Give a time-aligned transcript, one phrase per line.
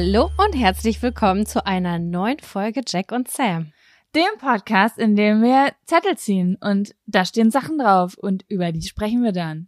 [0.00, 3.72] Hallo und herzlich willkommen zu einer neuen Folge Jack und Sam.
[4.14, 8.82] Dem Podcast, in dem wir Zettel ziehen und da stehen Sachen drauf und über die
[8.82, 9.66] sprechen wir dann.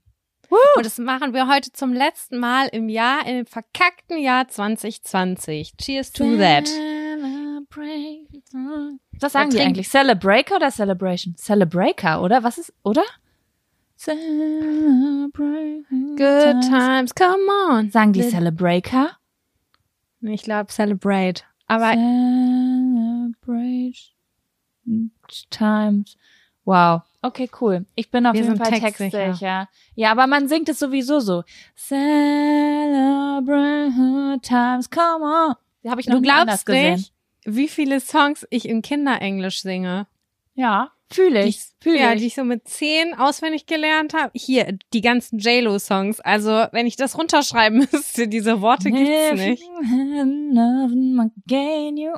[0.77, 5.77] Und das machen wir heute zum letzten Mal im Jahr, im verkackten Jahr 2020.
[5.77, 6.69] Cheers to that.
[9.21, 9.89] Was sagen die eigentlich?
[9.89, 11.35] Celebraker oder Celebration?
[11.37, 12.45] Celebraker, oder?
[12.45, 13.03] Was ist, oder?
[13.97, 17.91] Celebrate Good times, come on.
[17.91, 19.17] Sagen die Celebraker?
[20.23, 21.43] Ich glaube Celebrate.
[21.67, 23.33] Aber Celebrate
[25.51, 26.17] times.
[26.65, 27.03] Wow.
[27.23, 27.87] Okay, cool.
[27.95, 29.11] Ich bin auf Wir jeden Fall textsicher.
[29.11, 29.69] textsicher.
[29.95, 31.45] Ja, aber man singt es sowieso so.
[31.77, 32.01] Celebrate
[34.43, 35.55] times, come on.
[35.91, 36.97] Habe ich noch du glaubst gesehen.
[36.97, 37.13] nicht,
[37.45, 40.07] wie viele Songs ich in Kinderenglisch singe.
[40.55, 41.61] Ja, fühle ich.
[41.83, 42.21] Fühle ja, ich.
[42.21, 44.31] die ich so mit zehn auswendig gelernt habe.
[44.35, 46.21] Hier, die ganzen JLo-Songs.
[46.21, 49.63] Also, wenn ich das runterschreiben müsste, diese Worte gibt's nicht.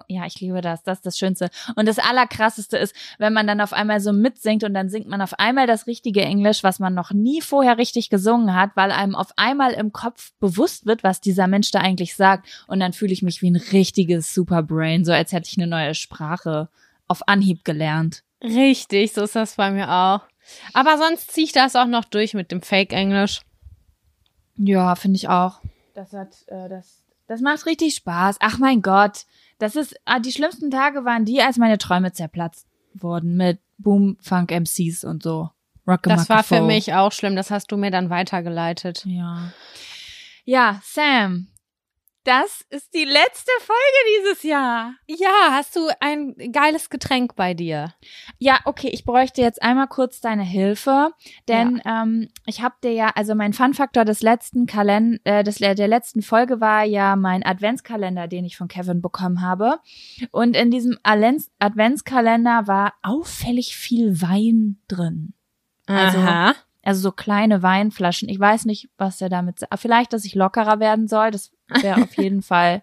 [0.09, 0.83] Ja, ich liebe das.
[0.83, 1.48] Das ist das Schönste.
[1.77, 5.20] Und das Allerkrasseste ist, wenn man dann auf einmal so mitsingt und dann singt man
[5.20, 9.15] auf einmal das richtige Englisch, was man noch nie vorher richtig gesungen hat, weil einem
[9.15, 12.65] auf einmal im Kopf bewusst wird, was dieser Mensch da eigentlich sagt.
[12.67, 15.95] Und dann fühle ich mich wie ein richtiges Superbrain, so als hätte ich eine neue
[15.95, 16.69] Sprache
[17.07, 18.25] auf Anhieb gelernt.
[18.43, 20.21] Richtig, so ist das bei mir auch.
[20.73, 23.43] Aber sonst ziehe ich das auch noch durch mit dem Fake-Englisch.
[24.57, 25.61] Ja, finde ich auch.
[25.95, 28.37] Das hat, äh, das, das macht richtig Spaß.
[28.41, 29.25] Ach mein Gott,
[29.59, 34.17] das ist, ah, die schlimmsten Tage waren die, als meine Träume zerplatzt wurden mit Boom,
[34.20, 35.51] Funk MCs und so.
[36.03, 37.35] Das war für mich auch schlimm.
[37.35, 39.05] Das hast du mir dann weitergeleitet.
[39.05, 39.53] Ja.
[40.45, 41.48] Ja, Sam.
[42.25, 44.95] Das ist die letzte Folge dieses Jahr.
[45.09, 47.95] Ja, hast du ein geiles Getränk bei dir?
[48.39, 51.11] Ja, okay, ich bräuchte jetzt einmal kurz deine Hilfe,
[51.49, 55.75] denn ähm, ich habe dir ja, also mein Fun-Faktor des letzten Kalender, äh, des, der
[55.89, 59.81] letzten Folge war ja mein Adventskalender, den ich von Kevin bekommen habe.
[60.31, 65.35] Und in diesem Alen- Adventskalender war auffällig viel Wein drin.
[65.87, 66.55] Also- Aha.
[66.83, 68.29] Also so kleine Weinflaschen.
[68.29, 69.79] Ich weiß nicht, was er damit sagt.
[69.79, 71.31] Vielleicht, dass ich lockerer werden soll.
[71.31, 72.83] Das wäre auf jeden Fall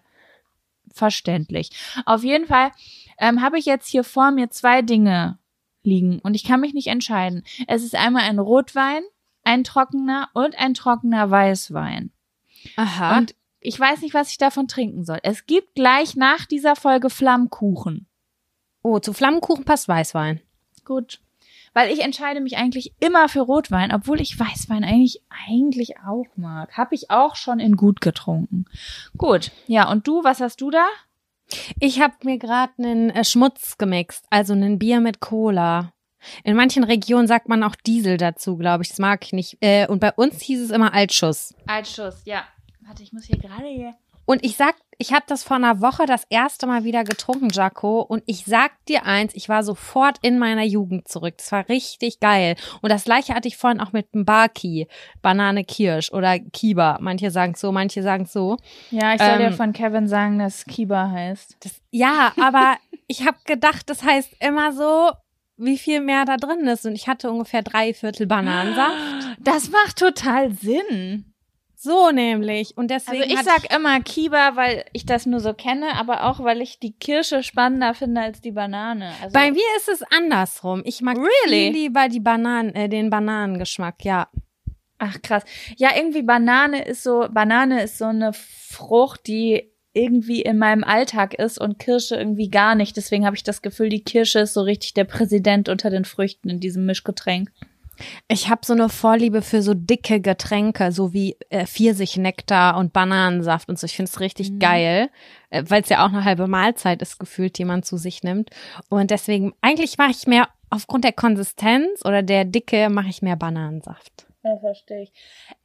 [0.92, 1.70] verständlich.
[2.06, 2.72] Auf jeden Fall
[3.18, 5.38] ähm, habe ich jetzt hier vor mir zwei Dinge
[5.82, 7.44] liegen und ich kann mich nicht entscheiden.
[7.66, 9.02] Es ist einmal ein Rotwein,
[9.44, 12.10] ein trockener und ein trockener Weißwein.
[12.76, 13.18] Aha.
[13.18, 15.18] Und ich weiß nicht, was ich davon trinken soll.
[15.22, 18.06] Es gibt gleich nach dieser Folge Flammkuchen.
[18.82, 20.40] oh, zu Flammenkuchen passt Weißwein.
[20.84, 21.20] Gut.
[21.72, 26.76] Weil ich entscheide mich eigentlich immer für Rotwein, obwohl ich Weißwein eigentlich, eigentlich auch mag.
[26.76, 28.64] Hab ich auch schon in gut getrunken.
[29.16, 29.52] Gut.
[29.66, 30.84] Ja, und du, was hast du da?
[31.78, 35.92] Ich habe mir gerade einen äh, Schmutz gemixt, also ein Bier mit Cola.
[36.44, 38.90] In manchen Regionen sagt man auch Diesel dazu, glaube ich.
[38.90, 39.56] Das mag ich nicht.
[39.60, 41.54] Äh, und bei uns hieß es immer Altschuss.
[41.66, 42.44] Altschuss, ja.
[42.80, 43.94] Warte, ich muss hier gerade hier.
[44.30, 48.00] Und ich sag, ich habe das vor einer Woche das erste Mal wieder getrunken, Jaco.
[48.00, 51.34] Und ich sag dir eins, ich war sofort in meiner Jugend zurück.
[51.38, 52.54] Das war richtig geil.
[52.80, 54.86] Und das gleiche hatte ich vorhin auch mit dem Barki,
[55.20, 56.98] Banane Kirsch oder Kiba.
[57.00, 58.56] Manche sagen so, manche sagen so.
[58.92, 61.56] Ja, ich soll dir Ähm, von Kevin sagen, dass Kiba heißt.
[61.58, 62.76] Das, ja, aber
[63.08, 65.10] ich habe gedacht, das heißt immer so,
[65.56, 66.86] wie viel mehr da drin ist.
[66.86, 68.94] Und ich hatte ungefähr drei Viertel Bananensaft.
[69.40, 71.29] Das macht total Sinn.
[71.82, 72.76] So nämlich.
[72.76, 73.22] Und deswegen.
[73.22, 76.78] Also ich sag immer Kiba, weil ich das nur so kenne, aber auch, weil ich
[76.78, 79.14] die Kirsche spannender finde als die Banane.
[79.22, 80.82] Also Bei mir ist es andersrum.
[80.84, 81.72] Ich mag Really?
[81.72, 84.28] viel lieber die Bananen, äh, den Bananengeschmack, ja.
[84.98, 85.42] Ach krass.
[85.78, 91.32] Ja, irgendwie Banane ist so, Banane ist so eine Frucht, die irgendwie in meinem Alltag
[91.32, 92.94] ist und Kirsche irgendwie gar nicht.
[92.98, 96.50] Deswegen habe ich das Gefühl, die Kirsche ist so richtig der Präsident unter den Früchten
[96.50, 97.50] in diesem Mischgetränk.
[98.28, 103.68] Ich habe so eine Vorliebe für so dicke Getränke, so wie äh, Pfirsichnektar und Bananensaft
[103.68, 103.86] und so.
[103.86, 105.10] Ich finde es richtig geil,
[105.50, 108.50] äh, weil es ja auch eine halbe Mahlzeit ist, gefühlt, die man zu sich nimmt.
[108.88, 113.36] Und deswegen, eigentlich mache ich mehr, aufgrund der Konsistenz oder der Dicke, mache ich mehr
[113.36, 114.26] Bananensaft.
[114.42, 115.12] Ja, verstehe ich.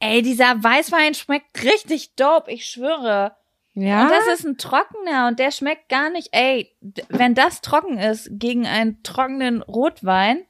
[0.00, 3.36] Ey, dieser Weißwein schmeckt richtig dope, ich schwöre.
[3.74, 4.04] Ja.
[4.04, 6.28] Und das ist ein trockener und der schmeckt gar nicht.
[6.32, 6.74] Ey,
[7.08, 10.44] wenn das trocken ist gegen einen trockenen Rotwein,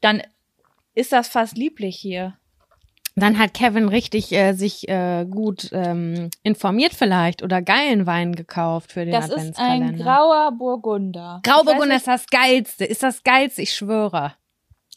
[0.00, 0.22] dann
[0.98, 2.36] ist das fast lieblich hier.
[3.14, 8.92] Dann hat Kevin richtig äh, sich äh, gut ähm, informiert vielleicht oder geilen Wein gekauft
[8.92, 9.86] für den Das ist Adventskalender.
[9.86, 11.40] ein grauer Burgunder.
[11.42, 14.34] Grauburgunder ist das geilste, ist das geilste, ich schwöre.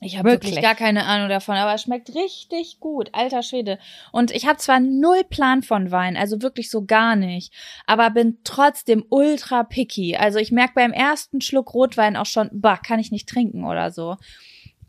[0.01, 0.51] ich habe wirklich.
[0.51, 3.80] wirklich gar keine Ahnung davon, aber es schmeckt richtig gut, alter Schwede.
[4.12, 7.51] Und ich habe zwar null Plan von Wein, also wirklich so gar nicht,
[7.88, 10.15] aber bin trotzdem ultra picky.
[10.15, 13.92] Also ich merke beim ersten Schluck Rotwein auch schon, bah, kann ich nicht trinken oder
[13.92, 14.18] so.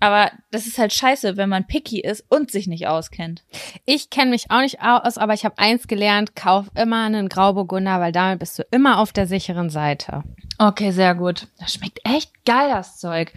[0.02, 3.44] Aber das ist halt scheiße, wenn man picky ist und sich nicht auskennt.
[3.84, 8.00] Ich kenne mich auch nicht aus, aber ich habe eins gelernt, kauf immer einen Grauburgunder,
[8.00, 10.24] weil damit bist du immer auf der sicheren Seite.
[10.58, 11.46] Okay, sehr gut.
[11.60, 13.32] Das schmeckt echt geil, das Zeug.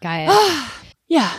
[0.00, 0.30] Geil.
[1.06, 1.30] Ja,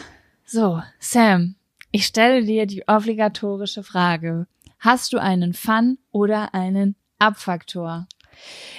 [0.45, 1.56] so, Sam,
[1.92, 4.45] ich stelle dir die obligatorische Frage.
[4.77, 8.06] Hast du einen Fun oder einen Abfaktor?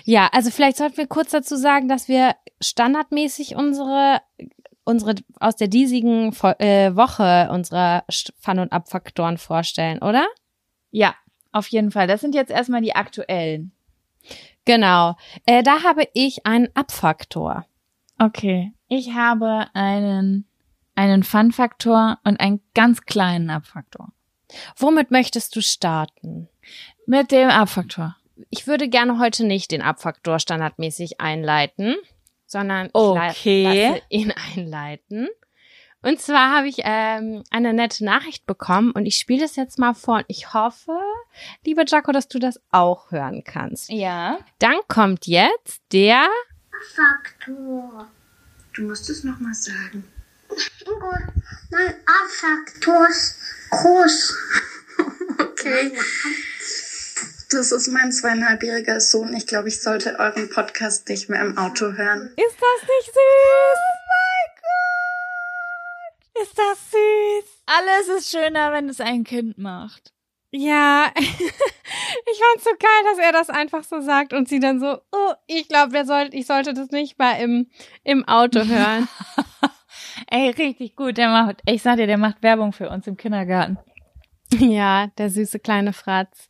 [0.05, 4.21] Ja, also vielleicht sollten wir kurz dazu sagen, dass wir standardmäßig unsere
[4.85, 8.05] unsere aus der diesigen äh, Woche unsere
[8.39, 10.27] Fun- und Abfaktoren vorstellen, oder?
[10.91, 11.15] Ja,
[11.53, 12.07] auf jeden Fall.
[12.07, 13.73] Das sind jetzt erstmal die aktuellen.
[14.65, 15.17] Genau.
[15.47, 17.67] Äh, da habe ich einen Abfaktor.
[18.19, 18.73] Okay.
[18.89, 20.47] Ich habe einen,
[20.95, 24.13] einen Fun-Faktor und einen ganz kleinen Abfaktor.
[24.77, 26.49] Womit möchtest du starten?
[27.07, 28.17] Mit dem Abfaktor.
[28.51, 31.97] Ich würde gerne heute nicht den Abfaktor standardmäßig einleiten,
[32.55, 33.63] sondern ich Okay.
[33.65, 35.29] la- lasse ihn einleiten.
[36.03, 39.95] Und zwar habe ich ähm, eine nette Nachricht bekommen und ich spiele das jetzt mal
[39.95, 40.93] vor und ich hoffe,
[41.65, 43.89] liebe Jaco, dass du das auch hören kannst.
[43.91, 44.39] Ja.
[44.59, 46.29] Dann kommt jetzt der
[46.95, 48.09] Faktor.
[48.75, 50.05] Du musst es nochmal sagen.
[50.87, 51.11] Ingo,
[51.71, 53.39] mein A-Faktor ist
[53.71, 54.35] groß.
[55.37, 55.91] Okay.
[57.55, 59.33] Das ist mein zweieinhalbjähriger Sohn.
[59.33, 62.33] Ich glaube, ich sollte euren Podcast nicht mehr im Auto hören.
[62.37, 63.81] Ist das nicht süß?
[66.43, 67.63] Ist das süß?
[67.67, 70.13] Alles ist schöner, wenn es ein Kind macht.
[70.51, 74.99] Ja, ich fand's so geil, dass er das einfach so sagt und sie dann so,
[75.13, 77.69] oh, ich glaube, soll, ich sollte das nicht mal im,
[78.03, 79.09] im Auto hören.
[80.31, 81.19] Ey, richtig gut.
[81.19, 83.79] Der macht, ich sag dir, der macht Werbung für uns im Kindergarten.
[84.59, 86.49] Ja, der süße kleine Fratz.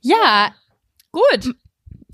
[0.00, 0.52] Ja,
[1.12, 1.54] Gut.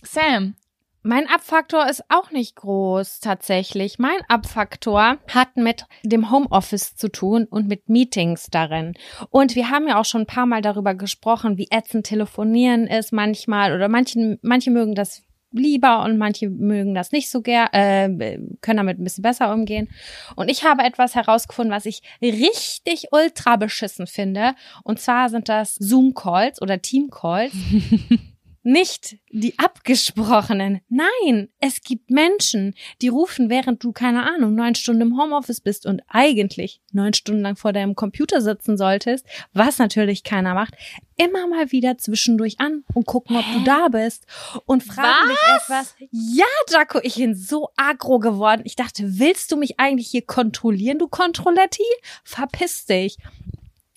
[0.05, 0.55] Sam.
[1.03, 3.99] mein Abfaktor ist auch nicht groß tatsächlich.
[3.99, 8.95] Mein Abfaktor hat mit dem Homeoffice zu tun und mit Meetings darin.
[9.31, 13.13] Und wir haben ja auch schon ein paar Mal darüber gesprochen, wie ätzend telefonieren ist
[13.13, 15.23] manchmal oder manche, manche mögen das
[15.55, 19.89] lieber und manche mögen das nicht so gern, äh, können damit ein bisschen besser umgehen.
[20.37, 24.55] Und ich habe etwas herausgefunden, was ich richtig ultra beschissen finde.
[24.83, 27.53] Und zwar sind das Zoom-Calls oder Team-Calls.
[28.67, 30.81] Nicht die abgesprochenen.
[30.89, 35.85] Nein, es gibt Menschen, die rufen, während du, keine Ahnung, neun Stunden im Homeoffice bist
[35.85, 40.75] und eigentlich neun Stunden lang vor deinem Computer sitzen solltest, was natürlich keiner macht,
[41.17, 44.25] immer mal wieder zwischendurch an und gucken, ob du da bist
[44.65, 45.95] und fragen dich etwas.
[46.11, 48.63] Ja, Jaco, ich bin so aggro geworden.
[48.65, 51.85] Ich dachte, willst du mich eigentlich hier kontrollieren, du Kontrolletti?
[52.25, 53.19] Verpiss dich.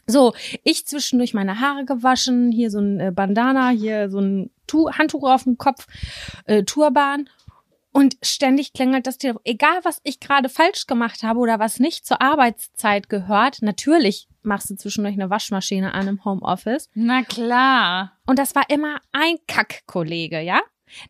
[0.08, 4.90] So, ich zwischendurch meine Haare gewaschen, hier so ein äh, Bandana, hier so ein tu
[4.92, 5.88] Handtuch auf dem Kopf,
[6.46, 7.30] äh, Turban.
[7.92, 9.42] Und ständig klingelt das Telefon.
[9.44, 14.69] Egal, was ich gerade falsch gemacht habe oder was nicht zur Arbeitszeit gehört, natürlich machst
[14.69, 16.90] du zwischendurch eine Waschmaschine an im Homeoffice.
[16.94, 18.14] Na klar.
[18.28, 20.62] Und das war immer ein Kackkollege, ja?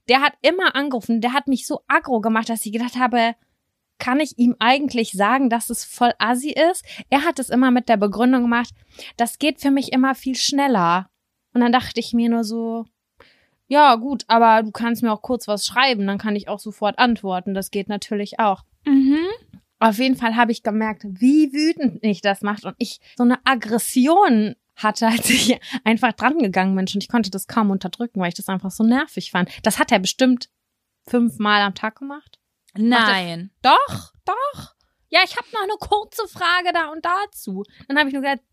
[0.08, 3.36] Der hat immer angerufen, der hat mich so aggro gemacht, dass ich gedacht habe,
[4.00, 6.86] kann ich ihm eigentlich sagen, dass es voll assi ist?
[7.10, 8.74] Er hat es immer mit der Begründung gemacht,
[9.18, 11.10] das geht für mich immer viel schneller.
[11.54, 12.86] Und dann dachte ich mir nur so,
[13.68, 16.98] ja, gut, aber du kannst mir auch kurz was schreiben, dann kann ich auch sofort
[17.00, 17.54] antworten.
[17.54, 18.64] Das geht natürlich auch.
[18.86, 19.26] Mhm.
[19.80, 23.40] Auf jeden Fall habe ich gemerkt, wie wütend mich das macht und ich so eine
[23.46, 28.30] Aggression hatte, als ich einfach dran gegangen bin und ich konnte das kaum unterdrücken, weil
[28.30, 29.50] ich das einfach so nervig fand.
[29.64, 30.50] Das hat er bestimmt
[31.06, 32.40] fünfmal am Tag gemacht.
[32.76, 33.52] Nein.
[33.62, 34.76] Doch, doch.
[35.10, 37.64] Ja, ich habe noch eine kurze Frage da und dazu.
[37.88, 38.44] Dann habe ich nur gesagt,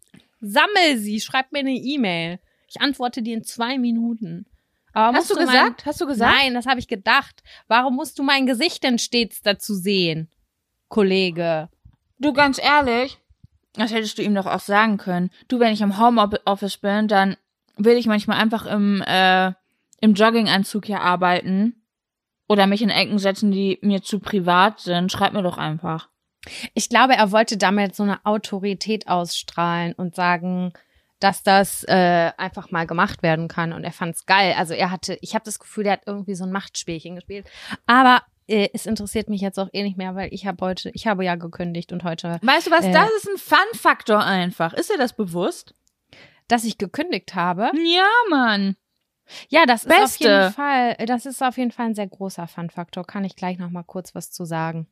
[0.40, 2.38] sammel sie, schreib mir eine E-Mail.
[2.68, 4.46] Ich antworte dir in zwei Minuten.
[4.94, 5.86] Aber Hast du mein- gesagt?
[5.86, 6.34] Hast du gesagt?
[6.34, 7.42] Nein, das habe ich gedacht.
[7.68, 10.30] Warum musst du mein Gesicht denn stets dazu sehen,
[10.88, 11.68] Kollege?
[12.18, 13.18] Du, ganz ehrlich,
[13.74, 15.30] das hättest du ihm doch auch sagen können.
[15.48, 17.36] Du, wenn ich im Homeoffice bin, dann
[17.76, 19.52] will ich manchmal einfach im, äh,
[20.00, 21.82] im Jogginganzug hier arbeiten
[22.48, 25.10] oder mich in Ecken setzen, die mir zu privat sind.
[25.10, 26.08] Schreib mir doch einfach.
[26.74, 30.72] Ich glaube, er wollte damit so eine Autorität ausstrahlen und sagen,
[31.24, 33.72] dass das äh, einfach mal gemacht werden kann.
[33.72, 34.54] Und er fand's geil.
[34.58, 37.46] Also er hatte, ich habe das Gefühl, der hat irgendwie so ein Machtspielchen gespielt.
[37.86, 41.06] Aber äh, es interessiert mich jetzt auch eh nicht mehr, weil ich habe heute, ich
[41.06, 42.84] habe ja gekündigt und heute, Weißt du was?
[42.84, 42.92] Äh.
[42.92, 44.74] das ist ein Fun-Faktor einfach.
[44.74, 45.74] Ist dir das bewusst?
[46.48, 47.70] dass ich gekündigt habe.
[47.74, 48.76] Ja, Mann.
[49.48, 50.24] Ja, das ist auf Beste.
[50.28, 53.06] jeden Fall, das ist auf jeden Fall ein sehr großer Fun-Faktor.
[53.06, 54.86] Kann ich gleich noch mal kurz was zu sagen.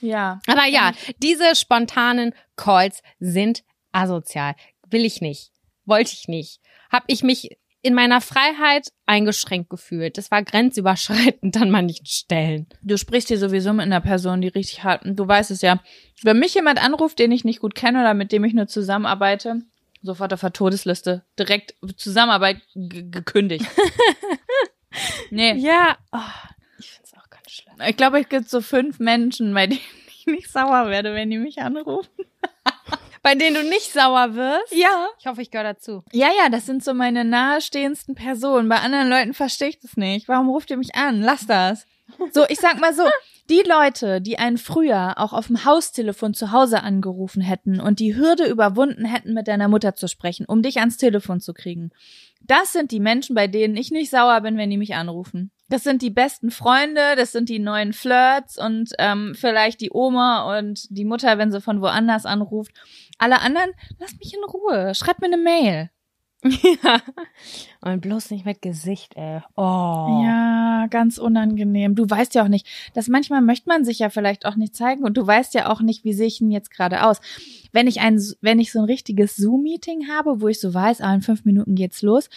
[0.00, 0.40] Ja.
[0.48, 3.62] Aber ja, diese spontanen Calls sind
[3.92, 4.56] asozial.
[4.88, 5.52] Will ich nicht.
[5.86, 6.60] Wollte ich nicht.
[6.90, 10.18] Hab ich mich in meiner Freiheit eingeschränkt gefühlt.
[10.18, 12.66] Das war grenzüberschreitend an manchen Stellen.
[12.82, 15.80] Du sprichst hier sowieso mit einer Person, die richtig hart, du weißt es ja.
[16.22, 19.62] Wenn mich jemand anruft, den ich nicht gut kenne oder mit dem ich nur zusammenarbeite,
[20.02, 23.66] sofort auf der Todesliste, direkt Zusammenarbeit gekündigt.
[25.30, 25.54] nee.
[25.54, 26.18] Ja, oh,
[26.80, 27.76] ich find's auch ganz schlimm.
[27.88, 31.38] Ich glaube, es gibt so fünf Menschen, bei denen ich nicht sauer werde, wenn die
[31.38, 32.10] mich anrufen.
[33.26, 34.72] Bei denen du nicht sauer wirst?
[34.72, 35.08] Ja.
[35.18, 36.04] Ich hoffe, ich gehöre dazu.
[36.12, 38.68] Ja, ja, das sind so meine nahestehendsten Personen.
[38.68, 40.28] Bei anderen Leuten verstehe ich das nicht.
[40.28, 41.22] Warum ruft ihr mich an?
[41.22, 41.86] Lass das.
[42.32, 43.02] So, ich sag mal so,
[43.50, 48.14] die Leute, die einen früher auch auf dem Haustelefon zu Hause angerufen hätten und die
[48.14, 51.90] Hürde überwunden hätten, mit deiner Mutter zu sprechen, um dich ans Telefon zu kriegen,
[52.40, 55.50] das sind die Menschen, bei denen ich nicht sauer bin, wenn die mich anrufen.
[55.68, 60.58] Das sind die besten Freunde, das sind die neuen Flirts und ähm, vielleicht die Oma
[60.58, 62.72] und die Mutter, wenn sie von woanders anruft.
[63.18, 64.94] Alle anderen, lass mich in Ruhe.
[64.94, 65.90] Schreib mir eine Mail.
[66.82, 67.00] Ja.
[67.80, 69.40] Und bloß nicht mit Gesicht, ey.
[69.56, 70.22] Oh.
[70.24, 71.94] Ja, ganz unangenehm.
[71.94, 75.04] Du weißt ja auch nicht, dass manchmal möchte man sich ja vielleicht auch nicht zeigen
[75.04, 77.20] und du weißt ja auch nicht, wie sehe ich ihn jetzt gerade aus.
[77.72, 81.14] Wenn ich ein, wenn ich so ein richtiges Zoom-Meeting habe, wo ich so weiß, ah,
[81.14, 82.28] in fünf Minuten geht's los,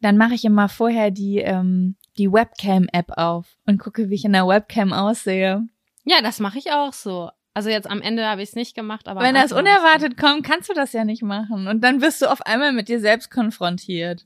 [0.00, 4.32] dann mache ich immer vorher die, ähm, die Webcam-App auf und gucke, wie ich in
[4.32, 5.66] der Webcam aussehe.
[6.04, 7.30] Ja, das mache ich auch so.
[7.54, 9.20] Also jetzt am Ende habe ich es nicht gemacht, aber.
[9.20, 11.68] Wenn das unerwartet kommt, kannst du das ja nicht machen.
[11.68, 14.24] Und dann wirst du auf einmal mit dir selbst konfrontiert.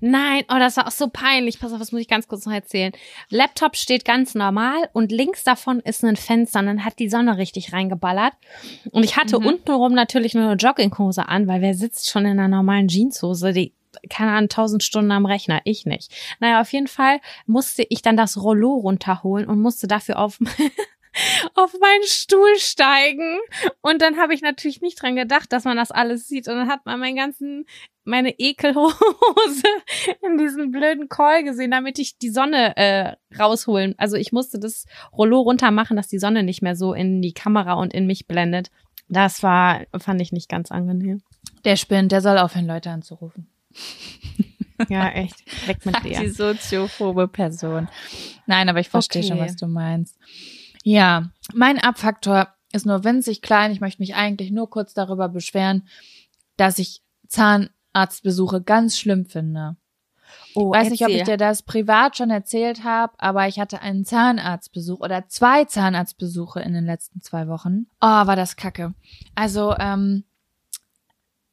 [0.00, 1.60] Nein, oh, das war auch so peinlich.
[1.60, 2.92] Pass auf, das muss ich ganz kurz noch erzählen.
[3.28, 7.36] Laptop steht ganz normal und links davon ist ein Fenster und dann hat die Sonne
[7.36, 8.32] richtig reingeballert.
[8.90, 9.46] Und ich hatte Mhm.
[9.46, 13.72] untenrum natürlich nur eine Jogginghose an, weil wer sitzt schon in einer normalen Jeanshose, die
[14.08, 16.12] keine Ahnung, tausend Stunden am Rechner, ich nicht.
[16.38, 20.38] Naja, auf jeden Fall musste ich dann das Rollo runterholen und musste dafür auf,
[21.54, 23.38] auf meinen Stuhl steigen.
[23.80, 26.48] Und dann habe ich natürlich nicht dran gedacht, dass man das alles sieht.
[26.48, 27.66] Und dann hat man meinen ganzen,
[28.04, 28.92] meine Ekelhose
[30.22, 33.94] in diesem blöden Call gesehen, damit ich die Sonne äh, rausholen.
[33.98, 37.32] Also ich musste das Rollo runter machen, dass die Sonne nicht mehr so in die
[37.34, 38.70] Kamera und in mich blendet.
[39.08, 41.22] Das war, fand ich nicht ganz angenehm.
[41.64, 43.48] Der spinnt, der soll aufhören, Leute anzurufen.
[44.88, 45.34] Ja, echt.
[45.68, 46.32] Weg mit Die dir.
[46.32, 47.86] soziophobe Person.
[48.46, 49.28] Nein, aber ich verstehe Okay.
[49.28, 50.16] schon, was du meinst.
[50.84, 53.72] Ja, mein Abfaktor ist nur winzig klein.
[53.72, 55.88] Ich möchte mich eigentlich nur kurz darüber beschweren,
[56.56, 59.76] dass ich Zahnarztbesuche ganz schlimm finde.
[60.54, 61.36] Oh, weiß nicht, ob ich erzähl.
[61.36, 66.72] dir das privat schon erzählt habe, aber ich hatte einen Zahnarztbesuch oder zwei Zahnarztbesuche in
[66.72, 67.86] den letzten zwei Wochen.
[68.00, 68.94] Oh, war das kacke.
[69.34, 70.24] Also, ähm,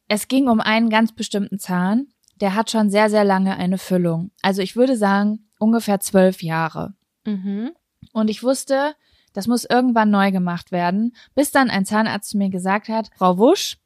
[0.08, 2.08] es ging um einen ganz bestimmten Zahn.
[2.40, 4.30] Der hat schon sehr, sehr lange eine Füllung.
[4.42, 6.94] Also ich würde sagen, ungefähr zwölf Jahre.
[7.24, 7.72] Mhm.
[8.12, 8.94] Und ich wusste,
[9.32, 13.38] das muss irgendwann neu gemacht werden, bis dann ein Zahnarzt zu mir gesagt hat, Frau
[13.38, 13.78] Wusch,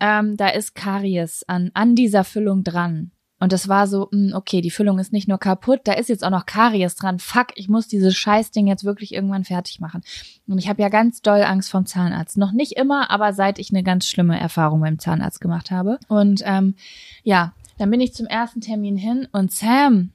[0.00, 3.12] ähm, da ist Karies an, an dieser Füllung dran.
[3.40, 6.24] Und das war so, mh, okay, die Füllung ist nicht nur kaputt, da ist jetzt
[6.24, 7.20] auch noch Karies dran.
[7.20, 10.02] Fuck, ich muss dieses Scheißding jetzt wirklich irgendwann fertig machen.
[10.48, 12.36] Und ich habe ja ganz doll Angst vom Zahnarzt.
[12.36, 15.98] Noch nicht immer, aber seit ich eine ganz schlimme Erfahrung beim Zahnarzt gemacht habe.
[16.08, 16.74] Und ähm,
[17.22, 20.12] ja, dann bin ich zum ersten Termin hin und Sam,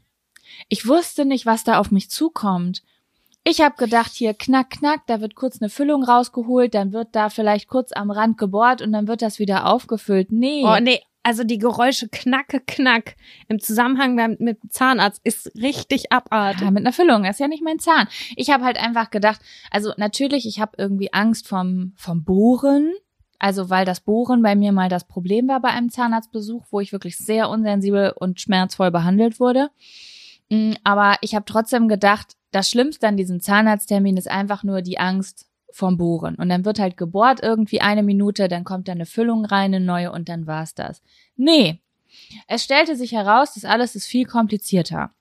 [0.68, 2.84] ich wusste nicht, was da auf mich zukommt.
[3.46, 7.30] Ich habe gedacht, hier knack, knack, da wird kurz eine Füllung rausgeholt, dann wird da
[7.30, 10.32] vielleicht kurz am Rand gebohrt und dann wird das wieder aufgefüllt.
[10.32, 10.64] Nee.
[10.66, 11.02] Oh, nee.
[11.26, 13.16] Also die Geräusche knacke, knack
[13.48, 16.64] im Zusammenhang mit, mit Zahnarzt ist richtig abartig.
[16.64, 18.08] Ja, mit einer Füllung, das ist ja nicht mein Zahn.
[18.36, 19.40] Ich habe halt einfach gedacht,
[19.72, 22.94] also natürlich, ich habe irgendwie Angst vom, vom Bohren.
[23.40, 26.94] Also weil das Bohren bei mir mal das Problem war bei einem Zahnarztbesuch, wo ich
[26.94, 29.70] wirklich sehr unsensibel und schmerzvoll behandelt wurde.
[30.50, 35.00] Mm, Aber ich habe trotzdem gedacht, das Schlimmste an diesem Zahnarzttermin ist einfach nur die
[35.00, 36.36] Angst vom Bohren.
[36.36, 39.84] Und dann wird halt gebohrt irgendwie eine Minute, dann kommt da eine Füllung rein, eine
[39.84, 41.02] neue und dann war's das.
[41.36, 41.82] Nee.
[42.48, 45.12] Es stellte sich heraus, das alles ist viel komplizierter.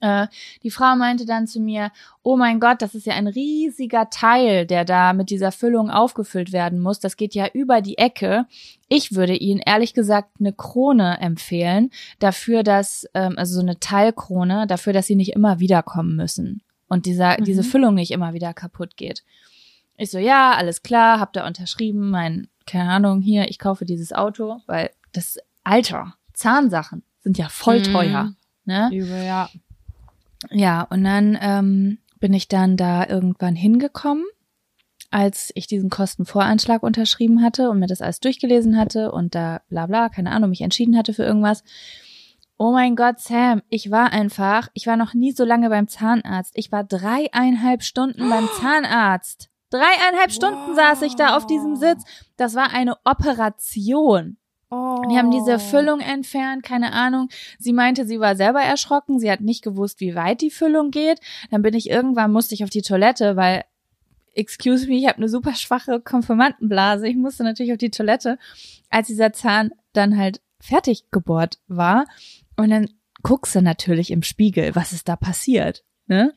[0.00, 0.28] Äh,
[0.62, 1.90] die Frau meinte dann zu mir,
[2.22, 6.52] oh mein Gott, das ist ja ein riesiger Teil, der da mit dieser Füllung aufgefüllt
[6.52, 7.00] werden muss.
[7.00, 8.46] Das geht ja über die Ecke.
[8.88, 14.66] Ich würde Ihnen ehrlich gesagt eine Krone empfehlen, dafür, dass, ähm, also so eine Teilkrone,
[14.66, 18.96] dafür, dass Sie nicht immer wiederkommen müssen und dieser, diese Füllung nicht immer wieder kaputt
[18.96, 19.24] geht.
[19.96, 24.12] Ich so, ja, alles klar, hab da unterschrieben, mein, keine Ahnung, hier, ich kaufe dieses
[24.12, 27.84] Auto, weil das Alter, Zahnsachen sind ja voll Mhm.
[27.84, 28.32] teuer.
[28.66, 28.90] Ne?
[28.92, 29.48] Übel, ja.
[30.50, 34.24] Ja, und dann ähm, bin ich dann da irgendwann hingekommen,
[35.10, 39.86] als ich diesen Kostenvoranschlag unterschrieben hatte und mir das alles durchgelesen hatte und da bla
[39.86, 41.62] bla, keine Ahnung, mich entschieden hatte für irgendwas.
[42.58, 46.52] Oh mein Gott, Sam, ich war einfach, ich war noch nie so lange beim Zahnarzt.
[46.54, 49.50] Ich war dreieinhalb Stunden beim Zahnarzt.
[49.70, 52.04] Dreieinhalb Stunden saß ich da auf diesem Sitz.
[52.36, 54.38] Das war eine Operation.
[54.70, 55.02] Oh.
[55.08, 57.28] Die haben diese Füllung entfernt, keine Ahnung.
[57.58, 59.18] Sie meinte, sie war selber erschrocken.
[59.18, 61.20] Sie hat nicht gewusst, wie weit die Füllung geht.
[61.50, 63.64] Dann bin ich irgendwann, musste ich auf die Toilette, weil,
[64.36, 67.08] excuse me, ich habe eine super schwache Konfirmandenblase.
[67.08, 68.38] Ich musste natürlich auf die Toilette,
[68.90, 72.06] als dieser Zahn dann halt fertig gebohrt war.
[72.56, 72.88] Und dann
[73.22, 75.84] guckst du natürlich im Spiegel, was ist da passiert.
[76.06, 76.32] Ne?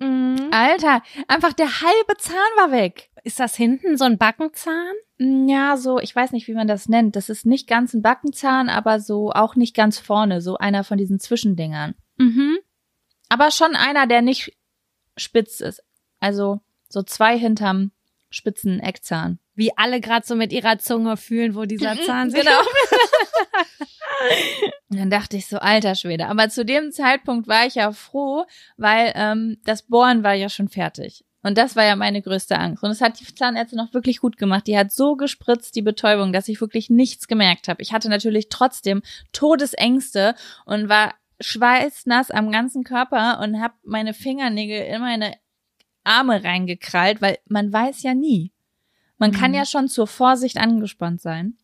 [0.00, 0.50] Mhm.
[0.50, 3.10] Alter, einfach der halbe Zahn war weg.
[3.24, 4.94] Ist das hinten so ein Backenzahn?
[5.18, 7.16] Ja, so, ich weiß nicht, wie man das nennt.
[7.16, 10.98] Das ist nicht ganz ein Backenzahn, aber so auch nicht ganz vorne, so einer von
[10.98, 11.94] diesen Zwischendingern.
[12.18, 12.58] Mhm.
[13.28, 14.56] Aber schon einer, der nicht
[15.16, 15.82] spitz ist.
[16.20, 16.60] Also
[16.96, 17.92] so zwei hinterm
[18.30, 19.38] spitzen Eckzahn.
[19.54, 22.58] Wie alle gerade so mit ihrer Zunge fühlen, wo dieser Zahn sich Genau.
[24.88, 26.26] Und dann dachte ich so, alter Schwede.
[26.28, 28.46] Aber zu dem Zeitpunkt war ich ja froh,
[28.78, 31.26] weil ähm, das Bohren war ja schon fertig.
[31.42, 32.82] Und das war ja meine größte Angst.
[32.82, 34.66] Und es hat die Zahnärztin auch wirklich gut gemacht.
[34.66, 37.82] Die hat so gespritzt, die Betäubung, dass ich wirklich nichts gemerkt habe.
[37.82, 40.34] Ich hatte natürlich trotzdem Todesängste
[40.64, 45.34] und war schweißnass am ganzen Körper und habe meine Fingernägel in meine
[46.06, 48.52] Arme reingekrallt, weil man weiß ja nie.
[49.18, 49.56] Man kann Mhm.
[49.56, 51.54] ja schon zur Vorsicht angespannt sein.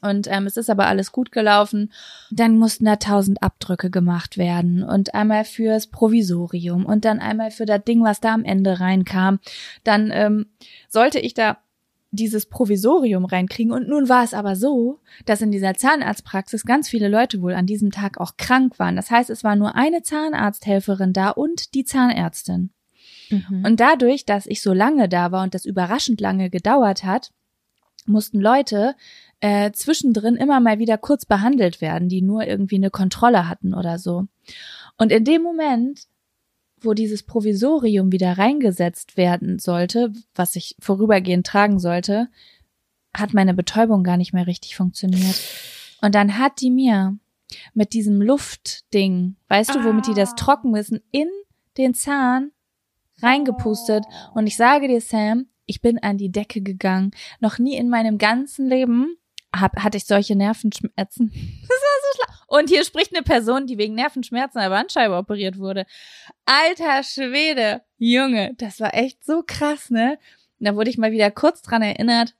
[0.00, 1.92] Und ähm, es ist aber alles gut gelaufen.
[2.30, 7.64] Dann mussten da tausend Abdrücke gemacht werden und einmal fürs Provisorium und dann einmal für
[7.64, 9.38] das Ding, was da am Ende reinkam.
[9.84, 10.46] Dann ähm,
[10.88, 11.58] sollte ich da
[12.10, 13.72] dieses Provisorium reinkriegen.
[13.72, 17.66] Und nun war es aber so, dass in dieser Zahnarztpraxis ganz viele Leute wohl an
[17.66, 18.96] diesem Tag auch krank waren.
[18.96, 22.70] Das heißt, es war nur eine Zahnarzthelferin da und die Zahnärztin.
[23.30, 23.64] Mhm.
[23.64, 27.32] Und dadurch, dass ich so lange da war und das überraschend lange gedauert hat,
[28.06, 28.94] mussten Leute
[29.40, 33.98] äh, zwischendrin immer mal wieder kurz behandelt werden, die nur irgendwie eine Kontrolle hatten oder
[33.98, 34.26] so.
[34.98, 36.06] Und in dem Moment,
[36.80, 42.28] wo dieses Provisorium wieder reingesetzt werden sollte, was ich vorübergehend tragen sollte,
[43.14, 45.40] hat meine Betäubung gar nicht mehr richtig funktioniert.
[46.02, 47.16] Und dann hat die mir
[47.72, 51.28] mit diesem Luftding, weißt du, womit die das Trockenwissen in
[51.78, 52.50] den Zahn
[53.24, 54.04] reingepustet.
[54.34, 57.10] Und ich sage dir, Sam, ich bin an die Decke gegangen.
[57.40, 59.16] Noch nie in meinem ganzen Leben
[59.54, 61.32] hab, hatte ich solche Nervenschmerzen.
[61.68, 62.58] Das war so schlimm.
[62.58, 65.86] Und hier spricht eine Person, die wegen Nervenschmerzen an der Bandscheibe operiert wurde.
[66.44, 70.18] Alter Schwede, Junge, das war echt so krass, ne?
[70.60, 72.34] Da wurde ich mal wieder kurz dran erinnert,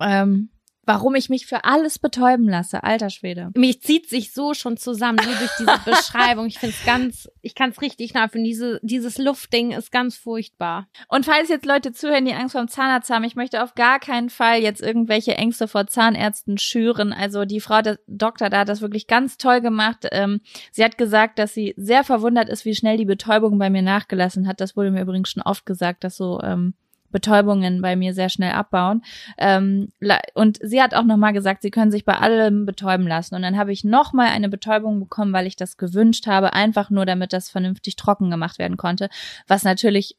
[0.00, 0.50] ähm,
[0.84, 2.82] warum ich mich für alles betäuben lasse.
[2.82, 3.50] Alter Schwede.
[3.54, 6.46] Mich zieht sich so schon zusammen, nur durch diese Beschreibung.
[6.46, 8.44] Ich finde es ganz, ich kann es richtig nachfühlen.
[8.44, 10.88] Diese, dieses Luftding ist ganz furchtbar.
[11.08, 14.00] Und falls jetzt Leute zuhören, die Angst vor dem Zahnarzt haben, ich möchte auf gar
[14.00, 17.12] keinen Fall jetzt irgendwelche Ängste vor Zahnärzten schüren.
[17.12, 20.06] Also die Frau der Doktor da hat das wirklich ganz toll gemacht.
[20.12, 20.40] Ähm,
[20.72, 24.48] sie hat gesagt, dass sie sehr verwundert ist, wie schnell die Betäubung bei mir nachgelassen
[24.48, 24.60] hat.
[24.60, 26.74] Das wurde mir übrigens schon oft gesagt, dass so ähm,
[27.10, 29.02] Betäubungen bei mir sehr schnell abbauen.
[29.38, 29.88] Ähm,
[30.34, 33.34] und sie hat auch nochmal gesagt, sie können sich bei allem betäuben lassen.
[33.34, 37.06] Und dann habe ich nochmal eine Betäubung bekommen, weil ich das gewünscht habe, einfach nur
[37.06, 39.08] damit das vernünftig trocken gemacht werden konnte.
[39.46, 40.16] Was natürlich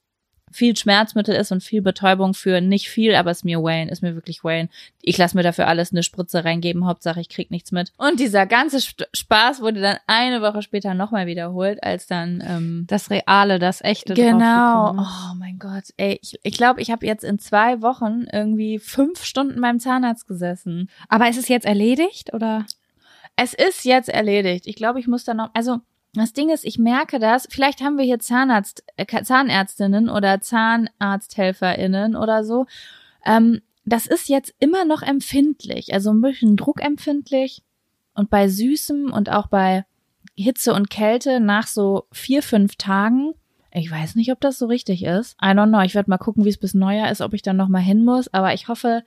[0.51, 4.15] viel Schmerzmittel ist und viel Betäubung für nicht viel, aber ist mir Wayne, ist mir
[4.15, 4.69] wirklich Wayne.
[5.01, 7.91] Ich lasse mir dafür alles eine Spritze reingeben, Hauptsache ich krieg nichts mit.
[7.97, 12.85] Und dieser ganze Sp Spaß wurde dann eine Woche später nochmal wiederholt, als dann ähm,
[12.87, 14.13] Das Reale, das Echte.
[14.13, 14.91] Genau.
[14.97, 15.85] Oh mein Gott.
[15.97, 19.79] Ey, ich glaube, ich, glaub, ich habe jetzt in zwei Wochen irgendwie fünf Stunden beim
[19.79, 20.89] Zahnarzt gesessen.
[21.09, 22.65] Aber ist es jetzt erledigt oder?
[23.35, 24.67] Es ist jetzt erledigt.
[24.67, 25.79] Ich glaube, ich muss da noch, also
[26.13, 32.15] das Ding ist, ich merke das, vielleicht haben wir hier Zahnarzt, äh, Zahnärztinnen oder ZahnarzthelferInnen
[32.15, 32.65] oder so.
[33.25, 37.63] Ähm, das ist jetzt immer noch empfindlich, also ein bisschen druckempfindlich.
[38.13, 39.85] Und bei Süßem und auch bei
[40.35, 43.33] Hitze und Kälte nach so vier, fünf Tagen,
[43.73, 45.37] ich weiß nicht, ob das so richtig ist.
[45.41, 45.81] I don't know.
[45.81, 48.03] Ich werde mal gucken, wie es bis Neujahr ist, ob ich dann noch mal hin
[48.03, 48.27] muss.
[48.33, 49.03] Aber ich hoffe,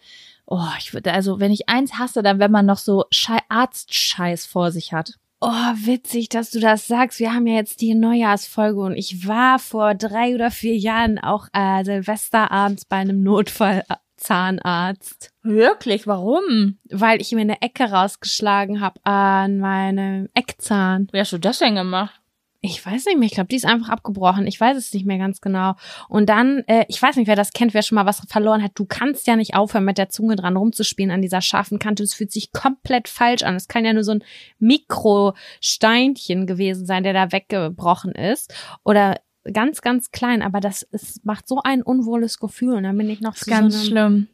[0.47, 4.47] oh, ich würde, also wenn ich eins hasse, dann wenn man noch so Schei Arztscheiß
[4.47, 5.19] vor sich hat.
[5.47, 7.19] Oh, witzig, dass du das sagst.
[7.19, 11.49] Wir haben ja jetzt die Neujahrsfolge und ich war vor drei oder vier Jahren auch
[11.53, 16.07] äh, Silvesterabends bei einem Notfallzahnarzt, Wirklich?
[16.07, 16.79] Warum?
[16.91, 21.09] weil ich mir eine Ecke rausgeschlagen habe an meinem Eckzahn.
[21.13, 22.19] Wie hast du das denn gemacht?
[22.67, 24.47] Ich weiß nicht mehr, ich glaube, die ist einfach abgebrochen.
[24.47, 25.75] Ich weiß es nicht mehr ganz genau.
[26.09, 28.73] Und dann, äh, ich weiß nicht, wer das kennt, wer schon mal was verloren hat.
[28.75, 32.03] Du kannst ja nicht aufhören, mit der Zunge dran rumzuspielen an dieser scharfen Kante.
[32.03, 33.55] Das fühlt sich komplett falsch an.
[33.55, 34.25] Es kann ja nur so ein
[34.61, 38.55] Mikrosteinchen gewesen sein, der da weggebrochen ist.
[38.83, 39.21] Oder
[39.53, 40.41] ganz, ganz klein.
[40.41, 42.77] Aber das ist, macht so ein unwohles Gefühl.
[42.77, 44.29] Und dann bin ich noch Das zu ist ganz so schlimm.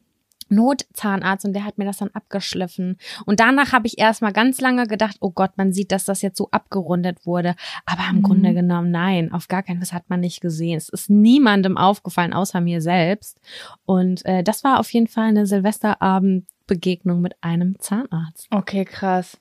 [0.50, 2.98] Notzahnarzt und der hat mir das dann abgeschliffen.
[3.26, 6.38] Und danach habe ich erstmal ganz lange gedacht, oh Gott, man sieht, dass das jetzt
[6.38, 7.54] so abgerundet wurde.
[7.86, 8.22] Aber im Mhm.
[8.22, 10.76] Grunde genommen, nein, auf gar keinen Fall, das hat man nicht gesehen.
[10.76, 13.40] Es ist niemandem aufgefallen, außer mir selbst.
[13.84, 18.46] Und äh, das war auf jeden Fall eine Silvesterabend Erstbegegnung mit einem Zahnarzt.
[18.50, 19.38] Okay, krass.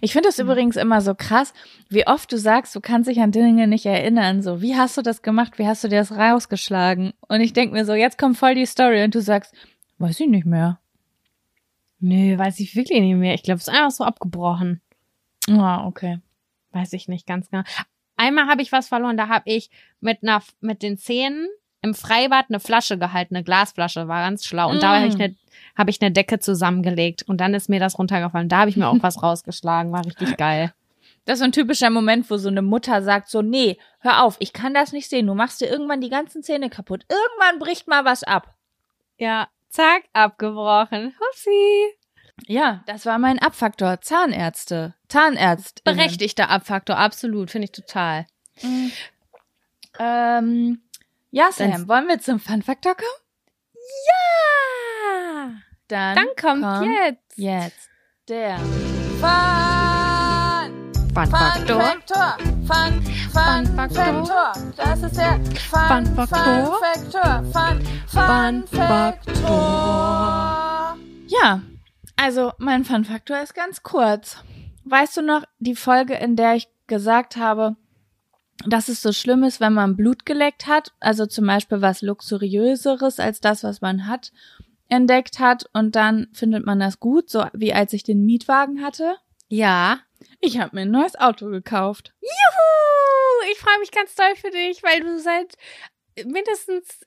[0.00, 1.52] Ich finde es übrigens immer so krass,
[1.90, 4.42] wie oft du sagst, du kannst dich an Dinge nicht erinnern.
[4.42, 5.58] So, wie hast du das gemacht?
[5.58, 7.12] Wie hast du dir das rausgeschlagen?
[7.28, 9.54] Und ich denk mir so, jetzt kommt voll die Story und du sagst,
[10.00, 10.80] weiß ich nicht mehr.
[12.00, 13.34] Nö, weiß ich wirklich nicht mehr.
[13.34, 14.80] Ich glaube, es ist einfach so abgebrochen.
[15.48, 16.18] Ah, okay.
[16.72, 17.62] Weiß ich nicht ganz genau.
[18.16, 21.46] Einmal habe ich was verloren, da habe ich mit einer mit den Zähnen
[21.82, 24.70] im Freibad eine Flasche gehalten, eine Glasflasche, war ganz schlau.
[24.70, 25.20] Und da habe ich Mm.
[25.22, 25.34] eine
[25.76, 28.48] habe ich eine Decke zusammengelegt und dann ist mir das runtergefallen.
[28.48, 30.72] Da habe ich mir auch was rausgeschlagen, war richtig geil.
[31.24, 34.36] Das ist so ein typischer Moment, wo so eine Mutter sagt so, nee, hör auf,
[34.40, 35.26] ich kann das nicht sehen.
[35.26, 37.04] Du machst dir irgendwann die ganzen Zähne kaputt.
[37.08, 38.54] Irgendwann bricht mal was ab.
[39.18, 41.14] Ja, zack, abgebrochen.
[41.18, 41.94] Hupsi.
[42.46, 44.00] Ja, das war mein Abfaktor.
[44.00, 44.94] Zahnärzte.
[45.08, 45.84] Zahnärzt.
[45.84, 48.26] Berechtigter Abfaktor, absolut, finde ich total.
[49.98, 50.80] Ähm,
[51.30, 53.08] ja, Sam, Dann- wollen wir zum Fun-Faktor kommen?
[54.06, 55.50] Ja!
[55.88, 57.88] Dann, Dann kommt jetzt jetzt
[58.28, 58.56] der
[59.20, 61.80] Fun Fun-Faktor.
[61.80, 62.59] Faktor.
[62.70, 63.02] Fun,
[63.32, 64.04] Fun Fun-Faktor.
[64.04, 64.52] Faktor.
[64.76, 66.78] Das ist der Fun Fun-Faktor.
[66.80, 67.42] Faktor.
[67.52, 69.50] Fun, Fun Faktor.
[71.26, 71.62] Ja,
[72.14, 74.36] also mein Fun Faktor ist ganz kurz.
[74.84, 77.74] Weißt du noch die Folge, in der ich gesagt habe,
[78.68, 83.18] dass es so schlimm ist, wenn man Blut geleckt hat, also zum Beispiel was luxuriöseres
[83.18, 84.30] als das, was man hat,
[84.88, 89.16] entdeckt hat und dann findet man das gut, so wie als ich den Mietwagen hatte.
[89.48, 89.98] Ja.
[90.40, 92.14] Ich habe mir ein neues Auto gekauft.
[92.20, 93.50] Juhu!
[93.52, 95.54] Ich freue mich ganz doll für dich, weil du seit
[96.24, 97.00] mindestens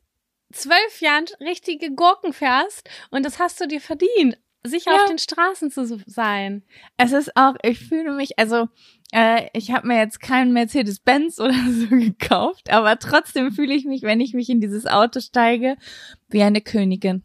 [0.52, 4.98] zwölf Jahren richtige Gurken fährst und das hast du dir verdient, sicher Ja.
[5.02, 6.64] auf den Straßen zu sein.
[6.98, 8.68] Es ist auch, ich fühle mich, also
[9.12, 14.04] äh, ich habe mir jetzt keinen Mercedes-Benz oder so gekauft, aber trotzdem fühle ich mich,
[14.04, 15.78] wenn ich mich in dieses Auto steige,
[16.30, 17.24] wie eine Königin.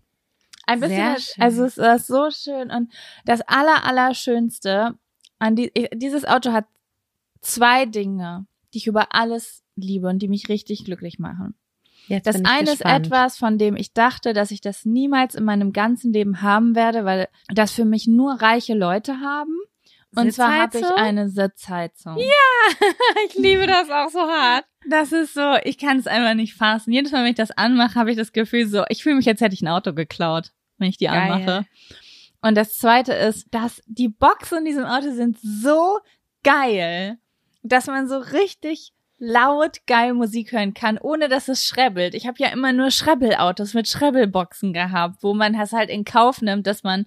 [0.66, 2.92] Ein bisschen, also es ist so schön und
[3.24, 4.98] das aller, allerschönste
[5.38, 6.66] an die, dieses Auto hat
[7.40, 11.54] zwei Dinge, die ich über alles liebe und die mich richtig glücklich machen.
[12.08, 15.72] Jetzt Das eine ist etwas, von dem ich dachte, dass ich das niemals in meinem
[15.72, 19.54] ganzen Leben haben werde, weil das für mich nur reiche Leute haben.
[20.16, 22.16] Und zwar habe ich eine Sitzheizung.
[23.28, 24.64] ich liebe das auch so hart.
[24.88, 26.92] Das ist so, ich kann es einfach nicht fassen.
[26.92, 29.42] Jedes Mal, wenn ich das anmache, habe ich das Gefühl so, ich fühle mich, als
[29.42, 31.30] hätte ich ein Auto geklaut, wenn ich die Geil.
[31.30, 31.66] anmache.
[32.40, 35.98] Und das zweite ist, dass die Boxen in diesem Auto sind so
[36.44, 37.18] geil,
[37.62, 42.14] dass man so richtig laut geil Musik hören kann, ohne dass es schrebbelt.
[42.14, 46.40] Ich habe ja immer nur Schrebbelautos mit Schrebbelboxen gehabt, wo man das halt in Kauf
[46.40, 47.06] nimmt, dass man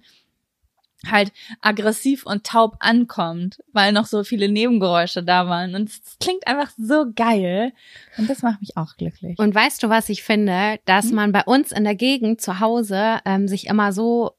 [1.10, 5.74] halt aggressiv und taub ankommt, weil noch so viele Nebengeräusche da waren.
[5.74, 7.72] Und es klingt einfach so geil.
[8.18, 9.38] Und das macht mich auch glücklich.
[9.38, 10.78] Und weißt du, was ich finde?
[10.84, 11.14] Dass Hm?
[11.16, 14.32] man bei uns in der Gegend zu Hause ähm, sich immer so,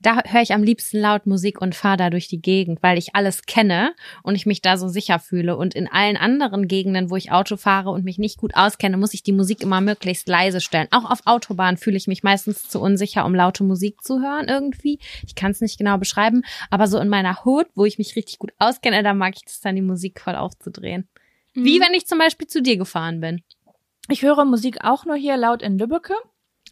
[0.00, 3.14] da höre ich am liebsten laut Musik und fahre da durch die Gegend, weil ich
[3.14, 5.56] alles kenne und ich mich da so sicher fühle.
[5.56, 9.12] Und in allen anderen Gegenden, wo ich Auto fahre und mich nicht gut auskenne, muss
[9.12, 10.88] ich die Musik immer möglichst leise stellen.
[10.90, 14.98] Auch auf Autobahn fühle ich mich meistens zu unsicher, um laute Musik zu hören irgendwie.
[15.26, 18.38] Ich kann es nicht genau beschreiben, aber so in meiner Hood, wo ich mich richtig
[18.38, 21.08] gut auskenne, da mag ich das dann, die Musik voll aufzudrehen.
[21.52, 23.42] Wie wenn ich zum Beispiel zu dir gefahren bin.
[24.08, 26.14] Ich höre Musik auch nur hier laut in Lübbecke.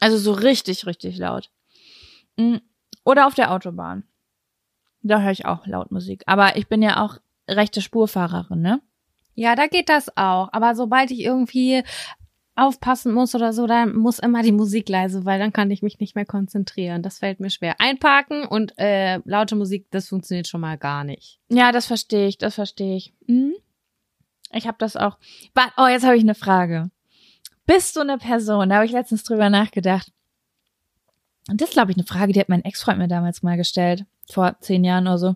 [0.00, 1.50] Also so richtig, richtig laut.
[2.36, 2.56] Mm,
[3.08, 4.04] Oder auf der Autobahn.
[5.00, 6.24] Da höre ich auch laut Musik.
[6.26, 7.16] Aber ich bin ja auch
[7.48, 8.82] rechte Spurfahrerin, ne?
[9.34, 10.50] Ja, da geht das auch.
[10.52, 11.84] Aber sobald ich irgendwie
[12.54, 15.98] aufpassen muss oder so, dann muss immer die Musik leise, weil dann kann ich mich
[16.00, 17.02] nicht mehr konzentrieren.
[17.02, 17.76] Das fällt mir schwer.
[17.80, 21.40] Einparken und äh, laute Musik, das funktioniert schon mal gar nicht.
[21.48, 23.14] Ja, das verstehe ich, das verstehe ich.
[23.26, 23.54] Mhm.
[24.52, 25.16] Ich habe das auch.
[25.78, 26.90] Oh, jetzt habe ich eine Frage.
[27.64, 28.68] Bist du eine Person?
[28.68, 30.12] Da habe ich letztens drüber nachgedacht.
[31.48, 34.04] Und das ist, glaube ich, eine Frage, die hat mein Ex-Freund mir damals mal gestellt,
[34.30, 35.34] vor zehn Jahren oder so.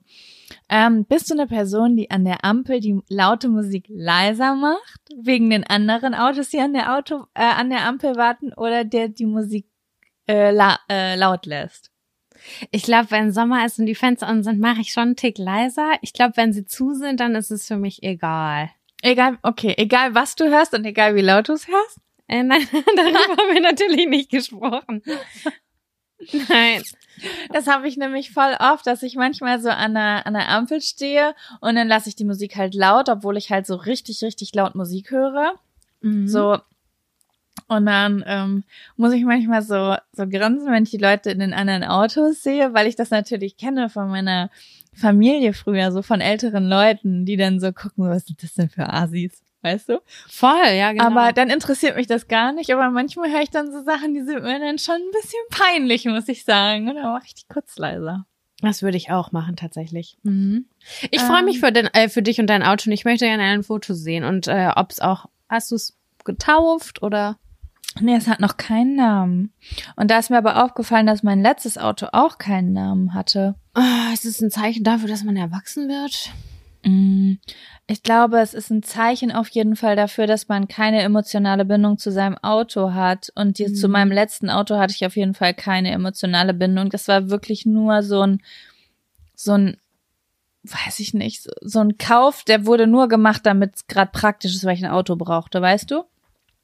[0.68, 5.48] Ähm, bist du eine Person, die an der Ampel die laute Musik leiser macht, wegen
[5.48, 9.24] den anderen Autos, die an der Auto, äh, an der Ampel warten, oder der die
[9.24, 9.66] Musik
[10.28, 11.90] äh, la äh, laut lässt?
[12.70, 15.38] Ich glaube, wenn Sommer ist und die Fenster an sind, mache ich schon einen Tick
[15.38, 15.92] leiser.
[16.02, 18.70] Ich glaube, wenn sie zu sind, dann ist es für mich egal.
[19.00, 21.98] Egal, okay, egal was du hörst und egal wie laut du es hörst?
[22.28, 25.02] Äh, nein, darüber haben wir natürlich nicht gesprochen.
[26.48, 26.82] Nein.
[27.52, 30.80] Das habe ich nämlich voll oft, dass ich manchmal so an der, an der Ampel
[30.80, 34.54] stehe und dann lasse ich die Musik halt laut, obwohl ich halt so richtig, richtig
[34.54, 35.54] laut Musik höre.
[36.00, 36.26] Mhm.
[36.26, 36.58] So.
[37.68, 38.64] Und dann ähm,
[38.96, 42.74] muss ich manchmal so, so grinsen, wenn ich die Leute in den anderen Autos sehe,
[42.74, 44.50] weil ich das natürlich kenne von meiner
[44.94, 48.92] Familie früher, so von älteren Leuten, die dann so gucken, was sind das denn für
[48.92, 49.42] Asis?
[49.62, 50.00] Weißt du?
[50.28, 51.06] Voll, ja, genau.
[51.06, 52.72] Aber dann interessiert mich das gar nicht.
[52.72, 56.04] Aber manchmal höre ich dann so Sachen, die sind mir dann schon ein bisschen peinlich,
[56.04, 56.88] muss ich sagen.
[56.88, 58.26] Und dann mache ich die kurz leiser.
[58.60, 60.18] Das würde ich auch machen, tatsächlich.
[60.22, 60.66] Mhm.
[61.10, 61.46] Ich freue Ähm.
[61.46, 63.94] mich für, den, äh, für dich und dein Auto und ich möchte gerne ein Foto
[63.94, 64.24] sehen.
[64.24, 67.38] Und äh, ob es auch, hast du es getauft oder?
[68.00, 69.52] Nee, es hat noch keinen Namen.
[69.96, 73.56] Und da ist mir aber aufgefallen, dass mein letztes Auto auch keinen Namen hatte.
[73.76, 76.30] Oh, ist es ein Zeichen dafür, dass man erwachsen wird?
[76.84, 77.34] Mm,
[77.86, 81.98] Ich glaube, es ist ein Zeichen auf jeden Fall dafür, dass man keine emotionale Bindung
[81.98, 83.30] zu seinem Auto hat.
[83.34, 83.92] Und jetzt zu Mhm.
[83.92, 86.90] meinem letzten Auto hatte ich auf jeden Fall keine emotionale Bindung.
[86.90, 88.42] Das war wirklich nur so ein,
[89.34, 89.76] so ein,
[90.64, 94.54] weiß ich nicht, so, so ein Kauf, der wurde nur gemacht, damit es gerade praktisch
[94.54, 96.04] ist, weil ich ein Auto brauchte, weißt du?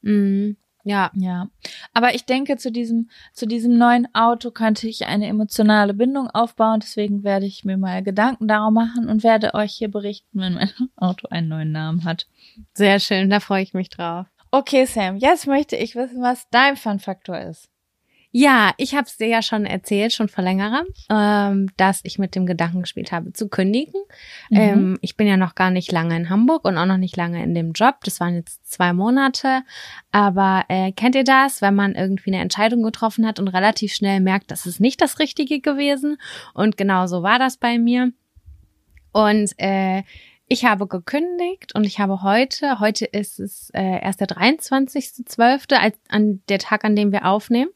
[0.02, 0.56] Mhm.
[0.84, 1.10] Ja.
[1.14, 1.48] Ja,
[1.92, 6.80] aber ich denke, zu diesem, zu diesem neuen Auto könnte ich eine emotionale Bindung aufbauen.
[6.80, 10.70] Deswegen werde ich mir mal Gedanken darum machen und werde euch hier berichten, wenn mein
[10.96, 12.26] Auto einen neuen Namen hat.
[12.74, 14.26] Sehr schön, da freue ich mich drauf.
[14.50, 17.68] Okay, Sam, jetzt möchte ich wissen, was dein Fun-Faktor ist.
[18.40, 22.36] Ja, ich habe es dir ja schon erzählt, schon vor längerem, ähm, dass ich mit
[22.36, 24.00] dem Gedanken gespielt habe, zu kündigen.
[24.48, 24.56] Mhm.
[24.56, 27.42] Ähm, ich bin ja noch gar nicht lange in Hamburg und auch noch nicht lange
[27.42, 27.96] in dem Job.
[28.04, 29.62] Das waren jetzt zwei Monate.
[30.12, 34.20] Aber äh, kennt ihr das, wenn man irgendwie eine Entscheidung getroffen hat und relativ schnell
[34.20, 36.16] merkt, das ist nicht das Richtige gewesen?
[36.54, 38.12] Und genau so war das bei mir.
[39.10, 40.04] Und äh,
[40.48, 45.96] ich habe gekündigt und ich habe heute, heute ist es äh, erst der 23.12., als
[46.08, 47.70] an der Tag, an dem wir aufnehmen,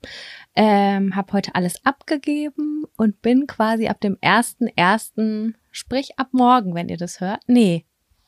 [0.57, 6.89] ähm, habe heute alles abgegeben und bin quasi ab dem 1.1., sprich ab morgen, wenn
[6.89, 7.43] ihr das hört.
[7.47, 7.85] Nee,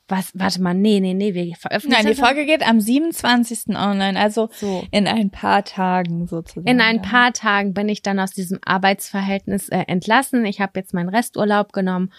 [0.09, 2.05] was, warte mal, nee, nee, nee, wir veröffentlichen.
[2.05, 3.77] Nein, die Folge geht am 27.
[3.77, 4.85] online, also so.
[4.90, 6.67] in ein paar Tagen sozusagen.
[6.67, 10.45] In ein paar Tagen bin ich dann aus diesem Arbeitsverhältnis äh, entlassen.
[10.45, 12.12] Ich habe jetzt meinen Resturlaub genommen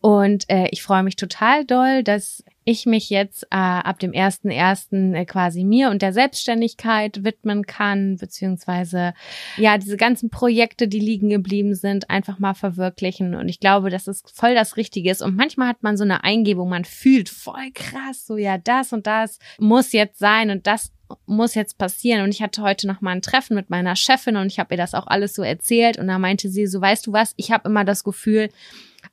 [0.00, 5.14] und äh, ich freue mich total doll, dass ich mich jetzt äh, ab dem 1.1.
[5.14, 9.14] Äh, quasi mir und der Selbstständigkeit widmen kann, beziehungsweise
[9.56, 13.34] ja, diese ganzen Projekte, die liegen geblieben sind, einfach mal verwirklichen.
[13.34, 15.22] Und ich glaube, dass es voll das Richtige ist.
[15.22, 19.06] Und manchmal hat man so eine Eingebung, man fühlt voll krass, so ja, das und
[19.06, 20.92] das muss jetzt sein und das
[21.24, 22.22] muss jetzt passieren.
[22.22, 24.78] Und ich hatte heute noch mal ein Treffen mit meiner Chefin und ich habe ihr
[24.78, 25.96] das auch alles so erzählt.
[25.96, 28.50] Und da meinte sie so, weißt du was, ich habe immer das Gefühl,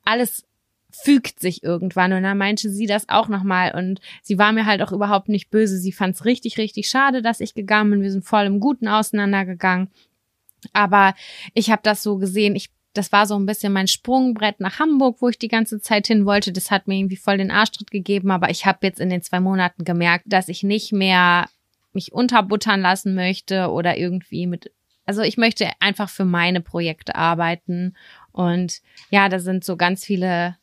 [0.03, 0.43] alles
[1.03, 2.13] fügt sich irgendwann.
[2.13, 3.75] Und dann meinte sie das auch nochmal.
[3.75, 5.77] Und sie war mir halt auch überhaupt nicht böse.
[5.77, 8.01] Sie fand es richtig, richtig schade, dass ich gegangen bin.
[8.01, 9.89] Wir sind voll im Guten auseinandergegangen.
[10.73, 11.13] Aber
[11.53, 12.55] ich habe das so gesehen.
[12.55, 16.07] Ich das war so ein bisschen mein Sprungbrett nach Hamburg, wo ich die ganze Zeit
[16.07, 16.51] hin wollte.
[16.51, 19.39] Das hat mir irgendwie voll den Arschtritt gegeben, aber ich habe jetzt in den zwei
[19.39, 21.49] Monaten gemerkt, dass ich nicht mehr
[21.93, 24.71] mich unterbuttern lassen möchte oder irgendwie mit,
[25.05, 27.95] also ich möchte einfach für meine Projekte arbeiten
[28.31, 30.57] und ja, da sind so ganz viele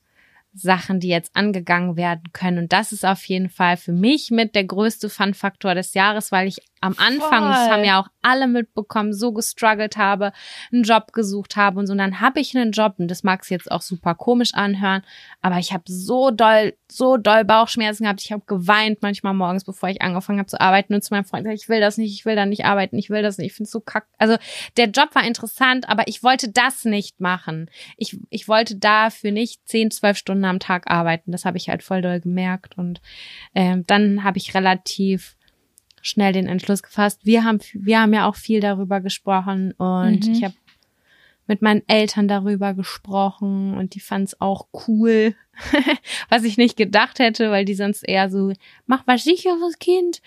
[0.55, 2.59] Sachen, die jetzt angegangen werden können.
[2.59, 6.49] Und das ist auf jeden Fall für mich mit der größte Fun-Faktor des Jahres, weil
[6.49, 7.71] ich am Anfang, das Voll.
[7.71, 10.33] haben ja auch alle mitbekommen, so gestruggelt habe,
[10.73, 11.93] einen Job gesucht habe und so.
[11.93, 15.03] Und dann habe ich einen Job und das mag es jetzt auch super komisch anhören,
[15.43, 18.21] aber ich habe so doll, so doll Bauchschmerzen gehabt.
[18.25, 21.45] Ich habe geweint manchmal morgens, bevor ich angefangen habe zu arbeiten und zu meinem Freund
[21.45, 23.57] gesagt, ich will das nicht, ich will da nicht arbeiten, ich will das nicht, ich
[23.57, 24.07] finde es so kack.
[24.19, 24.37] Also
[24.77, 27.71] der Job war interessant, aber ich wollte das nicht machen.
[27.97, 31.31] Ich, ich wollte dafür nicht zehn, zwölf Stunden am Tag arbeiten.
[31.31, 33.01] Das habe ich halt voll doll gemerkt und
[33.55, 35.37] ähm, dann habe ich relativ
[36.03, 37.25] schnell den Entschluss gefasst.
[37.25, 40.33] Wir haben, wir haben ja auch viel darüber gesprochen und Mhm.
[40.33, 40.55] ich habe
[41.47, 45.35] mit meinen Eltern darüber gesprochen und die fanden es auch cool,
[46.29, 48.53] was ich nicht gedacht hätte, weil die sonst eher so,
[48.87, 50.21] mach was sicheres Kind.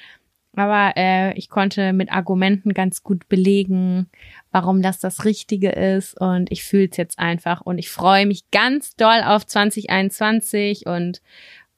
[0.58, 4.08] Aber äh, ich konnte mit Argumenten ganz gut belegen,
[4.52, 8.50] warum das das Richtige ist und ich fühle es jetzt einfach und ich freue mich
[8.52, 11.22] ganz doll auf 2021 und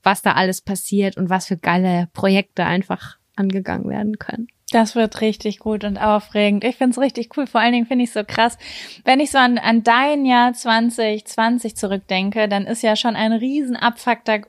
[0.04, 4.48] was da alles passiert und was für geile Projekte einfach angegangen werden können.
[4.72, 6.66] Das wird richtig gut und aufregend.
[6.66, 7.48] Ich find's richtig cool.
[7.48, 8.58] Vor allen Dingen finde ich so krass.
[9.06, 13.78] Wenn ich so an, an dein Jahr 2020 zurückdenke, dann ist ja schon ein riesen
[13.78, 14.42] Abfaktor,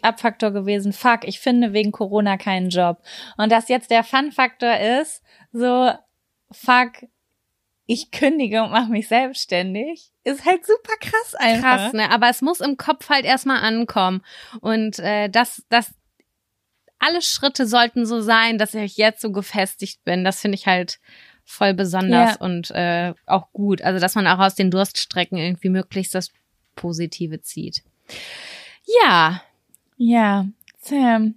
[0.00, 0.94] Abfaktor gewesen.
[0.94, 3.02] Fuck, ich finde wegen Corona keinen Job.
[3.36, 5.22] Und dass jetzt der Fun-Faktor ist,
[5.52, 5.90] so,
[6.50, 6.92] fuck,
[7.84, 11.76] ich kündige und mache mich selbstständig, ist halt super krass einfach.
[11.76, 12.10] Krass, ne?
[12.10, 14.22] Aber es muss im Kopf halt erstmal ankommen.
[14.60, 15.94] Und äh, das, das,
[16.98, 20.24] alle Schritte sollten so sein, dass ich jetzt so gefestigt bin.
[20.24, 20.98] Das finde ich halt
[21.44, 22.36] voll besonders Ja.
[22.40, 23.82] und äh, auch gut.
[23.82, 26.30] Also, dass man auch aus den Durststrecken irgendwie möglichst das
[26.76, 27.82] Positive zieht.
[29.02, 29.42] Ja,
[29.96, 30.46] Ja,
[30.80, 31.34] Sam,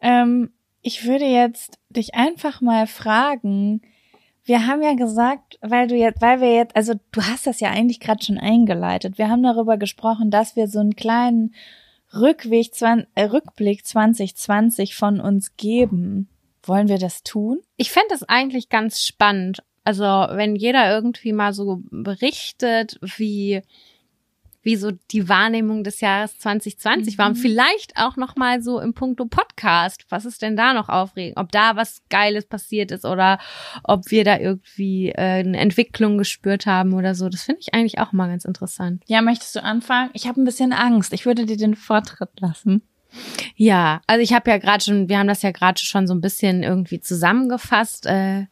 [0.00, 0.50] ähm,
[0.82, 3.82] ich würde jetzt dich einfach mal fragen.
[4.44, 7.70] Wir haben ja gesagt, weil du jetzt, weil wir jetzt, also du hast das ja
[7.70, 9.18] eigentlich gerade schon eingeleitet.
[9.18, 11.54] Wir haben darüber gesprochen, dass wir so einen kleinen
[12.14, 12.70] Rückweg,
[13.14, 16.28] äh, Rückblick 2020 von uns geben.
[16.62, 17.60] Wollen wir das tun?
[17.76, 19.62] Ich fände es eigentlich ganz spannend.
[19.84, 23.62] Also, wenn jeder irgendwie mal so berichtet, wie,
[24.62, 27.28] wie so die Wahrnehmung des Jahres 2020 war.
[27.28, 30.04] Und vielleicht auch noch mal so im Punkto Podcast.
[30.10, 31.38] Was ist denn da noch aufregend?
[31.38, 33.38] Ob da was Geiles passiert ist oder
[33.84, 37.28] ob wir da irgendwie äh, eine Entwicklung gespürt haben oder so.
[37.28, 39.02] Das finde ich eigentlich auch mal ganz interessant.
[39.06, 40.10] Ja, möchtest du anfangen?
[40.12, 41.12] Ich habe ein bisschen Angst.
[41.12, 42.82] Ich würde dir den Vortritt lassen.
[43.56, 46.20] Ja, also ich habe ja gerade schon, wir haben das ja gerade schon so ein
[46.20, 48.06] bisschen irgendwie zusammengefasst.
[48.06, 48.46] Äh,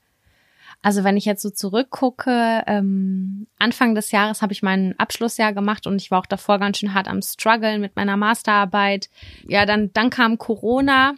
[0.83, 5.87] also wenn ich jetzt so zurückgucke, ähm, Anfang des Jahres habe ich mein Abschlussjahr gemacht
[5.87, 9.11] und ich war auch davor ganz schön hart am struggeln mit meiner Masterarbeit.
[9.47, 11.14] Ja, dann dann kam Corona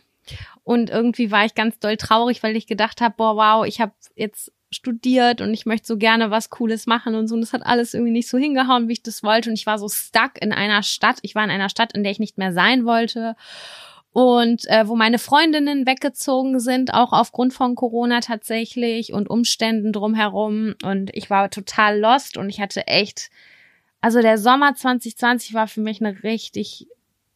[0.65, 3.93] und irgendwie war ich ganz doll traurig, weil ich gedacht habe, boah, wow, ich habe
[4.17, 7.35] jetzt studiert und ich möchte so gerne was Cooles machen und so.
[7.35, 9.51] Und das hat alles irgendwie nicht so hingehauen, wie ich das wollte.
[9.51, 11.19] Und ich war so stuck in einer Stadt.
[11.23, 13.35] Ich war in einer Stadt, in der ich nicht mehr sein wollte.
[14.13, 20.75] Und äh, wo meine Freundinnen weggezogen sind, auch aufgrund von Corona tatsächlich und Umständen drumherum.
[20.83, 23.31] Und ich war total lost und ich hatte echt,
[24.01, 26.89] also der Sommer 2020 war für mich eine richtig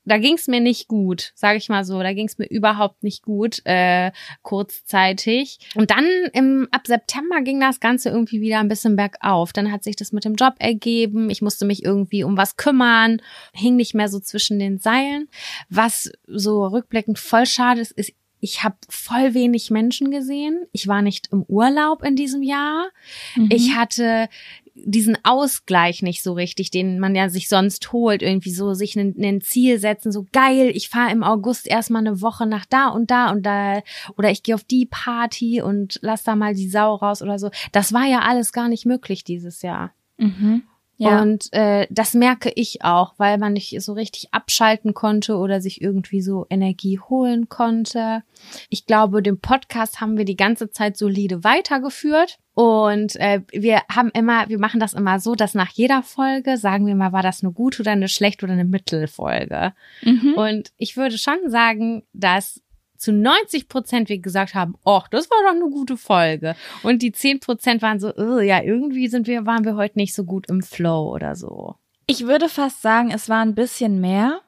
[0.05, 2.03] da ging's mir nicht gut, sage ich mal so.
[2.03, 4.12] Da ging's mir überhaupt nicht gut, äh,
[4.43, 5.59] kurzzeitig.
[5.75, 9.53] Und dann im ab September ging das Ganze irgendwie wieder ein bisschen bergauf.
[9.53, 11.31] Dann hat sich das mit dem Job ergeben.
[11.31, 13.21] Ich musste mich irgendwie um was kümmern,
[13.53, 15.29] hing nicht mehr so zwischen den Seilen.
[15.69, 18.12] Was so rückblickend voll schade ist, ist
[18.45, 20.67] ich habe voll wenig Menschen gesehen.
[20.73, 22.90] Ich war nicht im Urlaub in diesem Jahr.
[23.49, 24.29] Ich hatte
[24.87, 29.40] diesen Ausgleich nicht so richtig, den man ja sich sonst holt, irgendwie so sich ein,
[29.40, 33.31] Ziel setzen, so geil, ich fahre im August erstmal eine Woche nach da und da
[33.31, 33.81] und da
[34.16, 37.51] oder ich gehe auf die Party und lass da mal die Sau raus oder so.
[37.73, 39.92] Das war ja alles gar nicht möglich dieses Jahr.
[40.97, 41.23] Ja.
[41.23, 45.83] Und äh, das merke ich auch, weil man nicht so richtig abschalten konnte oder sich
[45.83, 48.23] irgendwie so Energie holen konnte.
[48.69, 52.39] Ich glaube, den Podcast haben wir die ganze Zeit solide weitergeführt.
[52.55, 56.87] Und äh, wir haben immer, wir machen das immer so, dass nach jeder Folge sagen
[56.87, 59.73] wir mal, war das eine gute oder eine schlechte oder eine Mittelfolge.
[60.03, 60.35] Mhm.
[60.35, 62.61] Und ich würde schon sagen, dass
[63.05, 66.57] zu 90 Prozent wir gesagt haben, oh, das war doch eine gute Folge.
[66.83, 70.14] Und die 10 Prozent waren so, "Oh, ja, irgendwie sind wir, waren wir heute nicht
[70.14, 71.77] so gut im Flow oder so.
[72.07, 74.40] Ich würde fast sagen, es war ein bisschen mehr.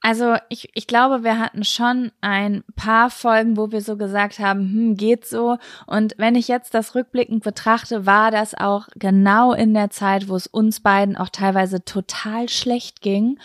[0.00, 4.60] Also ich, ich glaube, wir hatten schon ein paar Folgen, wo wir so gesagt haben,
[4.60, 5.58] hm, geht so.
[5.86, 10.36] Und wenn ich jetzt das rückblickend betrachte, war das auch genau in der Zeit, wo
[10.36, 13.38] es uns beiden auch teilweise total schlecht ging.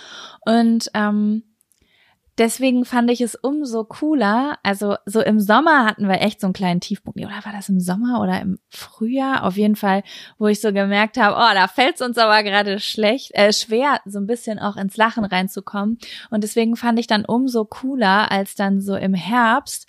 [0.45, 1.43] Und ähm,
[2.37, 4.57] deswegen fand ich es umso cooler.
[4.63, 7.19] Also so im Sommer hatten wir echt so einen kleinen Tiefpunkt.
[7.19, 9.43] Oder war das im Sommer oder im Frühjahr?
[9.43, 10.03] Auf jeden Fall,
[10.37, 13.99] wo ich so gemerkt habe, oh, da fällt es uns aber gerade schlecht, äh, schwer,
[14.05, 15.97] so ein bisschen auch ins Lachen reinzukommen.
[16.29, 19.87] Und deswegen fand ich dann umso cooler, als dann so im Herbst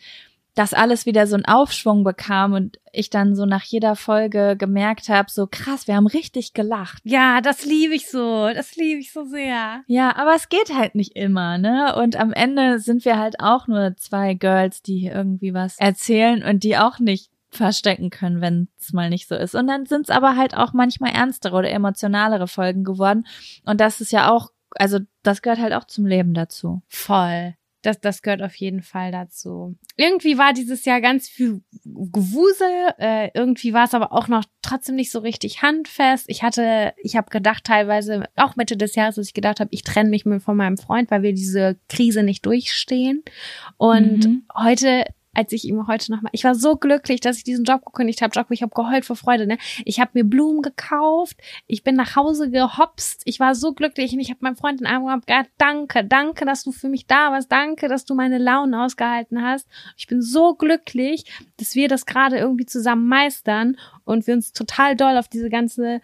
[0.55, 5.09] das alles wieder so einen Aufschwung bekam und ich dann so nach jeder Folge gemerkt
[5.09, 7.01] habe, so krass, wir haben richtig gelacht.
[7.05, 8.51] Ja, das liebe ich so.
[8.53, 9.83] Das liebe ich so sehr.
[9.87, 11.97] Ja, aber es geht halt nicht immer, ne?
[11.97, 16.65] Und am Ende sind wir halt auch nur zwei Girls, die irgendwie was erzählen und
[16.65, 19.55] die auch nicht verstecken können, wenn es mal nicht so ist.
[19.55, 23.27] Und dann sind es aber halt auch manchmal ernstere oder emotionalere Folgen geworden.
[23.65, 26.83] Und das ist ja auch, also das gehört halt auch zum Leben dazu.
[26.89, 27.55] Voll.
[27.83, 29.77] Das, das gehört auf jeden Fall dazu.
[29.97, 32.95] Irgendwie war dieses Jahr ganz viel Gewusel.
[32.99, 36.27] Äh, irgendwie war es aber auch noch trotzdem nicht so richtig handfest.
[36.29, 39.83] Ich hatte, ich habe gedacht teilweise, auch Mitte des Jahres, dass ich gedacht habe, ich
[39.83, 43.23] trenne mich von meinem Freund, weil wir diese Krise nicht durchstehen.
[43.77, 44.47] Und Mhm.
[44.57, 48.21] heute als ich ihm heute nochmal, ich war so glücklich, dass ich diesen Job gekündigt
[48.21, 48.33] habe.
[48.35, 49.47] Jaco, ich habe geheult vor Freude.
[49.47, 49.59] Ne?
[49.85, 54.21] Ich habe mir Blumen gekauft, ich bin nach Hause gehopst, ich war so glücklich und
[54.21, 57.07] ich habe meinem Freund in den Arm gehabt, "Gott, danke, danke, dass du für mich
[57.07, 59.67] da warst, danke, dass du meine Launen ausgehalten hast.
[59.97, 61.25] Ich bin so glücklich,
[61.57, 66.01] dass wir das gerade irgendwie zusammen meistern und wir uns total doll auf diese ganze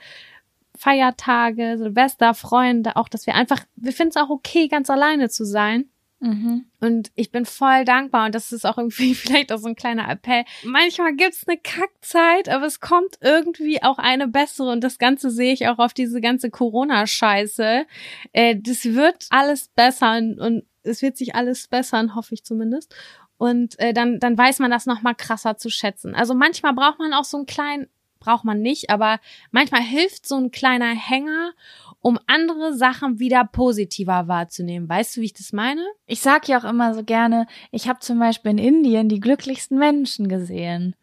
[0.76, 5.28] Feiertage, Silvester freuen, da auch, dass wir einfach, wir finden es auch okay, ganz alleine
[5.28, 5.90] zu sein.
[6.20, 6.66] Mhm.
[6.81, 10.09] Und ich bin voll dankbar und das ist auch irgendwie vielleicht auch so ein kleiner
[10.09, 10.45] Appell.
[10.64, 15.53] Manchmal gibt's eine Kackzeit, aber es kommt irgendwie auch eine bessere und das Ganze sehe
[15.53, 17.86] ich auch auf diese ganze Corona-Scheiße.
[18.32, 22.95] Äh, das wird alles bessern und es wird sich alles bessern, hoffe ich zumindest.
[23.36, 26.14] Und äh, dann, dann weiß man das noch mal krasser zu schätzen.
[26.14, 27.86] Also manchmal braucht man auch so einen kleinen,
[28.20, 29.18] braucht man nicht, aber
[29.50, 31.52] manchmal hilft so ein kleiner Hänger,
[32.00, 34.88] um andere Sachen wieder positiver wahrzunehmen.
[34.88, 35.84] Weißt du, wie ich das meine?
[36.06, 39.78] Ich sag ja auch immer so gerne, ich habe zum Beispiel in Indien die glücklichsten
[39.78, 40.94] Menschen gesehen.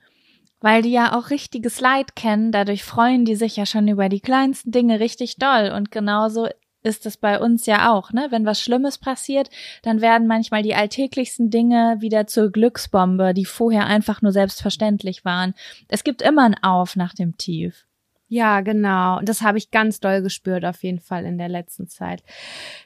[0.62, 4.22] Weil die ja auch richtiges Leid kennen, dadurch freuen die sich ja schon über die
[4.22, 5.72] kleinsten Dinge richtig doll.
[5.76, 6.48] Und genauso
[6.86, 8.28] ist es bei uns ja auch, ne?
[8.30, 9.50] Wenn was Schlimmes passiert,
[9.82, 15.56] dann werden manchmal die alltäglichsten Dinge wieder zur Glücksbombe, die vorher einfach nur selbstverständlich waren.
[15.88, 17.86] Es gibt immer ein Auf nach dem Tief.
[18.28, 19.20] Ja, genau.
[19.20, 22.24] Und das habe ich ganz doll gespürt auf jeden Fall in der letzten Zeit.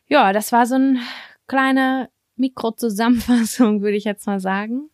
[0.08, 1.00] Ja, das war so eine
[1.48, 4.89] kleine Mikrozusammenfassung, würde ich jetzt mal sagen.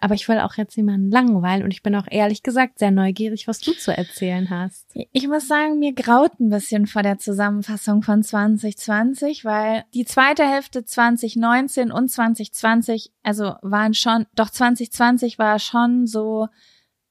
[0.00, 3.48] Aber ich will auch jetzt niemanden langweilen und ich bin auch ehrlich gesagt sehr neugierig,
[3.48, 4.86] was du zu erzählen hast.
[5.12, 10.48] Ich muss sagen, mir graut ein bisschen vor der Zusammenfassung von 2020, weil die zweite
[10.48, 16.46] Hälfte 2019 und 2020, also waren schon, doch 2020 war schon so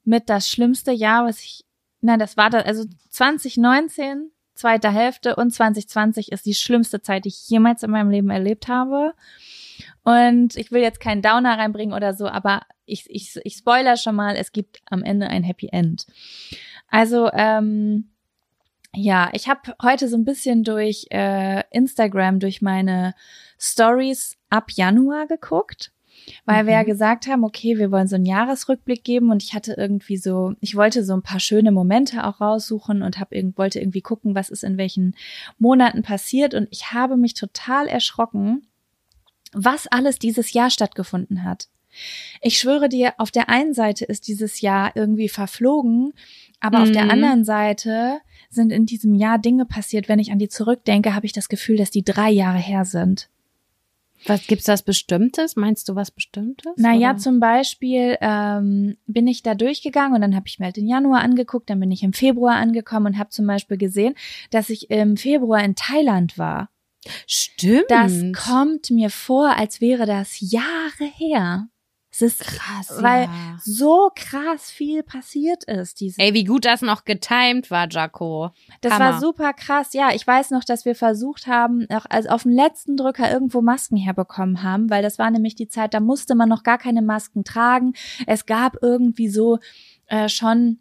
[0.05, 1.65] mit das schlimmste Jahr, was ich,
[1.99, 7.29] nein, das war das, also 2019, zweite Hälfte und 2020 ist die schlimmste Zeit, die
[7.29, 9.13] ich jemals in meinem Leben erlebt habe.
[10.07, 14.15] Und ich will jetzt keinen Downer reinbringen oder so, aber ich, ich, ich spoiler schon
[14.15, 16.07] mal, es gibt am Ende ein Happy End.
[16.87, 18.11] Also, ähm,
[18.95, 23.15] ja, ich habe heute so ein bisschen durch äh, Instagram, durch meine
[23.59, 25.91] Stories ab Januar geguckt,
[26.45, 26.67] weil mhm.
[26.67, 26.87] wir ja mhm.
[26.87, 30.77] gesagt haben, okay, wir wollen so einen Jahresrückblick geben und ich hatte irgendwie so, ich
[30.77, 34.63] wollte so ein paar schöne Momente auch raussuchen und hab, wollte irgendwie gucken, was ist
[34.63, 35.17] in welchen
[35.59, 38.67] Monaten passiert und ich habe mich total erschrocken,
[39.53, 41.69] was alles dieses Jahr stattgefunden hat.
[42.41, 46.13] Ich schwöre dir, auf der einen Seite ist dieses Jahr irgendwie verflogen,
[46.59, 46.83] aber mhm.
[46.83, 47.11] auf der mhm.
[47.11, 48.19] anderen Seite
[48.49, 50.07] sind in diesem Jahr Dinge passiert.
[50.09, 53.29] Wenn ich an die zurückdenke, habe ich das Gefühl, dass die drei Jahre her sind.
[54.25, 55.55] Was gibt's das Bestimmtes?
[55.55, 56.73] Meinst du was Bestimmtes?
[56.77, 57.19] Naja, oder?
[57.19, 61.21] zum Beispiel ähm, bin ich da durchgegangen und dann habe ich mir halt den Januar
[61.21, 64.15] angeguckt, dann bin ich im Februar angekommen und habe zum Beispiel gesehen,
[64.49, 66.69] dass ich im Februar in Thailand war.
[67.25, 67.85] Stimmt.
[67.89, 71.67] Das kommt mir vor, als wäre das Jahre her.
[72.09, 73.57] Es ist krass, weil ja.
[73.63, 76.01] so krass viel passiert ist.
[76.17, 78.49] Ey, wie gut das noch getimed war, Jaco.
[78.81, 79.05] Das Hammer.
[79.05, 79.93] war super krass.
[79.93, 83.61] Ja, ich weiß noch, dass wir versucht haben, auch also auf dem letzten Drücker irgendwo
[83.61, 87.03] Masken herbekommen haben, weil das war nämlich die Zeit, da musste man noch gar keine
[87.03, 87.93] Masken tragen.
[88.25, 89.59] Es gab irgendwie so
[90.07, 90.79] äh, schon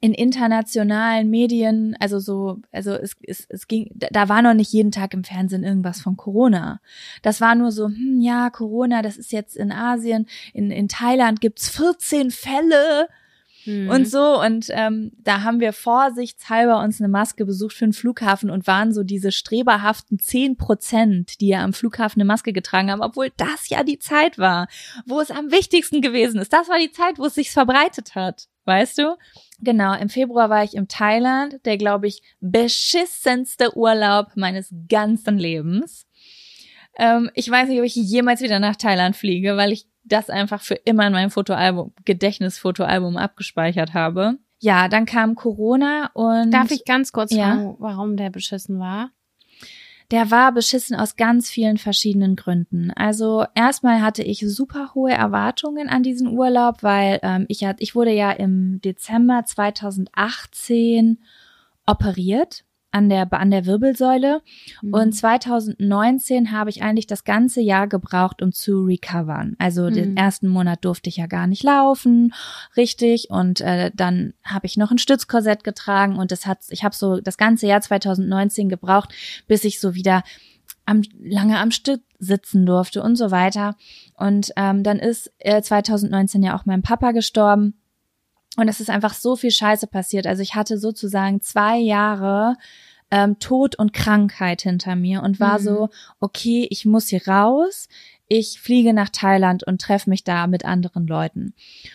[0.00, 4.92] in internationalen Medien, also so, also es, es, es ging, da war noch nicht jeden
[4.92, 6.80] Tag im Fernsehen irgendwas von Corona.
[7.22, 11.40] Das war nur so, hm, ja, Corona, das ist jetzt in Asien, in, in Thailand
[11.40, 13.08] gibt's 14 Fälle
[13.64, 13.88] hm.
[13.90, 14.40] und so.
[14.40, 18.92] Und ähm, da haben wir vorsichtshalber uns eine Maske besucht für den Flughafen und waren
[18.92, 23.68] so diese streberhaften 10 Prozent, die ja am Flughafen eine Maske getragen haben, obwohl das
[23.68, 24.68] ja die Zeit war,
[25.04, 26.52] wo es am wichtigsten gewesen ist.
[26.52, 28.49] Das war die Zeit, wo es sich verbreitet hat.
[28.64, 29.16] Weißt du?
[29.60, 36.06] Genau, im Februar war ich im Thailand, der, glaube ich, beschissenste Urlaub meines ganzen Lebens.
[36.96, 40.62] Ähm, ich weiß nicht, ob ich jemals wieder nach Thailand fliege, weil ich das einfach
[40.62, 44.38] für immer in meinem Fotoalbum, Gedächtnisfotoalbum abgespeichert habe.
[44.58, 46.50] Ja, dann kam Corona und.
[46.50, 47.54] Darf ich ganz kurz ja?
[47.54, 49.10] fragen, warum der beschissen war?
[50.10, 52.90] Der war beschissen aus ganz vielen verschiedenen Gründen.
[52.90, 57.94] Also erstmal hatte ich super hohe Erwartungen an diesen Urlaub, weil ähm, ich, hat, ich
[57.94, 61.18] wurde ja im Dezember 2018
[61.86, 64.42] operiert an der, an der Wirbelsäule.
[64.82, 64.94] Mhm.
[64.94, 69.56] Und 2019 habe ich eigentlich das ganze Jahr gebraucht, um zu recovern.
[69.58, 69.94] Also mhm.
[69.94, 72.34] den ersten Monat durfte ich ja gar nicht laufen,
[72.76, 73.30] richtig.
[73.30, 77.20] Und äh, dann habe ich noch ein Stützkorsett getragen und das hat, ich habe so
[77.20, 79.12] das ganze Jahr 2019 gebraucht,
[79.46, 80.22] bis ich so wieder
[80.86, 83.76] am, lange am Stück sitzen durfte und so weiter.
[84.16, 87.79] Und ähm, dann ist äh, 2019 ja auch mein Papa gestorben.
[88.60, 90.26] Und es ist einfach so viel Scheiße passiert.
[90.26, 92.56] Also ich hatte sozusagen zwei Jahre
[93.10, 95.64] ähm, Tod und Krankheit hinter mir und war mhm.
[95.64, 95.88] so,
[96.20, 97.88] okay, ich muss hier raus.
[98.28, 101.54] Ich fliege nach Thailand und treffe mich da mit anderen Leuten.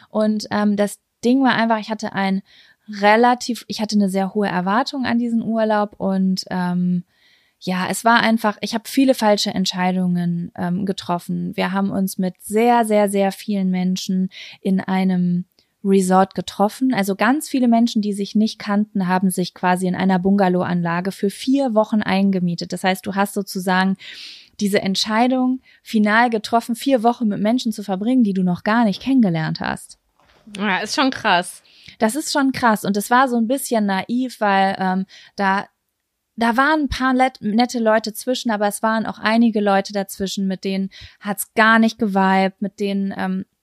[0.09, 2.41] Und ähm, das Ding war einfach, ich hatte ein
[2.89, 7.03] relativ, ich hatte eine sehr hohe Erwartung an diesen Urlaub und ähm,
[7.59, 11.55] ja, es war einfach, ich habe viele falsche Entscheidungen ähm, getroffen.
[11.55, 14.29] Wir haben uns mit sehr, sehr, sehr vielen Menschen
[14.61, 15.45] in einem
[15.85, 16.93] Resort getroffen.
[16.93, 21.29] Also ganz viele Menschen, die sich nicht kannten, haben sich quasi in einer Bungalow-Anlage für
[21.29, 22.73] vier Wochen eingemietet.
[22.73, 23.95] Das heißt, du hast sozusagen
[24.59, 29.01] diese Entscheidung final getroffen, vier Wochen mit Menschen zu verbringen, die du noch gar nicht
[29.01, 29.99] kennengelernt hast.
[30.57, 31.61] Ja, ist schon krass.
[31.99, 32.83] Das ist schon krass.
[32.83, 35.05] Und es war so ein bisschen naiv, weil ähm,
[35.35, 35.67] da
[36.37, 40.65] da waren ein paar nette Leute zwischen, aber es waren auch einige Leute dazwischen, mit
[40.65, 40.89] denen
[41.21, 43.54] hat's gar nicht geweibt, mit denen ähm, äh,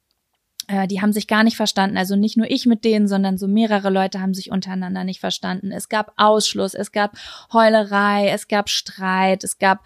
[0.89, 1.97] die haben sich gar nicht verstanden.
[1.97, 5.73] Also nicht nur ich mit denen, sondern so mehrere Leute haben sich untereinander nicht verstanden.
[5.73, 7.17] Es gab Ausschluss, es gab
[7.53, 9.85] Heulerei, es gab Streit, es gab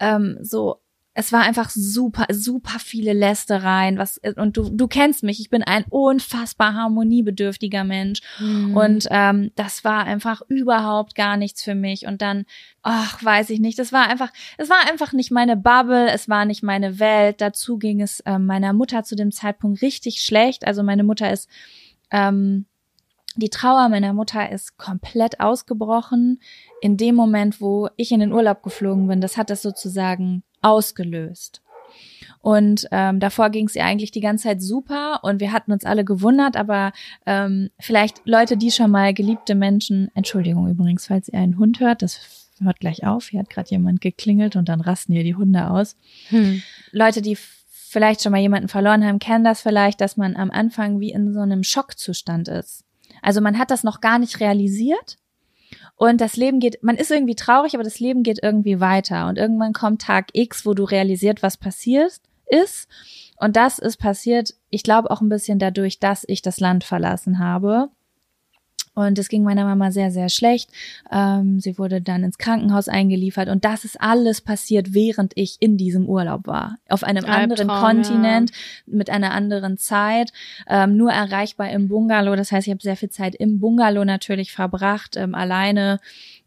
[0.00, 0.80] ähm, so
[1.18, 3.98] es war einfach super, super viele Lästereien.
[3.98, 8.20] Was, und du, du kennst mich, ich bin ein unfassbar harmoniebedürftiger Mensch.
[8.38, 8.76] Mhm.
[8.76, 12.06] Und ähm, das war einfach überhaupt gar nichts für mich.
[12.06, 12.44] Und dann,
[12.82, 16.44] ach, weiß ich nicht, das war einfach, es war einfach nicht meine Bubble, es war
[16.44, 17.40] nicht meine Welt.
[17.40, 20.68] Dazu ging es ähm, meiner Mutter zu dem Zeitpunkt richtig schlecht.
[20.68, 21.48] Also meine Mutter ist,
[22.12, 22.66] ähm,
[23.34, 26.40] die Trauer meiner Mutter ist komplett ausgebrochen
[26.80, 29.20] in dem Moment, wo ich in den Urlaub geflogen bin.
[29.20, 31.62] Das hat das sozusagen ausgelöst.
[32.40, 35.84] Und ähm, davor ging es ihr eigentlich die ganze Zeit super und wir hatten uns
[35.84, 36.92] alle gewundert, aber
[37.26, 42.02] ähm, vielleicht Leute, die schon mal geliebte Menschen, Entschuldigung übrigens, falls ihr einen Hund hört,
[42.02, 42.20] das
[42.62, 45.96] hört gleich auf, hier hat gerade jemand geklingelt und dann rasten hier die Hunde aus.
[46.28, 46.62] Hm.
[46.92, 51.00] Leute, die vielleicht schon mal jemanden verloren haben, kennen das vielleicht, dass man am Anfang
[51.00, 52.84] wie in so einem Schockzustand ist.
[53.22, 55.18] Also man hat das noch gar nicht realisiert
[55.98, 59.26] und das Leben geht, man ist irgendwie traurig, aber das Leben geht irgendwie weiter.
[59.26, 62.88] Und irgendwann kommt Tag X, wo du realisiert, was passiert ist.
[63.36, 67.40] Und das ist passiert, ich glaube auch ein bisschen dadurch, dass ich das Land verlassen
[67.40, 67.90] habe.
[68.98, 70.70] Und es ging meiner Mama sehr, sehr schlecht.
[71.12, 73.48] Ähm, sie wurde dann ins Krankenhaus eingeliefert.
[73.48, 76.78] Und das ist alles passiert, während ich in diesem Urlaub war.
[76.88, 78.50] Auf einem anderen Albtraum, Kontinent,
[78.86, 80.32] mit einer anderen Zeit,
[80.68, 82.34] ähm, nur erreichbar im Bungalow.
[82.34, 86.00] Das heißt, ich habe sehr viel Zeit im Bungalow natürlich verbracht, ähm, alleine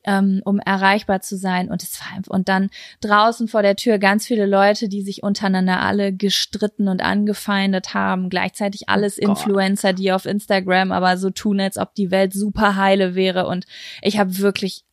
[0.03, 1.69] ähm, um erreichbar zu sein.
[1.69, 2.69] Und es war und dann
[3.01, 8.29] draußen vor der Tür ganz viele Leute, die sich untereinander alle gestritten und angefeindet haben.
[8.29, 9.29] Gleichzeitig alles Oh.
[9.29, 13.47] Influencer, die auf Instagram aber so tun, als ob die Welt super heile wäre.
[13.47, 13.65] Und
[14.01, 14.83] ich habe wirklich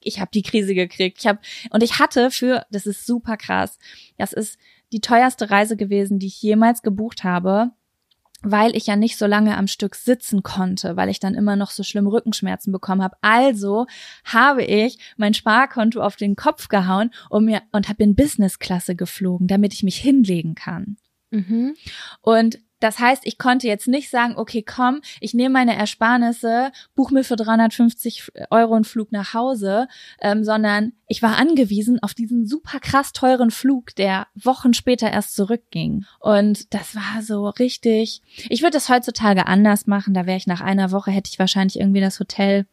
[0.00, 1.18] ich habe die Krise gekriegt.
[1.20, 1.40] Ich habe
[1.70, 3.78] und ich hatte für, das ist super krass.
[4.18, 4.56] Das ist
[4.92, 7.72] die teuerste Reise gewesen, die ich jemals gebucht habe,
[8.48, 11.70] weil ich ja nicht so lange am Stück sitzen konnte, weil ich dann immer noch
[11.72, 13.16] so schlimm Rückenschmerzen bekommen habe.
[13.20, 13.86] Also
[14.24, 19.48] habe ich mein Sparkonto auf den Kopf gehauen und mir und habe in Businessklasse geflogen,
[19.48, 20.96] damit ich mich hinlegen kann.
[21.30, 21.74] Mhm.
[22.20, 27.10] Und das heißt, ich konnte jetzt nicht sagen, okay, komm, ich nehme meine Ersparnisse, buch
[27.10, 29.88] mir für 350 Euro einen Flug nach Hause,
[30.20, 35.34] ähm, sondern ich war angewiesen auf diesen super krass teuren Flug, der Wochen später erst
[35.34, 36.04] zurückging.
[36.20, 38.22] Und das war so richtig.
[38.48, 40.14] Ich würde das heutzutage anders machen.
[40.14, 42.66] Da wäre ich nach einer Woche, hätte ich wahrscheinlich irgendwie das Hotel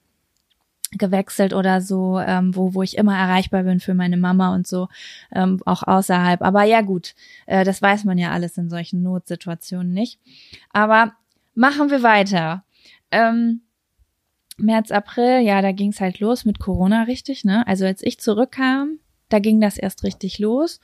[1.00, 4.88] gewechselt oder so, ähm, wo, wo ich immer erreichbar bin für meine Mama und so,
[5.34, 6.41] ähm, auch außerhalb.
[6.41, 7.16] Aber ja gut,
[7.46, 10.20] äh, das weiß man ja alles in solchen Notsituationen nicht.
[10.72, 11.14] Aber
[11.56, 12.64] machen wir weiter.
[13.12, 13.62] Ähm,
[14.58, 17.66] März, April, ja, da ging's halt los mit Corona richtig, ne?
[17.68, 20.80] Also als ich zurückkam, da ging das erst richtig los.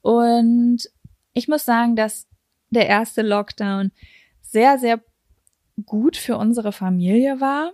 [0.00, 0.88] Und
[1.34, 2.26] ich muss sagen, dass
[2.70, 3.92] der erste Lockdown
[4.40, 5.00] sehr, sehr
[5.84, 7.72] gut für unsere Familie war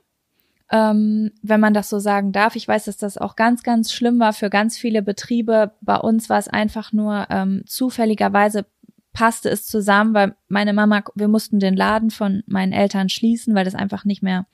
[0.70, 2.56] ähm, wenn man das so sagen darf.
[2.56, 5.72] Ich weiß, dass das auch ganz, ganz schlimm war für ganz viele Betriebe.
[5.80, 8.66] Bei uns war es einfach nur ähm, zufälligerweise
[9.12, 13.64] passte es zusammen, weil meine Mama, wir mussten den Laden von meinen Eltern schließen, weil
[13.64, 14.46] das einfach nicht mehr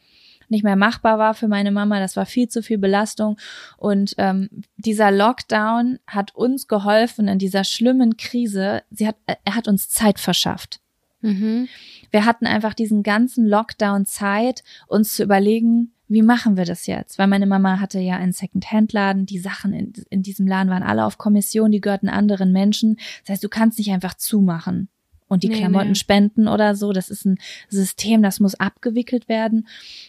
[0.49, 1.99] nicht mehr machbar war für meine Mama.
[1.99, 3.39] Das war viel zu viel Belastung.
[3.79, 8.83] Und ähm, dieser Lockdown hat uns geholfen in dieser schlimmen Krise.
[8.91, 10.81] Sie hat, er hat uns Zeit verschafft.
[11.23, 11.69] Mhm.
[12.11, 17.19] Wir hatten einfach diesen ganzen Lockdown Zeit, uns zu überlegen, wie machen wir das jetzt?
[17.19, 21.05] Weil meine Mama hatte ja einen Second-Hand-Laden, die Sachen in, in diesem Laden waren alle
[21.05, 22.97] auf Kommission, die gehörten anderen Menschen.
[23.23, 24.89] Das heißt, du kannst nicht einfach zumachen
[25.29, 25.95] und die Nee, Klamotten nee.
[25.95, 26.93] spenden oder so.
[26.93, 27.39] Das ist ein
[27.69, 29.67] System, das muss abgewickelt werden.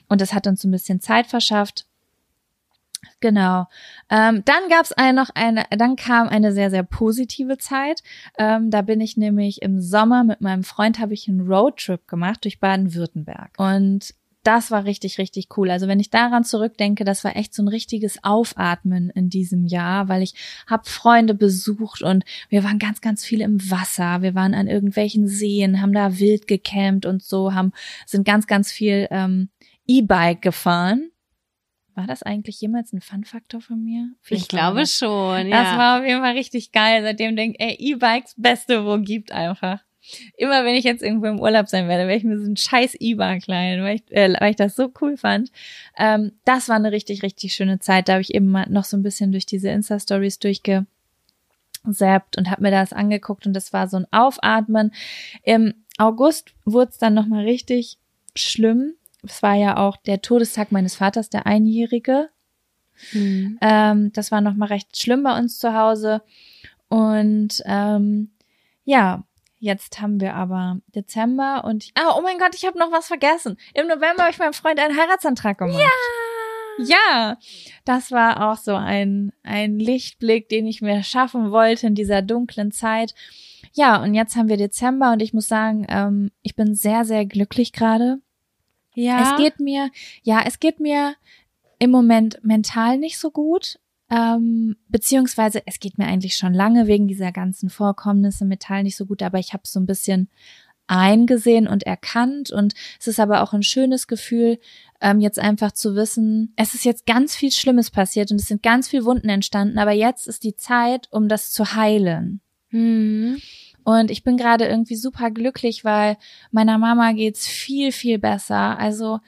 [0.10, 1.86] Und das hat uns so ein bisschen Zeit verschafft.
[3.20, 3.68] Genau.
[4.10, 8.04] Ähm, dann gab's ein, noch eine, dann kam eine sehr, sehr positive Zeit.
[8.38, 12.44] Ähm, da bin ich nämlich im Sommer mit meinem Freund habe ich einen Roadtrip gemacht
[12.44, 13.52] durch Baden-Württemberg.
[13.58, 14.14] Und
[14.44, 15.72] das war richtig, richtig cool.
[15.72, 20.10] Also wenn ich daran zurückdenke, das war echt so ein richtiges Aufatmen in diesem Jahr,
[20.10, 20.36] weil ich
[20.68, 24.22] habe Freunde besucht und wir waren ganz, ganz viel im Wasser.
[24.22, 27.72] Wir waren an irgendwelchen Seen, haben da wild gecampt und so, haben
[28.06, 29.50] sind ganz, ganz viel ähm,
[29.88, 31.10] E-Bike gefahren.
[31.96, 34.10] War das eigentlich jemals ein Fun-Faktor von mir?
[34.28, 35.64] Ich glaube schon, ja.
[35.64, 37.04] Das war auf jeden Fall richtig geil.
[37.04, 39.80] Seitdem denke ey, E-Bikes beste, wo gibt einfach.
[40.38, 42.98] Immer wenn ich jetzt irgendwo im Urlaub sein werde, werde ich mir so ein scheiß
[43.00, 45.52] leihen, weil ich, äh, weil ich das so cool fand.
[45.98, 48.08] Ähm, das war eine richtig, richtig schöne Zeit.
[48.08, 50.86] Da habe ich eben mal noch so ein bisschen durch diese Insta-Stories durchge
[51.92, 54.94] zappt und habe mir das angeguckt und das war so ein Aufatmen.
[55.44, 57.98] Im August wurde es dann nochmal richtig
[58.36, 58.94] schlimm.
[59.24, 62.30] Es war ja auch der Todestag meines Vaters, der Einjährige.
[63.12, 63.58] Mhm.
[63.62, 66.22] Ähm, das war nochmal recht schlimm bei uns zu Hause.
[66.90, 68.32] Und ähm,
[68.86, 69.24] ja,
[69.64, 73.58] jetzt haben wir aber Dezember und ah, oh mein Gott, ich habe noch was vergessen.
[73.74, 75.82] Im November habe ich meinem Freund einen Heiratsantrag gemacht.
[76.80, 77.38] Ja,
[77.86, 82.72] das war auch so ein, ein Lichtblick, den ich mir schaffen wollte in dieser dunklen
[82.72, 83.14] Zeit.
[83.74, 87.26] Ja, und jetzt haben wir Dezember und ich muss sagen, ähm, ich bin sehr, sehr
[87.26, 88.20] glücklich gerade.
[88.96, 89.32] Ja.
[89.32, 89.92] Es geht mir,
[90.24, 91.16] ja, es geht mir
[91.80, 93.80] im Moment mental nicht so gut.
[94.14, 99.08] Ähm, beziehungsweise es geht mir eigentlich schon lange wegen dieser ganzen Vorkommnisse mental nicht so
[99.08, 100.30] gut, aber ich habe so ein bisschen
[100.86, 104.60] eingesehen und erkannt und es ist aber auch ein schönes Gefühl,
[105.02, 108.62] ähm, jetzt einfach zu wissen, es ist jetzt ganz viel Schlimmes passiert und es sind
[108.62, 112.42] ganz viel Wunden entstanden, aber jetzt ist die Zeit, um das zu heilen.
[112.70, 113.42] Mhm.
[113.84, 116.18] Und ich bin gerade irgendwie super glücklich, weil
[116.52, 118.78] meiner Mama geht's viel, viel besser.
[118.78, 119.20] Also,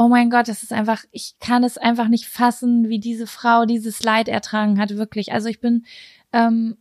[0.00, 3.66] oh mein Gott, das ist einfach, ich kann es einfach nicht fassen, wie diese Frau
[3.66, 5.34] dieses Leid ertragen hat, wirklich.
[5.34, 5.84] Also ich bin,
[6.32, 6.78] ähm,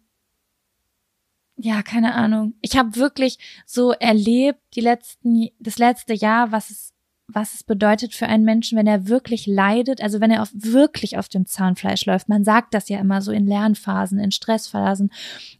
[1.57, 2.53] ja, keine Ahnung.
[2.61, 6.93] Ich habe wirklich so erlebt, die letzten, das letzte Jahr, was es
[7.32, 11.20] was es bedeutet für einen Menschen, wenn er wirklich leidet, also wenn er auf, wirklich
[11.20, 12.28] auf dem Zahnfleisch läuft.
[12.28, 15.11] Man sagt das ja immer so in Lernphasen, in Stressphasen.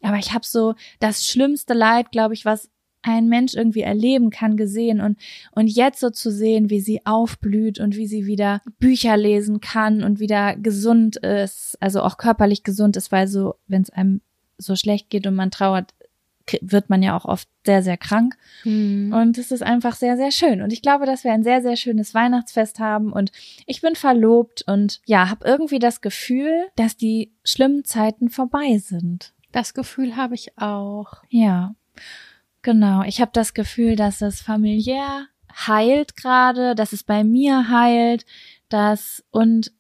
[0.02, 2.72] Aber ich habe so das schlimmste Leid, glaube ich, was
[3.02, 5.18] ein Mensch irgendwie erleben kann, gesehen und,
[5.52, 10.04] und jetzt so zu sehen, wie sie aufblüht und wie sie wieder Bücher lesen kann
[10.04, 14.22] und wieder gesund ist, also auch körperlich gesund ist, weil so, wenn es einem
[14.58, 15.94] so schlecht geht und man trauert,
[16.62, 18.36] wird man ja auch oft sehr, sehr krank.
[18.64, 19.14] Mhm.
[19.14, 20.62] Und es ist einfach sehr, sehr schön.
[20.62, 23.14] Und ich glaube, dass wir ein sehr, sehr schönes Weihnachtsfest haben.
[23.14, 23.32] Und
[23.68, 29.34] ich bin verlobt und ja, habe irgendwie das Gefühl, dass die schlimmen Zeiten vorbei sind.
[29.52, 31.22] Das Gefühl habe ich auch.
[31.30, 31.76] Ja,
[32.62, 33.04] genau.
[33.04, 35.28] Ich habe das Gefühl, dass es familiär
[35.68, 38.26] heilt gerade, dass es bei mir heilt,
[38.70, 39.72] dass und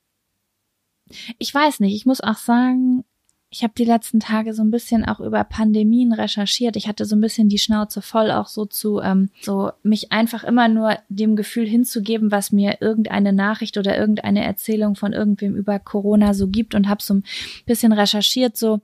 [1.37, 3.03] ich weiß nicht, ich muss auch sagen,
[3.51, 6.75] ich habe die letzten Tage so ein bisschen auch über Pandemien recherchiert.
[6.75, 10.43] Ich hatte so ein bisschen die Schnauze voll, auch so zu, ähm, so mich einfach
[10.43, 15.79] immer nur dem Gefühl hinzugeben, was mir irgendeine Nachricht oder irgendeine Erzählung von irgendwem über
[15.79, 17.23] Corona so gibt und habe so ein
[17.65, 18.81] bisschen recherchiert, so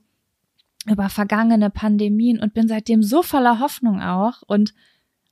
[0.85, 4.73] über vergangene Pandemien und bin seitdem so voller Hoffnung auch und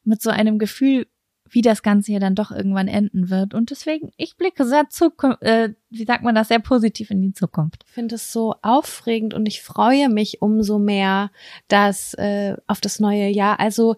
[0.04, 1.08] mit so einem Gefühl
[1.54, 3.54] wie das Ganze hier dann doch irgendwann enden wird.
[3.54, 7.34] Und deswegen, ich blicke sehr Zukunft, äh, wie sagt man das, sehr positiv in die
[7.34, 7.84] Zukunft.
[7.86, 11.32] Ich finde es so aufregend und ich freue mich umso mehr,
[11.68, 13.60] dass äh, auf das neue Jahr.
[13.60, 13.95] Also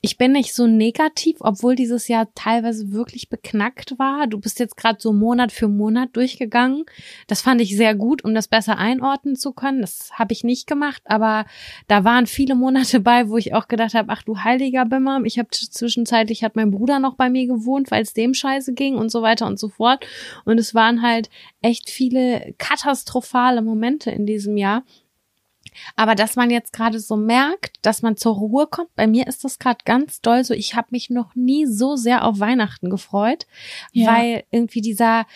[0.00, 4.26] ich bin nicht so negativ, obwohl dieses Jahr teilweise wirklich beknackt war.
[4.26, 6.84] Du bist jetzt gerade so Monat für Monat durchgegangen.
[7.26, 9.80] Das fand ich sehr gut, um das besser einordnen zu können.
[9.80, 11.46] Das habe ich nicht gemacht, aber
[11.88, 15.38] da waren viele Monate bei, wo ich auch gedacht habe, ach du heiliger Bimmer, ich
[15.38, 19.10] habe zwischenzeitlich hat mein Bruder noch bei mir gewohnt, weil es dem scheiße ging und
[19.10, 20.06] so weiter und so fort.
[20.44, 21.30] Und es waren halt
[21.62, 24.84] echt viele katastrophale Momente in diesem Jahr.
[25.96, 29.44] Aber dass man jetzt gerade so merkt, dass man zur Ruhe kommt, bei mir ist
[29.44, 30.54] das gerade ganz doll so.
[30.54, 33.46] Ich habe mich noch nie so sehr auf Weihnachten gefreut,
[33.92, 34.14] Ja.
[34.14, 35.26] weil irgendwie dieser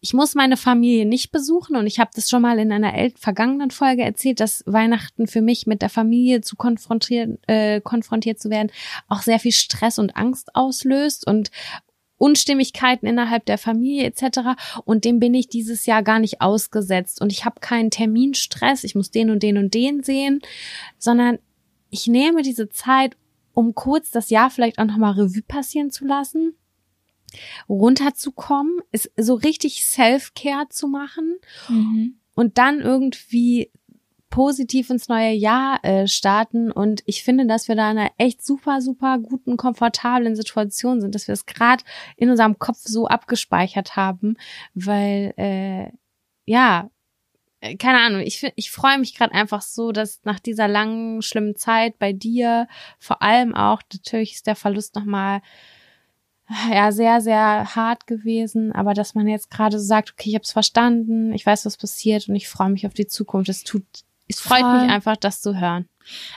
[0.00, 3.72] ich muss meine Familie nicht besuchen und ich habe das schon mal in einer vergangenen
[3.72, 8.70] Folge erzählt, dass Weihnachten für mich mit der Familie zu konfrontieren, äh, konfrontiert zu werden,
[9.08, 11.50] auch sehr viel Stress und Angst auslöst und
[12.18, 14.40] Unstimmigkeiten innerhalb der Familie etc.
[14.84, 17.20] Und dem bin ich dieses Jahr gar nicht ausgesetzt.
[17.20, 20.40] Und ich habe keinen Terminstress, ich muss den und den und den sehen,
[20.98, 21.38] sondern
[21.90, 23.16] ich nehme diese Zeit,
[23.54, 26.54] um kurz das Jahr vielleicht auch nochmal Revue passieren zu lassen,
[27.68, 31.36] runterzukommen, ist so richtig Self-Care zu machen
[31.68, 32.14] Mhm.
[32.34, 33.70] und dann irgendwie
[34.30, 36.70] positiv ins neue Jahr äh, starten.
[36.70, 41.14] Und ich finde, dass wir da in einer echt super, super guten, komfortablen Situation sind,
[41.14, 41.84] dass wir es gerade
[42.16, 44.36] in unserem Kopf so abgespeichert haben,
[44.74, 45.90] weil äh,
[46.44, 46.90] ja,
[47.60, 51.22] äh, keine Ahnung, ich, find- ich freue mich gerade einfach so, dass nach dieser langen,
[51.22, 52.68] schlimmen Zeit bei dir,
[52.98, 55.40] vor allem auch, natürlich ist der Verlust nochmal
[56.72, 60.44] ja sehr, sehr hart gewesen, aber dass man jetzt gerade so sagt, okay, ich habe
[60.44, 63.50] es verstanden, ich weiß, was passiert und ich freue mich auf die Zukunft.
[63.50, 63.84] Es tut,
[64.28, 64.82] es freut Voll.
[64.82, 65.88] mich einfach, das zu hören.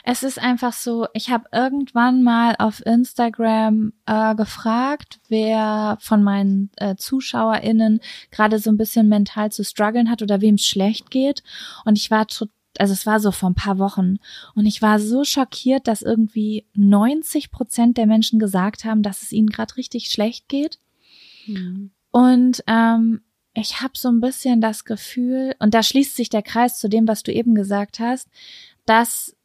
[0.04, 6.70] Es ist einfach so, ich habe irgendwann mal auf Instagram äh, gefragt, wer von meinen
[6.76, 11.42] äh, ZuschauerInnen gerade so ein bisschen mental zu strugglen hat oder wem es schlecht geht.
[11.84, 14.16] Und ich war tot, also es war so vor ein paar Wochen.
[14.54, 19.32] Und ich war so schockiert, dass irgendwie 90 Prozent der Menschen gesagt haben, dass es
[19.32, 20.78] ihnen gerade richtig schlecht geht.
[22.10, 23.22] Und ähm,
[23.54, 27.06] ich habe so ein bisschen das Gefühl, und da schließt sich der Kreis zu dem,
[27.06, 28.28] was du eben gesagt hast,
[28.86, 29.36] dass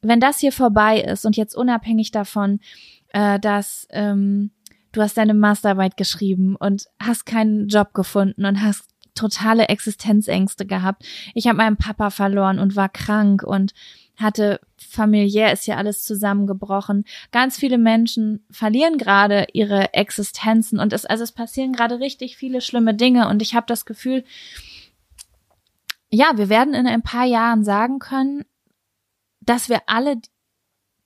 [0.00, 2.60] wenn das hier vorbei ist und jetzt unabhängig davon,
[3.08, 4.52] äh, dass ähm,
[4.92, 11.04] du hast deine Masterarbeit geschrieben und hast keinen Job gefunden und hast totale Existenzängste gehabt.
[11.34, 13.72] Ich habe meinen Papa verloren und war krank und
[14.18, 17.04] hatte familiär ist ja alles zusammengebrochen.
[17.30, 22.60] Ganz viele Menschen verlieren gerade ihre Existenzen und es also es passieren gerade richtig viele
[22.60, 24.24] schlimme Dinge und ich habe das Gefühl,
[26.10, 28.44] ja, wir werden in ein paar Jahren sagen können,
[29.40, 30.20] dass wir alle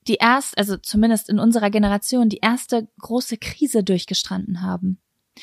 [0.09, 4.99] die erste, also zumindest in unserer Generation, die erste große Krise durchgestanden haben.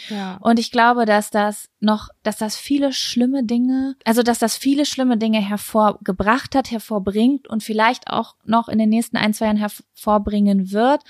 [0.09, 0.37] Ja.
[0.41, 4.85] Und ich glaube, dass das noch, dass das viele schlimme Dinge, also dass das viele
[4.85, 9.57] schlimme Dinge hervorgebracht hat, hervorbringt und vielleicht auch noch in den nächsten ein, zwei Jahren
[9.57, 11.01] hervorbringen wird.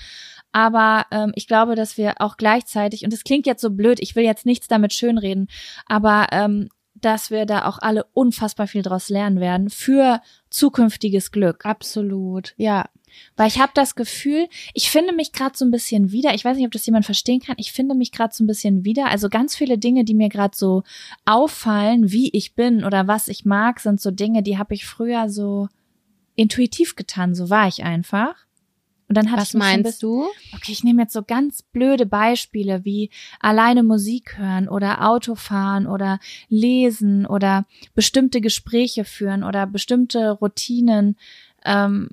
[0.51, 4.15] Aber ähm, ich glaube, dass wir auch gleichzeitig, und es klingt jetzt so blöd, ich
[4.15, 5.47] will jetzt nichts damit schönreden,
[5.85, 6.69] aber ähm,
[7.01, 11.65] dass wir da auch alle unfassbar viel draus lernen werden für zukünftiges Glück.
[11.65, 12.53] Absolut.
[12.57, 12.85] Ja.
[13.35, 16.57] Weil ich habe das Gefühl, ich finde mich gerade so ein bisschen wieder, ich weiß
[16.57, 19.07] nicht, ob das jemand verstehen kann, ich finde mich gerade so ein bisschen wieder.
[19.07, 20.83] Also ganz viele Dinge, die mir gerade so
[21.25, 25.29] auffallen, wie ich bin oder was ich mag, sind so Dinge, die habe ich früher
[25.29, 25.67] so
[26.35, 28.35] intuitiv getan, so war ich einfach.
[29.09, 30.27] Und dann hatte Was ich meinst bisschen- du?
[30.55, 36.19] Okay, ich nehme jetzt so ganz blöde Beispiele wie alleine Musik hören oder Autofahren oder
[36.47, 41.17] lesen oder bestimmte Gespräche führen oder bestimmte Routinen,
[41.65, 42.09] ähm,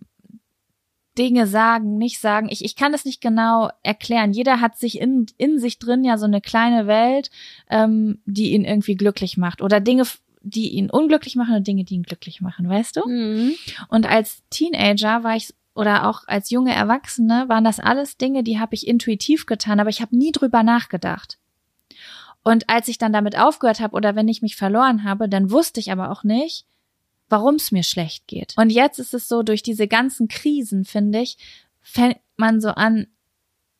[1.19, 2.49] Dinge sagen, nicht sagen.
[2.51, 4.33] Ich, ich kann das nicht genau erklären.
[4.33, 7.31] Jeder hat sich in, in sich drin ja so eine kleine Welt,
[7.71, 10.05] ähm, die ihn irgendwie glücklich macht oder Dinge,
[10.43, 13.09] die ihn unglücklich machen und Dinge, die ihn glücklich machen, weißt du?
[13.09, 13.53] Mhm.
[13.89, 18.59] Und als Teenager war ich oder auch als junge Erwachsene waren das alles Dinge, die
[18.59, 21.39] habe ich intuitiv getan, aber ich habe nie drüber nachgedacht.
[22.43, 25.81] Und als ich dann damit aufgehört habe oder wenn ich mich verloren habe, dann wusste
[25.81, 26.65] ich aber auch nicht,
[27.29, 28.55] warum es mir schlecht geht.
[28.57, 31.39] Und jetzt ist es so, durch diese ganzen Krisen, finde ich,
[31.83, 33.09] fängt man so an,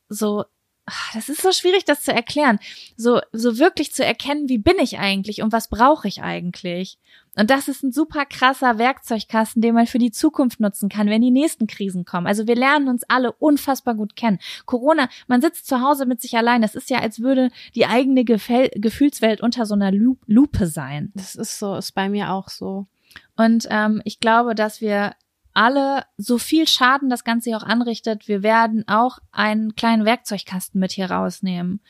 [0.09, 0.45] so,
[0.87, 2.59] ah, das ist so schwierig, das zu erklären,
[2.95, 6.97] so, so wirklich zu erkennen, wie bin ich eigentlich und was brauche ich eigentlich.
[7.35, 11.21] Und das ist ein super krasser Werkzeugkasten, den man für die Zukunft nutzen kann, wenn
[11.21, 12.25] die nächsten Krisen kommen.
[12.25, 14.39] Also wir lernen uns alle unfassbar gut kennen.
[14.65, 16.63] Corona, man sitzt zu Hause mit sich allein.
[16.63, 21.11] Das ist ja, als würde die eigene Gefäl Gefühlswelt unter so einer Lu Lupe sein.
[21.13, 22.87] Das ist so, ist bei mir auch so.
[23.35, 25.13] Und ähm, ich glaube, dass wir
[25.57, 30.91] alle, so viel Schaden das Ganze auch anrichtet, wir werden auch einen kleinen Werkzeugkasten mit
[30.91, 31.81] hier rausnehmen,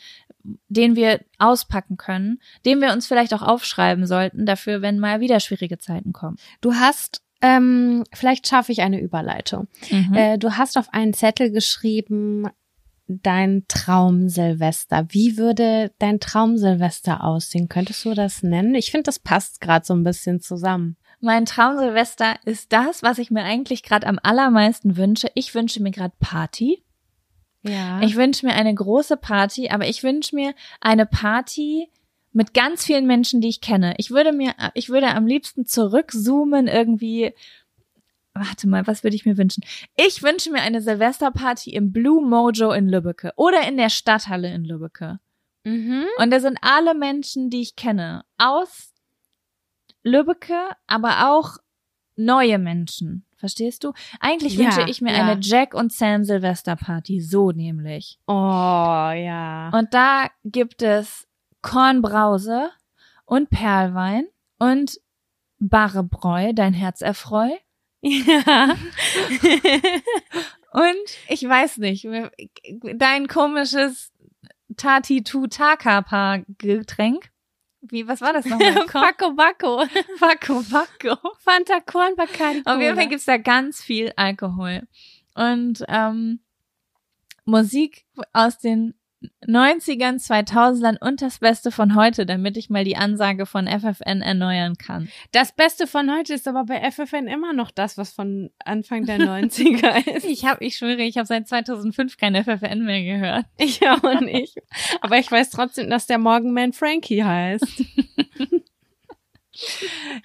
[0.69, 5.41] den wir auspacken können, den wir uns vielleicht auch aufschreiben sollten, dafür, wenn mal wieder
[5.41, 6.37] schwierige Zeiten kommen.
[6.61, 9.67] Du hast, ähm, vielleicht schaffe ich eine Überleitung.
[9.91, 10.13] Mhm.
[10.13, 12.47] Äh, du hast auf einen Zettel geschrieben,
[13.09, 15.07] dein Traum Silvester.
[15.09, 17.67] Wie würde dein Traum Silvester aussehen?
[17.67, 18.75] Könntest du das nennen?
[18.75, 20.95] Ich finde, das passt gerade so ein bisschen zusammen.
[21.19, 25.29] Mein Traum Silvester ist das, was ich mir eigentlich gerade am allermeisten wünsche.
[25.33, 26.83] Ich wünsche mir gerade Party.
[27.63, 28.01] Ja.
[28.01, 31.89] Ich wünsche mir eine große Party, aber ich wünsche mir eine Party
[32.33, 33.95] mit ganz vielen Menschen, die ich kenne.
[33.97, 37.33] Ich würde mir, ich würde am liebsten zurückzoomen irgendwie.
[38.35, 39.63] Warte mal, was würde ich mir wünschen?
[39.95, 44.63] Ich wünsche mir eine Silvesterparty im Blue Mojo in Lübbecke oder in der Stadthalle in
[44.63, 45.19] Lübbecke.
[45.63, 46.05] mhm.
[46.19, 48.93] Und da sind alle Menschen, die ich kenne, aus
[50.03, 51.57] Lübbecke, aber auch
[52.15, 53.23] neue Menschen.
[53.37, 53.93] Verstehst du?
[54.19, 55.23] Eigentlich Ja, wünsche ich mir ja.
[55.23, 58.17] eine Jack und Sam Silvesterparty, so nämlich.
[58.25, 59.69] Oh, ja.
[59.73, 61.27] Und da gibt es
[61.61, 62.71] Kornbrause
[63.25, 64.25] und Perlwein
[64.57, 64.99] und
[65.59, 67.49] Barrebräu, dein Herz erfreu.
[68.01, 68.75] ja.
[70.71, 70.95] Und
[71.29, 72.07] ich weiß nicht,
[72.95, 74.11] dein komisches
[74.75, 77.29] Tati-Tu-Taka-Getränk.
[77.89, 78.85] Wie, was war das nochmal?
[78.87, 79.85] Paco Baco.
[80.19, 81.17] Paco Paco.
[81.39, 84.87] Fanta Korn Bacardi Auf jeden Fall gibt's da ganz viel Alkohol.
[85.35, 86.39] Und ähm,
[87.45, 88.93] Musik aus den
[89.47, 94.75] 90ern, 2000ern und das Beste von heute, damit ich mal die Ansage von FFN erneuern
[94.77, 95.09] kann.
[95.31, 99.19] Das Beste von heute ist aber bei FFN immer noch das, was von Anfang der
[99.19, 100.25] 90er ist.
[100.25, 103.45] Ich habe, ich schwöre, ich habe seit 2005 kein FFN mehr gehört.
[103.57, 104.57] Ich auch nicht.
[105.01, 107.83] Aber ich weiß trotzdem, dass der Morgenman Frankie heißt.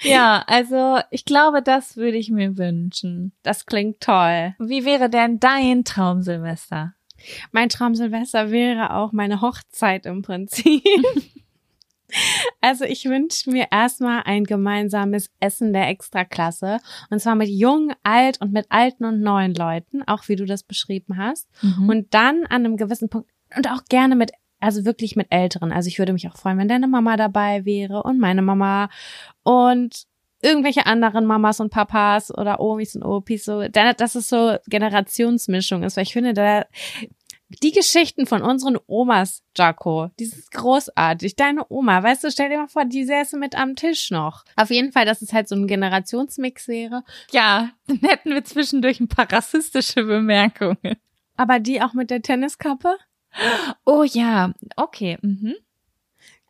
[0.02, 3.32] Ja, also ich glaube, das würde ich mir wünschen.
[3.42, 4.54] Das klingt toll.
[4.58, 6.94] Wie wäre denn dein Traum, Silvester?
[7.50, 10.82] Mein Traum Silvester wäre auch meine Hochzeit im Prinzip.
[12.60, 16.78] Also ich wünsche mir erstmal ein gemeinsames Essen der Extraklasse.
[17.10, 20.62] Und zwar mit jung, alt und mit alten und neuen Leuten, auch wie du das
[20.62, 21.48] beschrieben hast.
[21.88, 25.72] Und Und dann an einem gewissen Punkt und auch gerne mit, also wirklich mit Älteren.
[25.72, 28.88] Also ich würde mich auch freuen, wenn deine Mama dabei wäre und meine Mama
[29.42, 30.04] und
[30.42, 35.96] irgendwelche anderen Mamas und Papas oder Omis und Opis, so, dass es so Generationsmischung ist,
[35.96, 36.64] weil ich finde, da,
[37.62, 41.36] Die Geschichten von unseren Omas, Jaco, die sind großartig.
[41.36, 44.44] Deine Oma, weißt du, stell dir mal vor, die säße mit am Tisch noch.
[44.56, 47.04] Auf jeden Fall, dass es halt so ein Generationsmix wäre.
[47.30, 50.96] Ja, dann hätten wir zwischendurch ein paar rassistische Bemerkungen.
[51.36, 52.96] Aber die auch mit der Tenniskappe?
[53.84, 55.18] Oh ja, okay.
[55.22, 55.54] Mhm.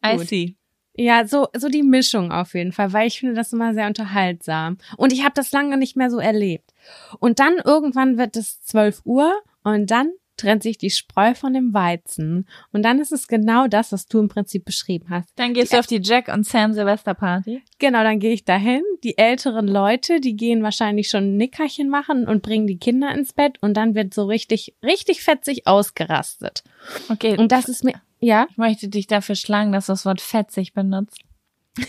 [0.05, 0.29] I Gut.
[0.29, 0.57] see.
[0.95, 4.77] Ja, so, so die Mischung auf jeden Fall, weil ich finde das immer sehr unterhaltsam.
[4.99, 6.75] Und ich habe das lange nicht mehr so erlebt.
[7.19, 9.33] Und dann irgendwann wird es 12 Uhr
[9.65, 12.49] und dann trennt sich die Spreu von dem Weizen.
[12.73, 15.29] Und dann ist es genau das, was du im Prinzip beschrieben hast.
[15.37, 17.63] Dann gehst du auf die Jack und Sam Silvesterparty.
[17.79, 18.83] Genau, dann gehe ich dahin.
[19.05, 23.33] Die älteren Leute, die gehen wahrscheinlich schon ein Nickerchen machen und bringen die Kinder ins
[23.33, 26.63] Bett und dann wird so richtig, richtig fetzig ausgerastet.
[27.09, 27.37] Okay.
[27.39, 28.47] Und das ist mir, ja?
[28.51, 31.21] ich möchte dich dafür schlagen, dass du das Wort fetzig benutzt.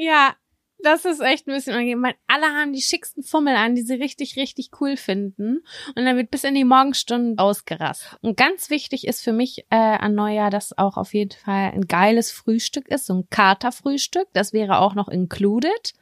[0.00, 0.36] Ja,
[0.80, 2.02] das ist echt ein bisschen unangenehm.
[2.02, 5.58] weil Alle haben die schicksten Fummel an, die sie richtig, richtig cool finden.
[5.94, 8.18] Und dann wird bis in die Morgenstunden ausgerastet.
[8.22, 11.86] Und ganz wichtig ist für mich äh, an Neujahr, dass auch auf jeden Fall ein
[11.86, 14.28] geiles Frühstück ist, so ein Katerfrühstück.
[14.32, 15.94] Das wäre auch noch included.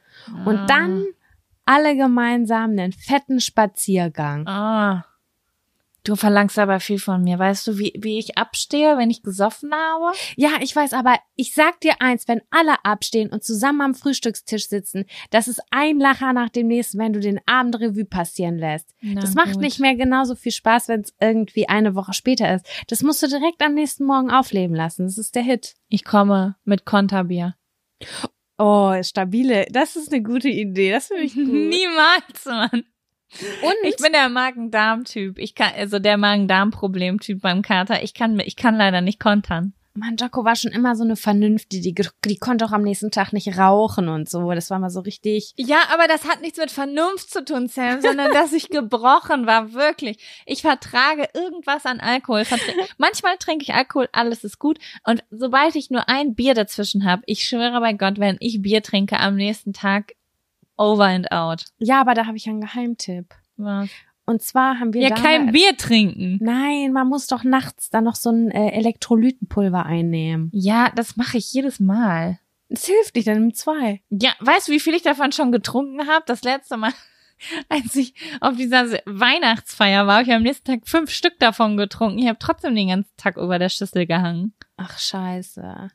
[0.45, 1.05] Und dann
[1.67, 4.47] alle gemeinsam einen fetten Spaziergang.
[4.47, 5.05] Ah.
[6.07, 7.37] Du verlangst aber viel von mir.
[7.37, 10.17] Weißt du, wie, wie ich abstehe, wenn ich gesoffen habe?
[10.37, 14.69] Ja, ich weiß, aber ich sag dir eins, wenn alle abstehen und zusammen am Frühstückstisch
[14.69, 18.95] sitzen, das ist ein Lacher nach dem nächsten, wenn du den Abend Revue passieren lässt.
[19.01, 19.63] Na das macht gut.
[19.63, 22.65] nicht mehr genauso viel Spaß, wenn es irgendwie eine Woche später ist.
[22.87, 25.07] Das musst du direkt am nächsten Morgen aufleben lassen.
[25.07, 25.75] Das ist der Hit.
[25.89, 27.57] Ich komme mit Konterbier.
[28.59, 29.67] Oh, stabile.
[29.71, 30.93] Das ist eine gute Idee.
[30.93, 31.49] Das finde ich gut.
[31.49, 32.85] Niemals, Mann.
[33.63, 35.39] Und Ich bin der Magen-Darm-Typ.
[35.39, 38.03] Ich kann, also der Magen-Darm-Problem-Typ beim Kater.
[38.03, 39.73] Ich kann, ich kann leider nicht kontern.
[39.97, 41.81] Mann, Jocko war schon immer so eine Vernünftige.
[41.81, 44.51] Die, die konnte auch am nächsten Tag nicht rauchen und so.
[44.53, 45.53] Das war mal so richtig.
[45.57, 49.73] Ja, aber das hat nichts mit Vernunft zu tun, Sam, sondern dass ich gebrochen war,
[49.73, 50.19] wirklich.
[50.45, 52.45] Ich vertrage irgendwas an Alkohol.
[52.99, 54.79] Manchmal trinke ich Alkohol, alles ist gut.
[55.05, 58.83] Und sobald ich nur ein Bier dazwischen habe, ich schwöre bei Gott, wenn ich Bier
[58.83, 60.13] trinke, am nächsten Tag
[60.77, 61.65] over and out.
[61.79, 63.27] Ja, aber da habe ich einen Geheimtipp.
[63.57, 63.89] Was?
[64.29, 66.39] Und zwar haben wir Ja, kein Bier trinken.
[66.43, 70.51] Nein, man muss doch nachts dann noch so ein äh, Elektrolytenpulver einnehmen.
[70.53, 72.39] Ja, das mache ich jedes Mal.
[72.69, 74.03] Das hilft nicht, dann nimm zwei.
[74.11, 76.25] Ja, weißt du, wie viel ich davon schon getrunken habe?
[76.27, 76.93] Das letzte Mal,
[77.69, 81.77] als ich auf dieser Se- Weihnachtsfeier war, habe ich am nächsten Tag fünf Stück davon
[81.77, 82.19] getrunken.
[82.19, 84.55] Ich habe trotzdem den ganzen Tag über der Schüssel gehangen.
[84.77, 85.91] Ach, scheiße.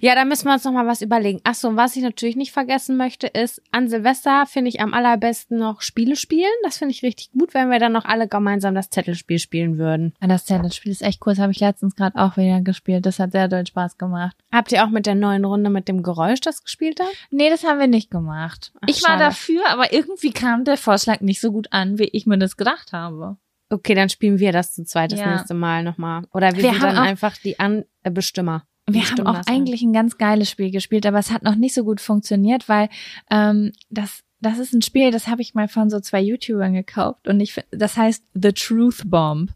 [0.00, 1.40] Ja, da müssen wir uns noch mal was überlegen.
[1.44, 4.94] Ach so, und was ich natürlich nicht vergessen möchte, ist, an Silvester finde ich am
[4.94, 6.50] allerbesten noch Spiele spielen.
[6.62, 10.14] Das finde ich richtig gut, wenn wir dann noch alle gemeinsam das Zettelspiel spielen würden.
[10.20, 10.46] Ja, das
[10.76, 11.32] Spiel ist echt cool.
[11.34, 13.06] Das habe ich letztens gerade auch wieder gespielt.
[13.06, 14.36] Das hat sehr doll Spaß gemacht.
[14.50, 17.04] Habt ihr auch mit der neuen Runde mit dem Geräusch das gespielt da?
[17.30, 18.72] Nee, das haben wir nicht gemacht.
[18.80, 19.24] Ach, ich war schade.
[19.24, 22.92] dafür, aber irgendwie kam der Vorschlag nicht so gut an, wie ich mir das gedacht
[22.92, 23.36] habe.
[23.70, 25.32] Okay, dann spielen wir das zu zweit das Ja.
[25.34, 26.24] nächste Mal nochmal.
[26.34, 28.66] Oder wir, Wir sind haben dann einfach die An äh, Bestimmer.
[28.92, 31.84] Wir haben auch eigentlich ein ganz geiles Spiel gespielt, aber es hat noch nicht so
[31.84, 32.88] gut funktioniert, weil
[33.30, 37.28] ähm, das das ist ein Spiel, das habe ich mal von so zwei YouTubern gekauft
[37.28, 39.50] und ich das heißt The Truth Bomb.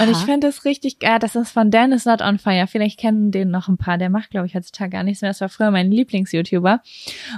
[0.00, 0.24] Und ich Aha.
[0.24, 1.18] finde das richtig geil.
[1.18, 2.66] Das ist von Dennis Not on Fire.
[2.66, 3.98] Vielleicht kennen den noch ein paar.
[3.98, 5.30] Der macht, glaube ich, heutzutage gar nichts mehr.
[5.30, 6.80] Das war früher mein Lieblings-YouTuber.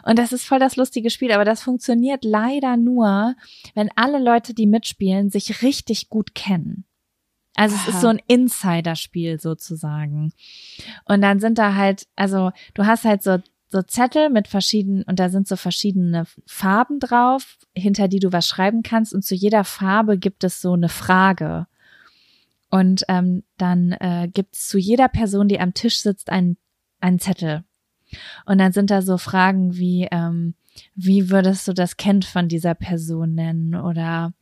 [0.05, 1.33] Und das ist voll das lustige Spiel.
[1.33, 3.35] Aber das funktioniert leider nur,
[3.75, 6.85] wenn alle Leute, die mitspielen, sich richtig gut kennen.
[7.57, 7.91] Also es Aha.
[7.91, 10.33] ist so ein Insider-Spiel sozusagen.
[11.07, 13.39] Und dann sind da halt, also du hast halt so
[13.69, 18.47] so Zettel mit verschiedenen, und da sind so verschiedene Farben drauf, hinter die du was
[18.47, 19.13] schreiben kannst.
[19.13, 21.67] Und zu jeder Farbe gibt es so eine Frage.
[22.71, 26.57] Und ähm, dann äh, gibt's zu jeder Person, die am Tisch sitzt, einen,
[27.01, 27.65] einen Zettel.
[28.45, 30.55] Und dann sind da so Fragen wie, ähm,
[30.95, 33.75] wie würdest du das Kind von dieser Person nennen?
[33.75, 34.33] Oder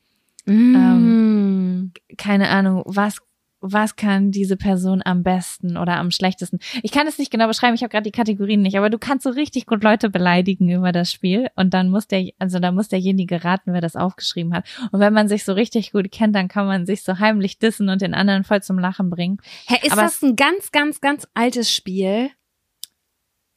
[0.47, 1.93] Mm.
[2.17, 3.19] keine Ahnung, was
[3.67, 6.59] was kann diese Person am besten oder am schlechtesten?
[6.83, 9.25] Ich kann es nicht genau beschreiben, ich habe gerade die Kategorien nicht, aber du kannst
[9.25, 12.89] so richtig gut Leute beleidigen über das Spiel und dann muss der, also da muss
[12.89, 14.67] derjenige raten, wer das aufgeschrieben hat.
[14.93, 17.89] Und wenn man sich so richtig gut kennt, dann kann man sich so heimlich dissen
[17.89, 19.39] und den anderen voll zum Lachen bringen.
[19.67, 22.31] Hä, ist Aber das ein ganz, ganz, ganz altes Spiel?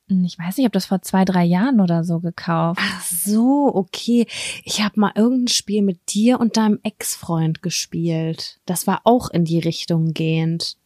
[0.10, 2.80] Ich weiß nicht, ich habe das vor zwei, drei Jahren oder so gekauft.
[2.82, 4.26] Ach so, okay.
[4.64, 8.60] Ich habe mal irgendein Spiel mit dir und deinem Ex-Freund gespielt.
[8.66, 10.78] Das war auch in die Richtung gehend.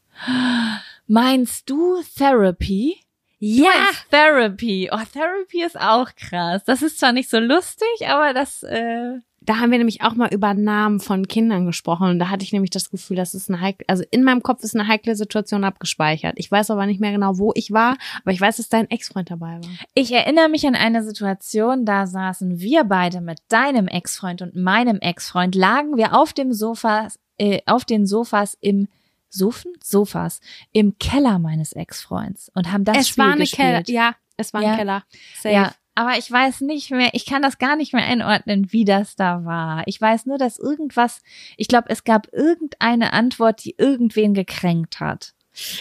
[1.05, 2.97] Meinst du Therapy?
[3.38, 4.89] Ja, Therapy.
[4.91, 6.63] Oh, Therapy ist auch krass.
[6.65, 10.31] Das ist zwar nicht so lustig, aber das, äh, da haben wir nämlich auch mal
[10.31, 13.59] über Namen von Kindern gesprochen und da hatte ich nämlich das Gefühl, das ist eine
[13.59, 16.35] heikle, also in meinem Kopf ist eine heikle Situation abgespeichert.
[16.37, 19.31] Ich weiß aber nicht mehr genau, wo ich war, aber ich weiß, dass dein Ex-Freund
[19.31, 19.69] dabei war.
[19.95, 24.99] Ich erinnere mich an eine Situation, da saßen wir beide mit deinem Ex-Freund und meinem
[24.99, 27.07] Ex-Freund, lagen wir auf dem Sofa
[27.39, 28.87] äh, auf den Sofas im
[29.29, 29.71] Sofen?
[29.83, 30.39] Sofas
[30.73, 33.85] im Keller meines Ex-Freunds und haben das es Spiel war eine gespielt.
[33.87, 34.71] Keller, ja, es war Ja.
[34.73, 35.03] ein Keller.
[35.35, 35.55] Safe.
[35.55, 39.15] Ja, aber ich weiß nicht mehr, ich kann das gar nicht mehr einordnen, wie das
[39.15, 39.83] da war.
[39.87, 41.21] Ich weiß nur, dass irgendwas,
[41.57, 45.33] ich glaube, es gab irgendeine Antwort, die irgendwen gekränkt hat.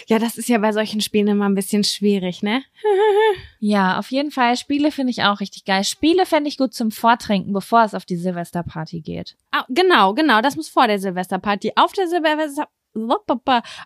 [0.07, 2.63] ja, das ist ja bei solchen Spielen immer ein bisschen schwierig, ne?
[3.63, 4.57] Ja, auf jeden Fall.
[4.57, 5.83] Spiele finde ich auch richtig geil.
[5.83, 9.37] Spiele fände ich gut zum Vortrinken, bevor es auf die Silvesterparty geht.
[9.51, 11.73] Ah, genau, genau, das muss vor der Silvesterparty.
[11.75, 12.67] Auf der Silvester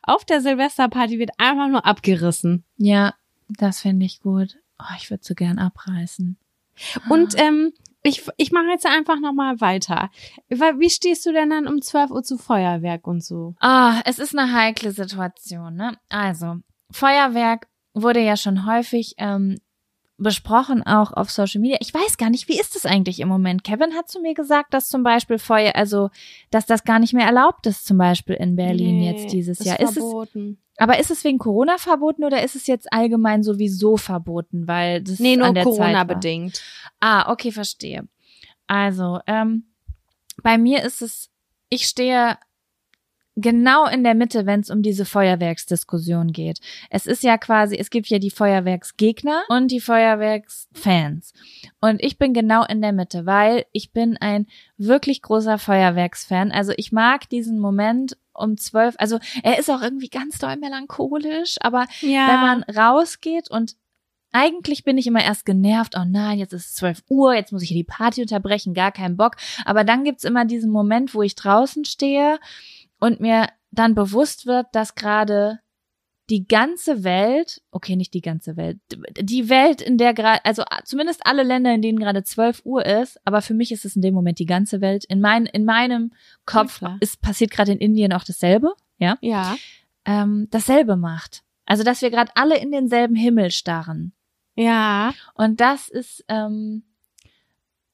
[0.03, 2.63] auf der Silvesterparty wird einfach nur abgerissen.
[2.77, 3.13] Ja,
[3.49, 4.57] das finde ich gut.
[4.79, 6.37] Oh, ich würde so gern abreißen.
[7.09, 7.73] Und ähm,
[8.03, 10.09] ich, ich mache jetzt einfach nochmal weiter.
[10.49, 13.55] Wie stehst du denn dann um 12 Uhr zu Feuerwerk und so?
[13.59, 15.97] Ah, es ist eine heikle Situation, ne?
[16.09, 16.57] Also,
[16.91, 19.57] Feuerwerk wurde ja schon häufig ähm,
[20.17, 21.77] besprochen, auch auf Social Media.
[21.81, 23.63] Ich weiß gar nicht, wie ist es eigentlich im Moment?
[23.63, 26.09] Kevin hat zu mir gesagt, dass zum Beispiel Feuer, also,
[26.51, 29.65] dass das gar nicht mehr erlaubt ist, zum Beispiel in Berlin Nee, jetzt dieses ist
[29.65, 29.79] Jahr.
[29.79, 30.57] Ist es, verboten.
[30.77, 35.19] aber ist es wegen Corona verboten oder ist es jetzt allgemein sowieso verboten, weil das
[35.19, 36.05] Nee, nur an der Zeit Corona war?
[36.05, 36.61] bedingt.
[37.01, 38.07] Ah, okay, verstehe.
[38.67, 39.65] Also, ähm,
[40.41, 41.29] bei mir ist es,
[41.69, 42.37] ich stehe
[43.35, 46.59] genau in der Mitte, wenn es um diese Feuerwerksdiskussion geht.
[46.89, 51.33] Es ist ja quasi, es gibt ja die Feuerwerksgegner und die Feuerwerksfans.
[51.81, 56.51] Und ich bin genau in der Mitte, weil ich bin ein wirklich großer Feuerwerksfan.
[56.51, 61.55] Also ich mag diesen Moment um zwölf, also er ist auch irgendwie ganz doll melancholisch,
[61.61, 62.27] aber Ja.
[62.27, 63.75] wenn man rausgeht und
[64.33, 67.61] eigentlich bin ich immer erst genervt, oh nein, jetzt ist es 12 Uhr, jetzt muss
[67.61, 69.37] ich hier die Party unterbrechen, gar keinen Bock.
[69.63, 72.37] Aber dann gibt's immer diesen Moment, wo ich draußen stehe
[72.99, 75.59] und mir dann bewusst wird, dass gerade
[76.29, 81.25] die ganze Welt, okay, nicht die ganze Welt, die Welt, in der gerade, also zumindest
[81.25, 84.15] alle Länder, in denen gerade 12 Uhr ist, aber für mich ist es in dem
[84.15, 85.05] Moment die ganze Welt.
[85.05, 86.13] In, mein, in meinem
[86.45, 89.55] Kopf Ja, ist passiert gerade in Indien auch dasselbe, ja ja.
[90.05, 91.43] ähm, dasselbe macht.
[91.65, 94.13] Also, dass wir gerade alle in denselben Himmel starren.
[94.55, 95.13] Ja.
[95.33, 96.83] Und das ist, ähm,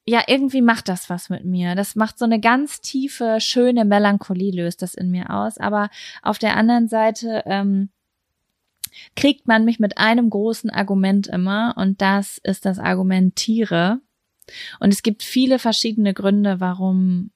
[0.04, 1.74] ja, irgendwie macht das was mit mir.
[1.74, 5.58] Das macht so eine ganz tiefe, schöne Melancholie, löst das in mir aus.
[5.58, 5.90] Aber
[6.22, 7.90] auf der anderen Seite ähm,
[9.14, 14.00] kriegt man mich mit einem großen Argument immer und das ist das Argument Tiere.
[14.80, 17.30] Und es gibt viele verschiedene Gründe, warum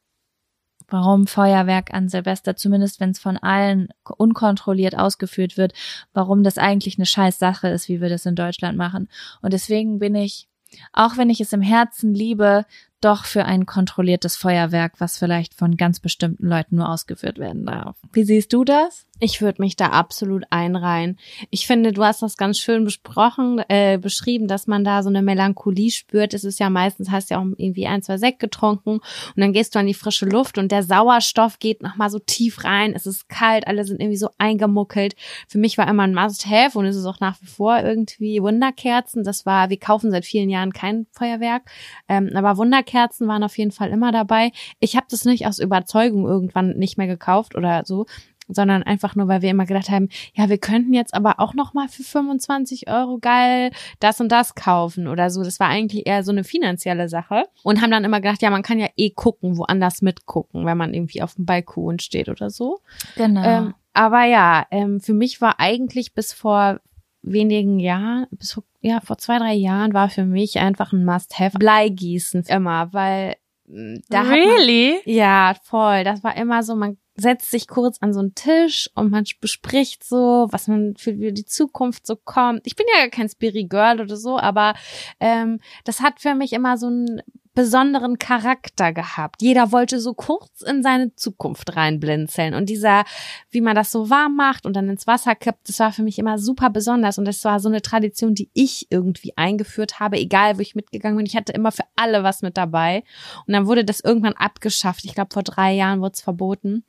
[0.88, 3.88] warum Feuerwerk an Silvester, zumindest wenn es von allen
[4.18, 5.72] unkontrolliert ausgeführt wird,
[6.12, 9.08] warum das eigentlich eine scheiß Sache ist, wie wir das in Deutschland machen.
[9.42, 10.48] Und deswegen bin ich,
[10.92, 12.66] auch wenn ich es im Herzen liebe,
[13.00, 17.96] doch für ein kontrolliertes Feuerwerk, was vielleicht von ganz bestimmten Leuten nur ausgeführt werden darf.
[18.12, 19.05] Wie siehst du das?
[19.18, 21.18] Ich würde mich da absolut einreihen.
[21.48, 25.22] Ich finde, du hast das ganz schön besprochen, äh, beschrieben, dass man da so eine
[25.22, 26.34] Melancholie spürt.
[26.34, 29.74] Es ist ja meistens, hast ja auch irgendwie ein, zwei Sekt getrunken und dann gehst
[29.74, 32.92] du an die frische Luft und der Sauerstoff geht nochmal so tief rein.
[32.94, 35.16] Es ist kalt, alle sind irgendwie so eingemuckelt.
[35.48, 39.24] Für mich war immer ein Must-Have und es ist auch nach wie vor irgendwie Wunderkerzen.
[39.24, 41.62] Das war, wir kaufen seit vielen Jahren kein Feuerwerk,
[42.06, 44.52] ähm, aber Wunderkerzen waren auf jeden Fall immer dabei.
[44.78, 48.04] Ich habe das nicht aus Überzeugung irgendwann nicht mehr gekauft oder so,
[48.48, 51.74] sondern einfach nur, weil wir immer gedacht haben, ja, wir könnten jetzt aber auch noch
[51.74, 53.70] mal für 25 Euro geil
[54.00, 55.42] das und das kaufen oder so.
[55.42, 58.62] Das war eigentlich eher so eine finanzielle Sache und haben dann immer gedacht, ja, man
[58.62, 62.80] kann ja eh gucken, woanders mitgucken, wenn man irgendwie auf dem Balkon steht oder so.
[63.16, 63.42] Genau.
[63.42, 66.80] Ähm, aber ja, ähm, für mich war eigentlich bis vor
[67.22, 71.58] wenigen Jahren, bis vor, ja, vor zwei, drei Jahren war für mich einfach ein Must-Have
[71.58, 73.36] Bleigießen immer, weil
[73.66, 75.00] mh, da hat man, really?
[75.04, 76.04] ja, voll.
[76.04, 80.04] Das war immer so, man setzt sich kurz an so einen Tisch und man bespricht
[80.04, 82.60] so, was man für die Zukunft so kommt.
[82.64, 84.74] Ich bin ja gar kein Spiri Girl oder so, aber
[85.18, 87.22] ähm, das hat für mich immer so einen
[87.56, 89.40] besonderen Charakter gehabt.
[89.40, 93.04] Jeder wollte so kurz in seine Zukunft reinblinzeln und dieser,
[93.50, 96.18] wie man das so warm macht und dann ins Wasser kippt, das war für mich
[96.18, 100.58] immer super besonders und das war so eine Tradition, die ich irgendwie eingeführt habe, egal
[100.58, 101.24] wo ich mitgegangen bin.
[101.24, 103.02] Ich hatte immer für alle was mit dabei
[103.46, 105.06] und dann wurde das irgendwann abgeschafft.
[105.06, 106.84] Ich glaube, vor drei Jahren wurde es verboten.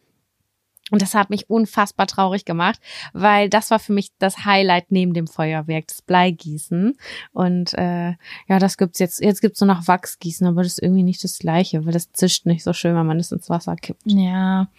[0.90, 2.80] Und das hat mich unfassbar traurig gemacht,
[3.14, 6.98] weil das war für mich das Highlight neben dem Feuerwerk, das Bleigießen.
[7.34, 8.12] Und äh,
[8.48, 9.22] ja, das gibt's jetzt.
[9.22, 12.46] Jetzt gibt's nur noch Wachsgießen, aber das ist irgendwie nicht das Gleiche, weil das zischt
[12.46, 14.04] nicht so schön, wenn man es ins Wasser kippt.
[14.06, 14.70] Ja.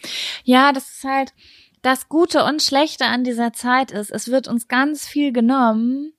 [0.44, 1.34] Ja, das ist halt
[1.82, 6.12] das Gute und Schlechte an dieser Zeit ist, es wird uns ganz viel genommen,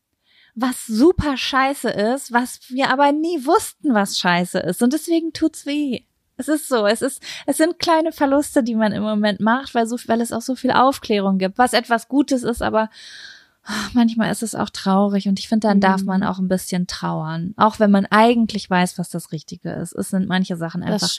[0.56, 4.82] was super scheiße ist, was wir aber nie wussten, was scheiße ist.
[4.82, 6.04] Und deswegen tut's weh.
[6.40, 9.86] Es ist so, es ist, es sind kleine Verluste, die man im Moment macht, weil
[9.86, 12.90] so, weil es auch so viel Aufklärung gibt, was etwas Gutes ist, aber
[13.66, 16.08] ach, manchmal ist es auch traurig und ich finde, dann darf Mhm.
[16.08, 17.54] man auch ein bisschen trauern.
[17.58, 19.94] Auch wenn man eigentlich weiß, was das Richtige ist.
[19.94, 21.10] Es sind manche Sachen einfach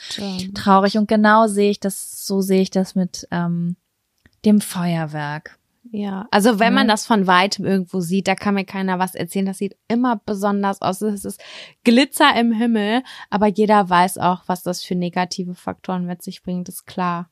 [0.54, 3.76] traurig und genau sehe ich das, so sehe ich das mit ähm,
[4.46, 5.58] dem Feuerwerk.
[5.92, 9.46] Ja, also wenn man das von weitem irgendwo sieht, da kann mir keiner was erzählen.
[9.46, 11.02] Das sieht immer besonders aus.
[11.02, 11.42] Es ist
[11.82, 16.68] Glitzer im Himmel, aber jeder weiß auch, was das für negative Faktoren mit sich bringt,
[16.68, 17.28] ist klar.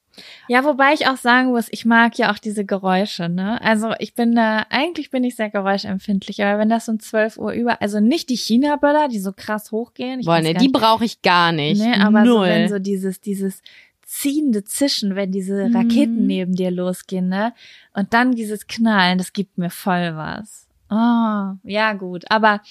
[0.48, 3.60] Ja, wobei ich auch sagen muss, ich mag ja auch diese Geräusche, ne?
[3.62, 7.52] Also ich bin da, eigentlich bin ich sehr geräuschempfindlich, aber wenn das um 12 Uhr
[7.52, 10.20] über, also nicht die China-Böller, die so krass hochgehen.
[10.20, 11.80] Ich Boah, ne, die brauche ich gar nicht.
[11.80, 12.46] Nee, aber Null.
[12.46, 13.62] so, wenn so dieses, dieses
[14.08, 16.26] ziehende Zischen, wenn diese Raketen Mhm.
[16.26, 17.52] neben dir losgehen, ne?
[17.92, 20.66] Und dann dieses Knallen, das gibt mir voll was.
[20.90, 22.24] Oh, ja, gut.
[22.30, 22.62] Aber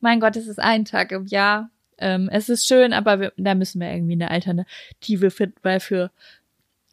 [0.00, 1.70] mein Gott, es ist ein Tag im Jahr.
[1.96, 6.10] Ähm, es ist schön, aber wir, da müssen wir irgendwie eine Alternative finden, weil für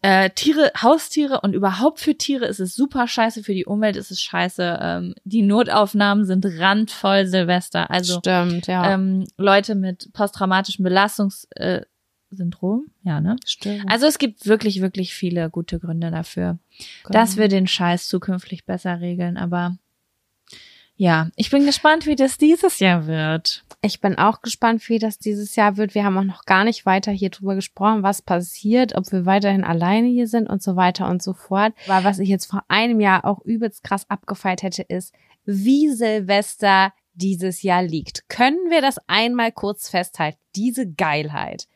[0.01, 4.11] äh, Tiere, Haustiere und überhaupt für Tiere ist es super scheiße, für die Umwelt ist
[4.11, 4.79] es scheiße.
[4.81, 7.91] Ähm, die Notaufnahmen sind randvoll Silvester.
[7.91, 8.93] Also Stimmt, ja.
[8.93, 11.81] ähm, Leute mit posttraumatischem Belastungssyndrom.
[11.81, 11.81] Äh,
[12.31, 12.87] Syndrom?
[13.03, 13.35] ja, ne?
[13.45, 13.89] Stimmt.
[13.89, 16.59] Also es gibt wirklich, wirklich viele gute Gründe dafür,
[17.09, 19.37] dass wir den Scheiß zukünftig besser regeln.
[19.37, 19.77] Aber
[20.99, 23.63] ja, ich bin gespannt, wie das dieses Jahr wird.
[23.81, 25.95] Ich bin auch gespannt, wie das dieses Jahr wird.
[25.95, 29.63] Wir haben auch noch gar nicht weiter hier drüber gesprochen, was passiert, ob wir weiterhin
[29.63, 31.73] alleine hier sind und so weiter und so fort.
[31.87, 35.13] Weil was ich jetzt vor einem Jahr auch übelst krass abgefeiert hätte, ist,
[35.45, 38.27] wie Silvester dieses Jahr liegt.
[38.27, 40.37] Können wir das einmal kurz festhalten?
[40.57, 41.68] Diese Geilheit.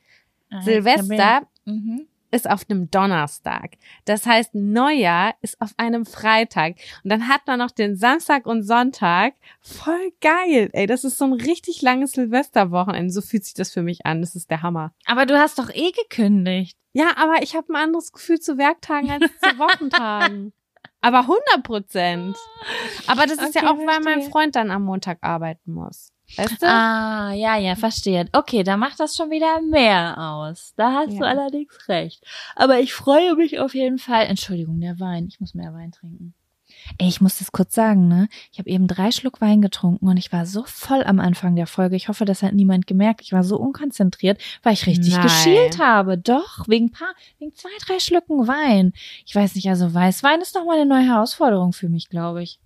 [0.62, 2.08] Silvester Mhm.
[2.32, 3.74] ist auf einem Donnerstag.
[4.06, 6.76] Das heißt, Neujahr ist auf einem Freitag.
[7.04, 9.34] Und dann hat man noch den Samstag und Sonntag.
[9.62, 10.70] Voll geil.
[10.74, 13.12] Ey, das ist so ein richtig langes Silvesterwochenende.
[13.14, 14.22] So fühlt sich das für mich an.
[14.22, 14.93] Das ist der Hammer.
[15.06, 16.78] Aber du hast doch eh gekündigt.
[16.93, 19.30] Ja, aber ich habe ein anderes Gefühl zu Werktagen als zu
[19.60, 20.54] Wochentagen.
[21.01, 22.36] aber 100 Prozent.
[23.08, 24.22] Aber das ist Okay, ja auch, weil mein.
[24.24, 26.12] Freund dann am Montag arbeiten muss.
[26.38, 26.67] Weißt du?
[26.67, 28.27] Ah, ja, ja, verstehe.
[28.34, 30.73] Okay, da macht das schon wieder mehr aus.
[30.75, 31.29] Da hast du Ja.
[31.29, 32.23] allerdings recht.
[32.55, 34.25] Aber ich freue mich auf jeden Fall.
[34.25, 35.27] Entschuldigung, der Wein.
[35.27, 36.34] Ich muss mehr Wein trinken.
[36.97, 38.27] Ey, ich muss das kurz sagen, ne?
[38.51, 41.67] Ich habe eben drei Schluck Wein getrunken und ich war so voll am Anfang der
[41.67, 41.95] Folge.
[41.95, 43.21] Ich hoffe, das hat niemand gemerkt.
[43.21, 45.21] Ich war so unkonzentriert, weil ich richtig Nein.
[45.21, 46.17] geschielt habe.
[46.17, 48.91] Doch, wegen paar, wegen zwei, drei Schlücken Wein.
[49.25, 52.59] Ich weiß nicht, also Weißwein ist noch mal eine neue Herausforderung für mich, glaube ich.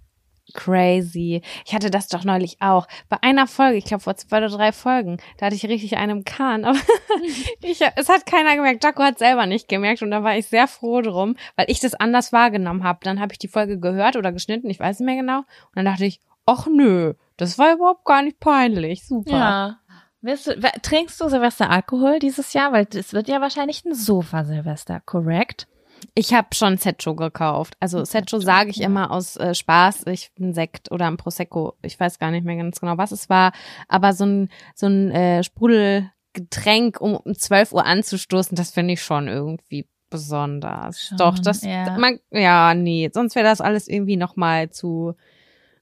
[0.54, 1.42] Crazy.
[1.66, 2.88] Ich hatte das doch neulich auch.
[3.10, 6.24] Bei einer Folge, ich glaube vor zwei oder drei Folgen, da hatte ich richtig einen
[6.24, 6.66] Kahn.
[6.66, 6.80] Aber
[7.62, 8.84] ich, es hat keiner gemerkt.
[8.84, 11.96] Jaco hat selber nicht gemerkt und da war ich sehr froh drum, weil ich das
[11.96, 13.00] anders wahrgenommen habe.
[13.04, 15.40] Dann habe ich die Folge gehört oder geschnitten, ich weiß nicht mehr genau.
[15.40, 19.06] Und dann dachte ich, ach nö, das war überhaupt gar nicht peinlich.
[19.06, 19.32] Super.
[19.32, 19.80] Ja.
[20.22, 22.72] Wirst du, trinkst du Silvester Alkohol dieses Jahr?
[22.74, 25.68] Weil es wird ja wahrscheinlich ein Sofa-Silvester, korrekt?
[26.14, 27.76] Ich habe schon Setcho gekauft.
[27.80, 28.88] Also Setcho sage ich ja.
[28.88, 30.06] immer aus äh, Spaß.
[30.08, 31.76] Ich bin Sekt oder ein Prosecco.
[31.82, 33.52] Ich weiß gar nicht mehr ganz genau, was es war.
[33.88, 39.02] Aber so ein so ein äh, Sprudelgetränk, um um 12 Uhr anzustoßen, das finde ich
[39.02, 41.02] schon irgendwie besonders.
[41.02, 41.98] Schon, Doch, das, ja.
[41.98, 45.16] man, ja, nee, sonst wäre das alles irgendwie noch mal zu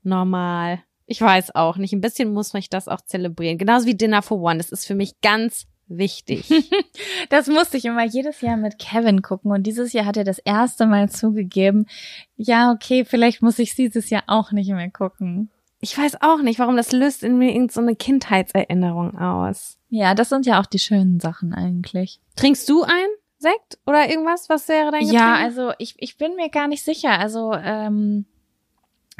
[0.04, 0.82] normal.
[1.06, 1.94] Ich weiß auch nicht.
[1.94, 3.58] Ein bisschen muss ich das auch zelebrieren.
[3.58, 4.58] Genauso wie Dinner for One.
[4.58, 6.50] Das ist für mich ganz wichtig.
[7.30, 10.38] Das musste ich immer jedes Jahr mit Kevin gucken und dieses Jahr hat er das
[10.40, 11.88] erste Mal zugegeben,
[12.38, 15.50] ja, okay, vielleicht muss ich dieses Jahr auch nicht mehr gucken.
[15.82, 19.78] Ich weiß auch nicht, warum das löst in mir irgendeine so eine Kindheitserinnerung aus.
[19.90, 22.20] Ja, das sind ja auch die schönen Sachen eigentlich.
[22.36, 23.08] Trinkst du ein
[23.38, 24.50] Sekt oder irgendwas?
[24.50, 25.22] Was wäre dein Getränk?
[25.22, 28.26] Ja, also ich, ich bin mir gar nicht sicher, also ähm,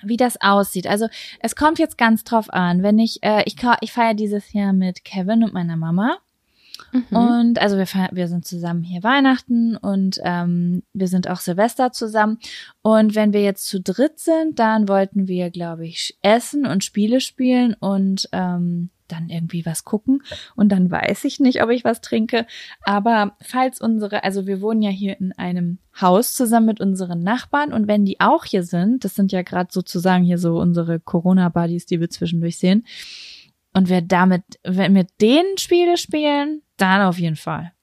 [0.04, 0.88] wie das aussieht.
[0.88, 1.08] Also
[1.40, 5.06] es kommt jetzt ganz drauf an, wenn ich, äh, ich, ich feiere dieses Jahr mit
[5.06, 6.18] Kevin und meiner Mama.
[6.92, 7.18] Mhm.
[7.18, 12.40] Und also wir, wir sind zusammen hier Weihnachten und ähm, wir sind auch Silvester zusammen.
[12.82, 17.22] Und wenn wir jetzt zu dritt sind, dann wollten wir, glaube ich, essen und Spiele
[17.22, 20.24] spielen und ähm, dann irgendwie was gucken.
[20.56, 22.46] Und dann weiß ich nicht, ob ich was trinke.
[22.84, 27.72] Aber falls unsere, also wir wohnen ja hier in einem Haus zusammen mit unseren Nachbarn
[27.72, 31.86] und wenn die auch hier sind, das sind ja gerade sozusagen hier so unsere Corona-Buddies,
[31.86, 32.86] die wir zwischendurch sehen.
[33.74, 37.74] Und wir damit, wenn wir denen Spiele spielen, dann auf jeden Fall.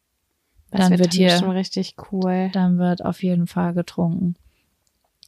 [0.71, 2.51] das dann wird, hier- schon richtig cool.
[2.53, 4.37] Dann wird auf jeden Fall getrunken.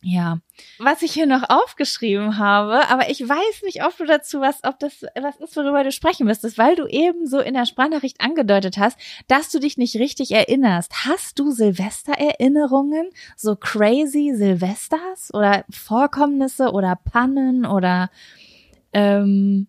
[0.07, 0.41] Ja.
[0.79, 4.79] Was ich hier noch aufgeschrieben habe, aber ich weiß nicht, ob du dazu was, ob
[4.79, 8.77] das was ist, worüber du sprechen müsstest, weil du eben so in der Sprachnachricht angedeutet
[8.77, 11.07] hast, dass du dich nicht richtig erinnerst.
[11.07, 13.09] Hast du Silvestererinnerungen?
[13.35, 18.11] So crazy Silvesters oder Vorkommnisse oder Pannen oder
[18.93, 19.69] ähm,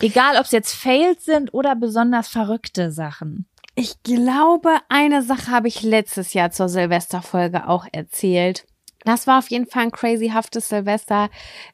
[0.00, 3.46] egal, ob es jetzt Fails sind oder besonders verrückte Sachen.
[3.74, 8.66] Ich glaube, eine Sache habe ich letztes Jahr zur Silvesterfolge auch erzählt.
[9.06, 11.30] Das war auf jeden Fall ein crazyhaftes Silvester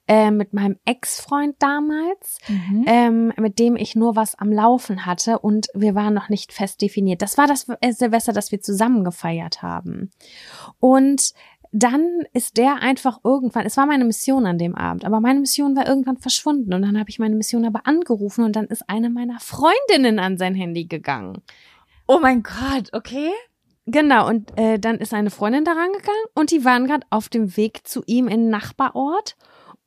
[0.06, 2.84] äh, mit meinem Ex-Freund damals, Mhm.
[2.86, 6.80] ähm, mit dem ich nur was am Laufen hatte und wir waren noch nicht fest
[6.82, 7.22] definiert.
[7.22, 10.12] Das war das äh, Silvester, das wir zusammen gefeiert haben.
[10.78, 11.32] Und
[11.78, 15.76] dann ist der einfach irgendwann, es war meine Mission an dem Abend, aber meine Mission
[15.76, 19.10] war irgendwann verschwunden und dann habe ich meine Mission aber angerufen und dann ist eine
[19.10, 21.42] meiner Freundinnen an sein Handy gegangen.
[22.06, 23.30] Oh mein Gott, okay.
[23.84, 27.58] Genau, und äh, dann ist eine Freundin da rangegangen und die waren gerade auf dem
[27.58, 29.36] Weg zu ihm in den Nachbarort.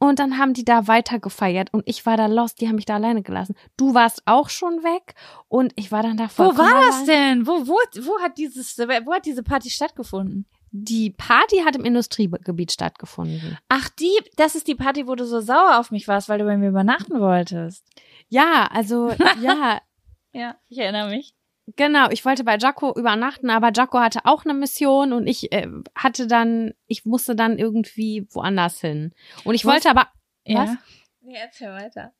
[0.02, 2.86] Und dann haben die da weiter gefeiert und ich war da lost, die haben mich
[2.86, 3.56] da alleine gelassen.
[3.76, 5.14] Du warst auch schon weg
[5.50, 7.46] und ich war dann da Wo war das denn?
[7.46, 10.46] Wo, wo, wo hat dieses, wo hat diese Party stattgefunden?
[10.72, 13.58] Die Party hat im Industriegebiet stattgefunden.
[13.70, 16.46] Ach, die, das ist die Party, wo du so sauer auf mich warst, weil du
[16.46, 17.86] bei mir übernachten wolltest.
[18.28, 19.82] Ja, also ja,
[20.32, 21.34] Ja, ich erinnere mich.
[21.76, 22.10] genau.
[22.12, 26.28] Ich wollte bei Jaco übernachten, aber Jaco hatte auch eine Mission und ich äh, hatte
[26.28, 29.14] dann, ich musste dann irgendwie woanders hin.
[29.46, 29.74] Und ich Was?
[29.74, 30.08] wollte aber
[30.46, 30.60] Ja.
[30.64, 30.70] Was?
[31.22, 32.14] Nee, erzähl weiter.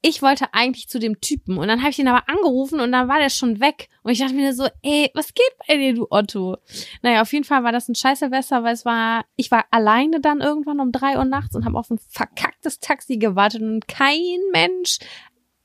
[0.00, 3.08] Ich wollte eigentlich zu dem Typen und dann habe ich ihn aber angerufen und dann
[3.08, 6.06] war der schon weg und ich dachte mir so, ey, was geht bei dir, du
[6.10, 6.56] Otto?
[7.02, 10.20] Naja, auf jeden Fall war das ein scheiß Silvester, weil es war, ich war alleine
[10.20, 14.38] dann irgendwann um drei Uhr nachts und habe auf ein verkacktes Taxi gewartet und kein
[14.52, 14.98] Mensch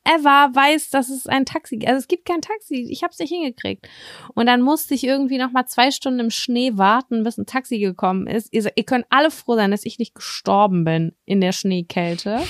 [0.05, 3.29] ever weiß, dass es ein Taxi, also es gibt kein Taxi, ich habe es nicht
[3.29, 3.87] hingekriegt.
[4.33, 7.79] Und dann musste ich irgendwie noch mal zwei Stunden im Schnee warten, bis ein Taxi
[7.79, 8.49] gekommen ist.
[8.51, 12.41] Ihr, ihr könnt alle froh sein, dass ich nicht gestorben bin in der Schneekälte.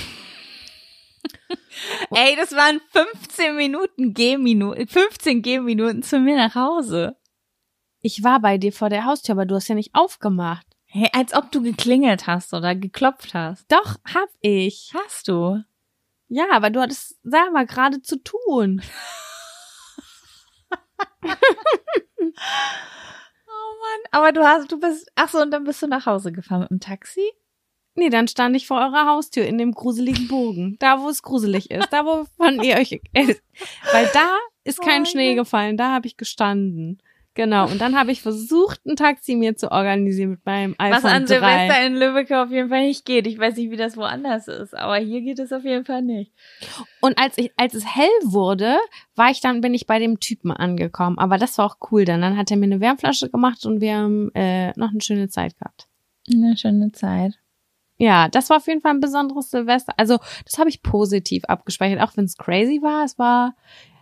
[2.10, 7.16] Ey, das waren 15 Minuten Gehminuten, 15 Gehminuten zu mir nach Hause.
[8.00, 10.66] Ich war bei dir vor der Haustür, aber du hast ja nicht aufgemacht.
[10.86, 13.70] Hey, als ob du geklingelt hast oder geklopft hast.
[13.72, 14.92] Doch, hab ich.
[14.94, 15.62] Hast du?
[16.28, 18.82] Ja, aber du hattest selber gerade zu tun.
[23.46, 26.32] Oh Mann, aber du hast, du bist, ach so, und dann bist du nach Hause
[26.32, 27.30] gefahren mit dem Taxi?
[27.94, 30.76] Nee, dann stand ich vor eurer Haustür in dem gruseligen Bogen.
[30.80, 31.92] Da, wo es gruselig ist.
[31.92, 33.34] Da, wo von ihr euch, äh,
[33.92, 35.44] weil da ist Oh kein mein Schnee Gott.
[35.44, 35.76] gefallen.
[35.76, 37.00] Da habe ich gestanden.
[37.36, 37.66] Genau.
[37.68, 41.22] Und dann habe ich versucht, ein Taxi mir zu organisieren mit meinem iPhone Was an
[41.22, 41.26] 3.
[41.26, 43.26] Silvester in Lübeck auf jeden Fall nicht geht.
[43.26, 46.32] Ich weiß nicht, wie das woanders ist, aber hier geht es auf jeden Fall nicht.
[47.00, 48.76] Und als ich, als es hell wurde,
[49.16, 51.18] war ich dann, bin ich bei dem Typen angekommen.
[51.18, 52.20] Aber das war auch cool dann.
[52.20, 55.58] Dann hat er mir eine Wärmflasche gemacht und wir haben äh, noch eine schöne Zeit
[55.58, 55.88] gehabt.
[56.32, 57.34] Eine schöne Zeit.
[57.96, 59.94] Ja, das war auf jeden Fall ein besonderes Silvester.
[59.96, 63.04] Also, das habe ich positiv abgespeichert, auch wenn es crazy war.
[63.04, 63.54] Es war,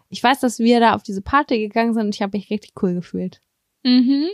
[0.09, 2.73] ich weiß, dass wir da auf diese Party gegangen sind und ich habe mich richtig
[2.83, 3.41] cool gefühlt.
[3.83, 4.29] Mhm.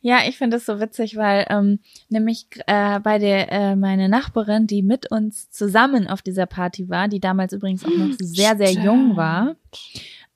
[0.00, 4.66] Ja, ich finde das so witzig, weil ähm, nämlich äh, bei der äh, meine Nachbarin,
[4.66, 8.72] die mit uns zusammen auf dieser Party war, die damals übrigens auch noch sehr sehr
[8.72, 9.56] jung war,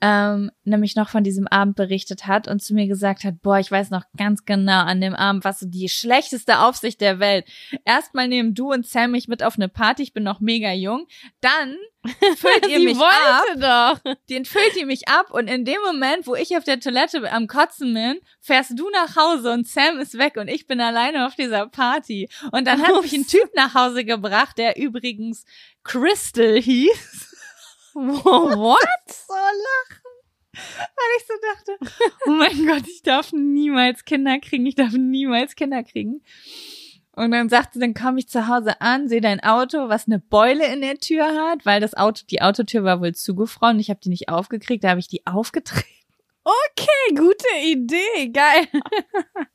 [0.06, 3.70] ähm, nämlich noch von diesem Abend berichtet hat und zu mir gesagt hat, boah, ich
[3.70, 7.46] weiß noch ganz genau an dem Abend, was so die schlechteste Aufsicht der Welt.
[7.86, 11.06] Erstmal nehmen du und Sam mich mit auf eine Party, ich bin noch mega jung,
[11.40, 11.76] dann
[12.36, 13.60] füllt ihr mich ab wollte
[14.04, 14.14] doch.
[14.28, 17.46] den füllt die mich ab und in dem Moment, wo ich auf der Toilette am
[17.46, 21.34] Kotzen bin, fährst du nach Hause und Sam ist weg und ich bin alleine auf
[21.34, 22.28] dieser Party.
[22.52, 25.46] Und dann hat mich ein Typ nach Hause gebracht, der übrigens
[25.82, 27.33] Crystal hieß.
[27.94, 28.78] What?
[29.26, 30.04] So lachen.
[30.52, 35.56] Weil ich so dachte, oh mein Gott, ich darf niemals Kinder kriegen, ich darf niemals
[35.56, 36.22] Kinder kriegen.
[37.12, 40.66] Und dann sagte, dann komme ich zu Hause an, sehe dein Auto, was eine Beule
[40.72, 43.78] in der Tür hat, weil das Auto, die Autotür war wohl zugefroren.
[43.78, 45.88] Ich habe die nicht aufgekriegt, da habe ich die aufgetreten.
[46.46, 48.68] Okay, gute Idee, geil.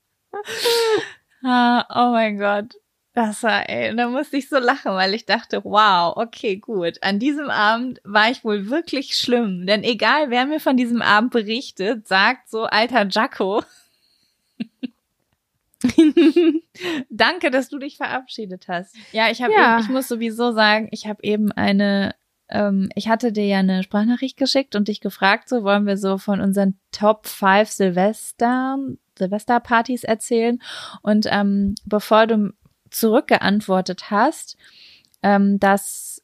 [1.44, 2.74] Ah, oh mein Gott.
[3.22, 7.04] Das war, ey, und da musste ich so lachen, weil ich dachte, wow, okay, gut.
[7.04, 9.66] An diesem Abend war ich wohl wirklich schlimm.
[9.68, 13.62] Denn egal, wer mir von diesem Abend berichtet, sagt so, alter Jacko.
[17.10, 18.96] Danke, dass du dich verabschiedet hast.
[19.12, 19.80] Ja, ich habe, Ja.
[19.82, 22.16] ich muss sowieso sagen, ich habe eben eine,
[22.48, 26.18] ähm, ich hatte dir ja eine Sprachnachricht geschickt und dich gefragt, so wollen wir so
[26.18, 30.62] von unseren Top 5 Silvestern, Silvesterpartys erzählen.
[31.02, 32.54] Und ähm, bevor du
[32.91, 34.57] zurückgeantwortet hast,
[35.24, 36.24] ähm, dass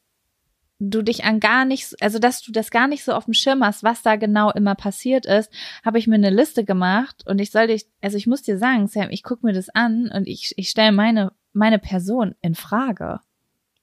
[0.79, 3.63] du dich an gar nicht, also dass du das gar nicht so auf dem Schirm
[3.63, 5.51] hast, was da genau immer passiert ist,
[5.85, 8.87] habe ich mir eine Liste gemacht und ich soll dich, also ich muss dir sagen,
[8.87, 13.21] Sam, ich gucke mir das an und ich, ich stelle meine, meine Person in Frage.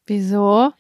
[0.07, 0.73] Wieso?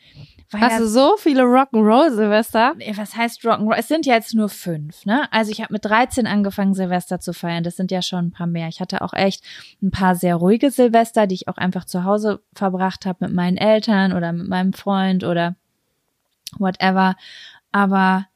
[0.52, 2.74] Weil Hast du so viele Rock'n'Roll, Silvester?
[2.94, 3.76] Was heißt Rock'n'Roll?
[3.76, 5.32] Es sind ja jetzt nur fünf, ne?
[5.32, 7.64] Also ich habe mit 13 angefangen, Silvester zu feiern.
[7.64, 8.68] Das sind ja schon ein paar mehr.
[8.68, 9.42] Ich hatte auch echt
[9.82, 13.56] ein paar sehr ruhige Silvester, die ich auch einfach zu Hause verbracht habe mit meinen
[13.56, 15.56] Eltern oder mit meinem Freund oder
[16.58, 17.16] whatever.
[17.70, 18.26] Aber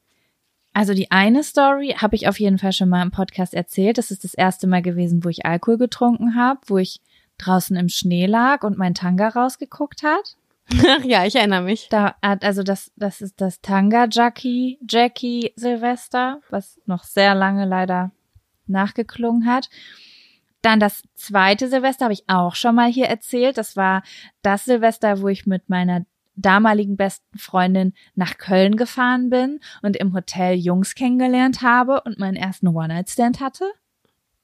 [0.73, 3.99] also die eine Story habe ich auf jeden Fall schon mal im Podcast erzählt.
[3.99, 6.99] Das ist das erste Mal gewesen, wo ich Alkohol getrunken habe, wo ich
[7.37, 10.36] draußen im Schnee lag und mein Tanga rausgeguckt hat.
[10.69, 11.87] Ach ja, ich erinnere mich.
[11.89, 17.65] Da hat, also das, das ist das Tanga Jackie, Jackie Silvester, was noch sehr lange
[17.65, 18.11] leider
[18.67, 19.69] nachgeklungen hat.
[20.61, 23.57] Dann das zweite Silvester habe ich auch schon mal hier erzählt.
[23.57, 24.03] Das war
[24.41, 30.13] das Silvester, wo ich mit meiner damaligen besten Freundin nach Köln gefahren bin und im
[30.13, 33.65] Hotel Jungs kennengelernt habe und meinen ersten One-Night-Stand hatte.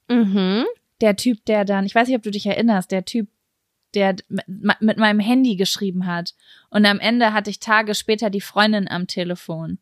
[0.10, 0.66] Mhm.
[1.02, 3.28] Der Typ, der dann, ich weiß nicht, ob du dich erinnerst, der Typ,
[3.96, 4.16] der
[4.48, 6.34] mit, meinem Handy geschrieben hat.
[6.70, 9.80] Und am Ende hatte ich Tage später die Freundin am Telefon.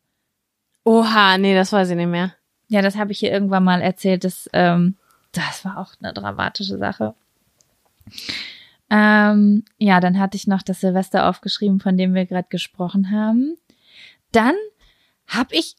[0.84, 2.34] Oha, nee, das weiß ich nicht mehr.
[2.68, 4.24] Ja, das habe ich hier irgendwann mal erzählt.
[4.24, 4.96] Das, ähm,
[5.32, 7.14] das war auch eine dramatische Sache.
[8.90, 13.56] Ähm, ja, dann hatte ich noch das Silvester aufgeschrieben, von dem wir gerade gesprochen haben.
[14.32, 14.54] Dann
[15.26, 15.76] habe ich,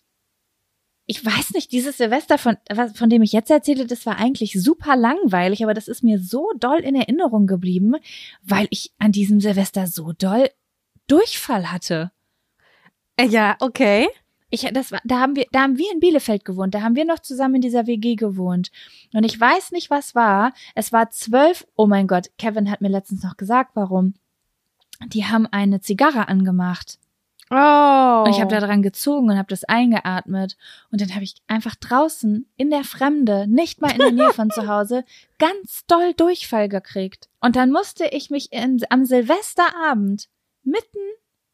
[1.05, 2.57] ich weiß nicht, dieses Silvester, von,
[2.95, 6.49] von dem ich jetzt erzähle, das war eigentlich super langweilig, aber das ist mir so
[6.57, 7.95] doll in Erinnerung geblieben,
[8.41, 10.49] weil ich an diesem Silvester so doll
[11.07, 12.11] Durchfall hatte.
[13.17, 14.07] Äh, Ja, okay.
[14.49, 16.75] Ich, das war, da haben wir, da haben wir in Bielefeld gewohnt.
[16.75, 18.71] Da haben wir noch zusammen in dieser WG gewohnt.
[19.11, 20.53] Und ich weiß nicht, was war.
[20.75, 21.65] Es war zwölf.
[21.75, 24.13] Oh mein Gott, Kevin hat mir letztens noch gesagt, warum.
[25.07, 26.99] Die haben eine Zigarre angemacht.
[27.53, 28.23] Oh.
[28.25, 30.57] Und ich habe da dran gezogen und habe das eingeatmet.
[30.91, 34.49] Und dann habe ich einfach draußen in der Fremde, nicht mal in der Nähe von
[34.51, 35.05] zu Hause,
[35.37, 37.29] ganz doll Durchfall gekriegt.
[37.41, 40.29] Und dann musste ich mich in, am Silvesterabend
[40.63, 40.99] mitten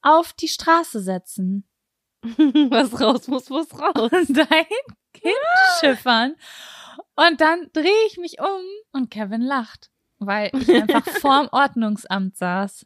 [0.02, 1.66] auf die Straße setzen
[2.24, 4.12] was raus muss, muss raus.
[4.12, 4.66] und dahin
[5.14, 6.36] hinschiffern.
[7.16, 8.62] Und dann drehe ich mich um
[8.94, 9.90] und Kevin lacht,
[10.20, 12.86] weil ich einfach vorm Ordnungsamt saß.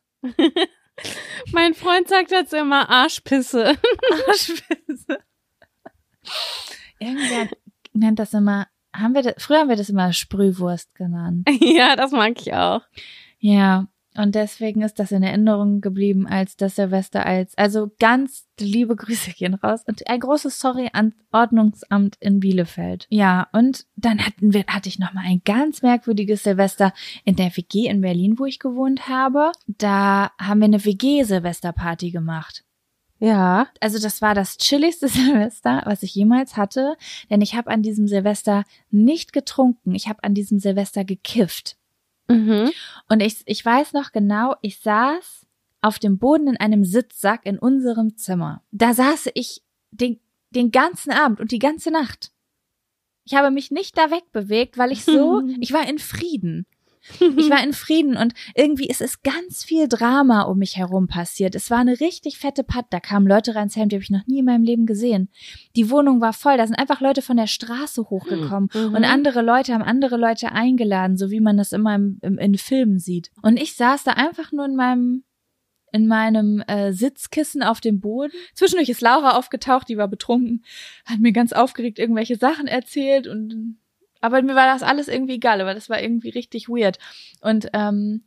[1.52, 3.78] Mein Freund sagt dazu immer Arschpisse.
[4.28, 5.18] Arschpisse.
[7.00, 7.50] Irgendwer
[7.94, 11.50] nennt das immer, haben wir das, früher haben wir das immer Sprühwurst genannt.
[11.60, 12.82] ja, das mag ich auch.
[13.40, 13.88] Ja.
[14.18, 19.32] Und deswegen ist das in Erinnerung geblieben als das Silvester als, also ganz liebe Grüße
[19.32, 23.08] gehen raus und ein großes Sorry an Ordnungsamt in Bielefeld.
[23.10, 26.94] Ja, und dann hatten wir, hatte ich noch mal ein ganz merkwürdiges Silvester
[27.26, 29.52] in der WG in Berlin, wo ich gewohnt habe.
[29.68, 32.64] Da haben wir eine WG-Silvesterparty gemacht.
[33.24, 33.68] Ja.
[33.80, 36.98] Also das war das chilligste Silvester, was ich jemals hatte,
[37.30, 41.78] denn ich habe an diesem Silvester nicht getrunken, ich habe an diesem Silvester gekifft.
[42.28, 42.72] Mhm.
[43.10, 45.46] Und ich, ich weiß noch genau, ich saß
[45.82, 48.64] auf dem Boden in einem Sitzsack in unserem Zimmer.
[48.72, 50.20] Da saß ich den,
[50.50, 52.32] den ganzen Abend und die ganze Nacht.
[53.26, 56.66] Ich habe mich nicht da wegbewegt, weil ich so, ich war in Frieden.
[57.20, 61.56] Ich war in Frieden und irgendwie ist es ganz viel Drama um mich herum passiert.
[61.56, 62.86] Es war eine richtig fette Patt.
[62.92, 65.30] Da kamen Leute rein, Sam, die habe ich noch nie in meinem Leben gesehen.
[65.76, 66.58] Die Wohnung war voll.
[66.58, 68.96] Da sind einfach Leute von der Straße hochgekommen Mhm.
[68.96, 72.58] und andere Leute haben andere Leute eingeladen, so wie man das immer im, im, in
[72.58, 73.32] Filmen sieht.
[73.42, 75.24] Und ich saß da einfach nur in meinem
[75.96, 78.32] in meinem äh, Sitzkissen auf dem Boden.
[78.56, 80.64] Zwischendurch ist Laura aufgetaucht, die war betrunken,
[81.06, 83.78] hat mir ganz aufgeregt irgendwelche Sachen erzählt und
[84.24, 86.98] aber mir war das alles irgendwie egal, aber das war irgendwie richtig weird.
[87.42, 88.24] Und ähm,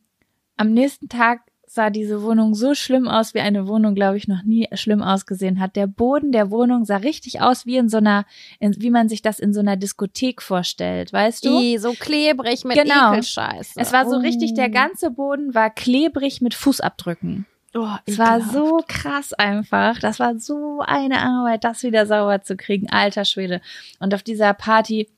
[0.57, 4.45] am nächsten Tag sah diese Wohnung so schlimm aus, wie eine Wohnung, glaube ich, noch
[4.45, 5.75] nie schlimm ausgesehen hat.
[5.75, 8.25] Der Boden der Wohnung sah richtig aus wie in so einer,
[8.61, 11.59] in, wie man sich das in so einer Diskothek vorstellt, weißt du?
[11.61, 13.13] I, so klebrig mit Genau.
[13.13, 13.73] Ekelscheiße.
[13.81, 14.73] Es war so richtig, der Oh.
[14.73, 17.47] ganze Boden war klebrig mit Fußabdrücken.
[17.75, 19.99] Oh, Es war so krass einfach.
[19.99, 22.89] Das war so eine Arbeit, das wieder sauber zu kriegen.
[22.91, 23.61] Alter Schwede.
[23.99, 25.09] Und auf dieser Party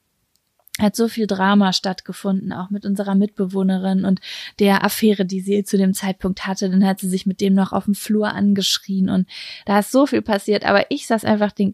[0.78, 4.20] hat so viel Drama stattgefunden, auch mit unserer Mitbewohnerin und
[4.58, 6.70] der Affäre, die sie zu dem Zeitpunkt hatte.
[6.70, 9.28] Dann hat sie sich mit dem noch auf dem Flur angeschrien und
[9.66, 10.64] da ist so viel passiert.
[10.64, 11.72] Aber ich saß einfach den,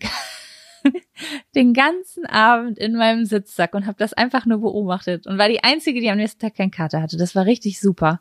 [1.54, 5.64] den ganzen Abend in meinem Sitzsack und habe das einfach nur beobachtet und war die
[5.64, 7.16] Einzige, die am nächsten Tag keinen Kater hatte.
[7.16, 8.20] Das war richtig super.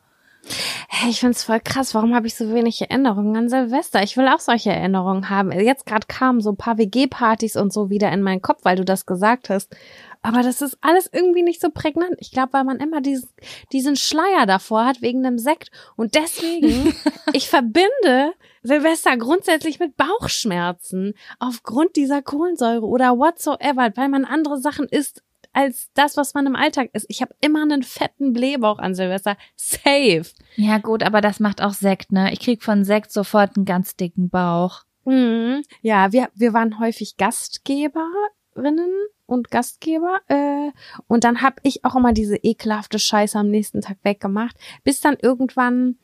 [0.88, 1.94] Hey, ich find's voll krass.
[1.94, 4.02] Warum habe ich so wenig Erinnerungen an Silvester?
[4.02, 5.52] Ich will auch solche Erinnerungen haben.
[5.52, 8.84] Jetzt gerade kamen so ein paar WG-Partys und so wieder in meinen Kopf, weil du
[8.84, 9.74] das gesagt hast.
[10.22, 12.14] Aber das ist alles irgendwie nicht so prägnant.
[12.18, 13.28] Ich glaube, weil man immer diesen,
[13.72, 15.70] diesen Schleier davor hat wegen dem Sekt.
[15.96, 16.94] Und deswegen,
[17.32, 24.88] ich verbinde Silvester grundsätzlich mit Bauchschmerzen aufgrund dieser Kohlensäure oder whatsoever, weil man andere Sachen
[24.88, 25.22] isst
[25.54, 27.06] als das, was man im Alltag isst.
[27.08, 29.36] Ich habe immer einen fetten Blähbauch an Silvester.
[29.56, 30.24] Safe.
[30.56, 32.32] Ja gut, aber das macht auch Sekt, ne?
[32.32, 34.82] Ich krieg von Sekt sofort einen ganz dicken Bauch.
[35.04, 35.62] Mhm.
[35.80, 38.92] Ja, wir, wir waren häufig Gastgeberinnen
[39.26, 40.18] und Gastgeber.
[40.28, 40.70] Äh,
[41.06, 45.16] und dann hab ich auch immer diese ekelhafte Scheiße am nächsten Tag weggemacht, bis dann
[45.20, 45.98] irgendwann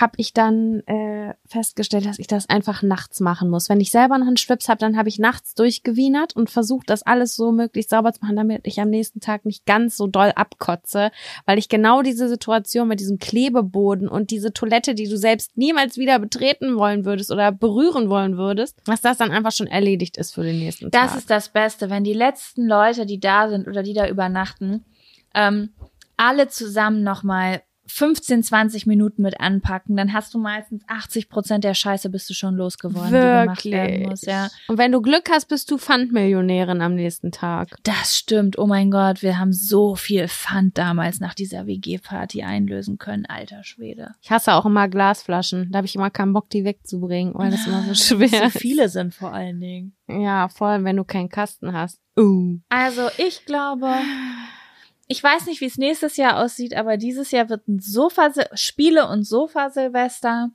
[0.00, 3.68] habe ich dann äh, festgestellt, dass ich das einfach nachts machen muss.
[3.68, 7.02] Wenn ich selber noch einen Schwips habe, dann habe ich nachts durchgewienert und versucht, das
[7.02, 10.32] alles so möglichst sauber zu machen, damit ich am nächsten Tag nicht ganz so doll
[10.34, 11.10] abkotze,
[11.46, 15.96] weil ich genau diese Situation mit diesem Klebeboden und diese Toilette, die du selbst niemals
[15.96, 20.34] wieder betreten wollen würdest oder berühren wollen würdest, dass das dann einfach schon erledigt ist
[20.34, 21.08] für den nächsten Tag.
[21.08, 24.84] Das ist das Beste, wenn die letzten Leute, die da sind oder die da übernachten,
[25.34, 25.70] ähm,
[26.16, 31.74] alle zusammen nochmal 15, 20 Minuten mit anpacken, dann hast du meistens 80 Prozent der
[31.74, 34.08] Scheiße bist du schon losgeworden, die gemacht werden Wirklich.
[34.08, 34.48] muss, ja.
[34.68, 37.76] Und wenn du Glück hast, bist du Pfandmillionärin am nächsten Tag.
[37.82, 38.58] Das stimmt.
[38.58, 43.64] Oh mein Gott, wir haben so viel Pfand damals nach dieser WG-Party einlösen können, alter
[43.64, 44.12] Schwede.
[44.22, 45.70] Ich hasse auch immer Glasflaschen.
[45.70, 48.58] Da habe ich immer keinen Bock, die wegzubringen, weil das immer so schwer So ist.
[48.58, 49.94] viele sind vor allen Dingen.
[50.08, 52.00] Ja, vor allem, wenn du keinen Kasten hast.
[52.18, 52.58] Uh.
[52.68, 53.88] Also ich glaube,
[55.06, 59.08] ich weiß nicht, wie es nächstes Jahr aussieht, aber dieses Jahr wird ein Sofa Spiele
[59.08, 60.50] und Sofa Silvester.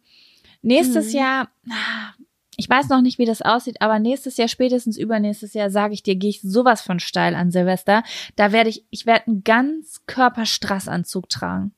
[0.62, 1.20] Nächstes Mhm.
[1.20, 2.14] Jahr, ah,
[2.58, 6.04] ich weiß noch nicht, wie das aussieht, aber nächstes Jahr, spätestens übernächstes Jahr, sage ich
[6.04, 8.04] dir, gehe ich sowas von steil an Silvester.
[8.36, 11.74] Da werde ich, ich werde einen ganz Körperstrassanzug tragen.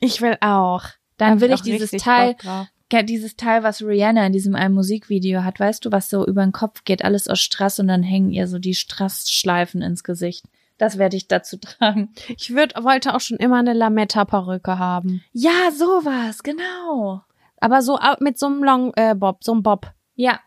[0.00, 0.84] Ich will auch.
[1.18, 5.60] Dann will ich dieses Teil, ja, dieses Teil, was Rihanna in diesem einen Musikvideo hat,
[5.60, 8.46] weißt du, was so über den Kopf geht, alles aus Strass und dann hängen ihr
[8.46, 10.44] so die Strassschleifen ins Gesicht.
[10.78, 12.12] Das werde ich dazu tragen.
[12.36, 15.22] Ich würd, wollte auch schon immer eine Lametta-Perücke haben.
[15.32, 17.22] Ja, sowas, genau.
[17.60, 19.92] Aber so mit so einem Long äh, Bob, so einem Bob.
[20.14, 20.40] Ja.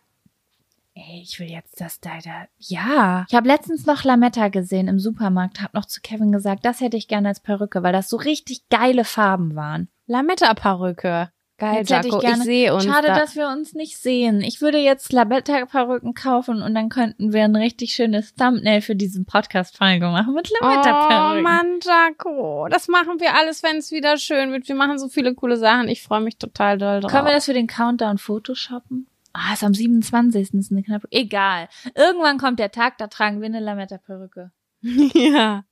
[0.93, 2.47] Ey, ich will jetzt das da, da.
[2.57, 3.25] Ja.
[3.29, 6.97] Ich habe letztens noch Lametta gesehen im Supermarkt, hab noch zu Kevin gesagt, das hätte
[6.97, 9.89] ich gerne als Perücke, weil das so richtig geile Farben waren.
[10.07, 11.31] Lametta-Perücke.
[11.59, 12.17] Geil, Jetzt hätte Jaco.
[12.19, 12.83] ich gerne- Ich sehe uns.
[12.85, 13.17] Schade, da.
[13.19, 14.41] dass wir uns nicht sehen.
[14.41, 19.25] Ich würde jetzt Lametta-Perücken kaufen und dann könnten wir ein richtig schönes Thumbnail für diesen
[19.25, 21.41] Podcast-Folge machen mit Oh Lametta-Perücken.
[21.43, 22.67] Mann, Jaco.
[22.69, 24.67] Das machen wir alles, wenn es wieder schön wird.
[24.67, 25.87] Wir machen so viele coole Sachen.
[25.87, 27.11] Ich freue mich total doll drauf.
[27.11, 29.07] Können wir das für den Countdown photoshoppen?
[29.33, 30.53] Ah, ist am 27.
[30.53, 31.07] ist eine knappe.
[31.09, 31.69] Egal.
[31.95, 34.51] Irgendwann kommt der Tag, da tragen wir eine Lametta-Perücke.
[34.81, 35.63] ja.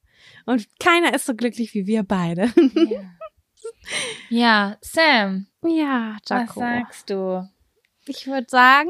[0.47, 2.51] Und keiner ist so glücklich wie wir beide.
[2.73, 3.01] Ja.
[4.29, 6.59] ja, Sam, ja, was Jaco.
[6.59, 7.49] sagst du?
[8.07, 8.89] Ich würde sagen,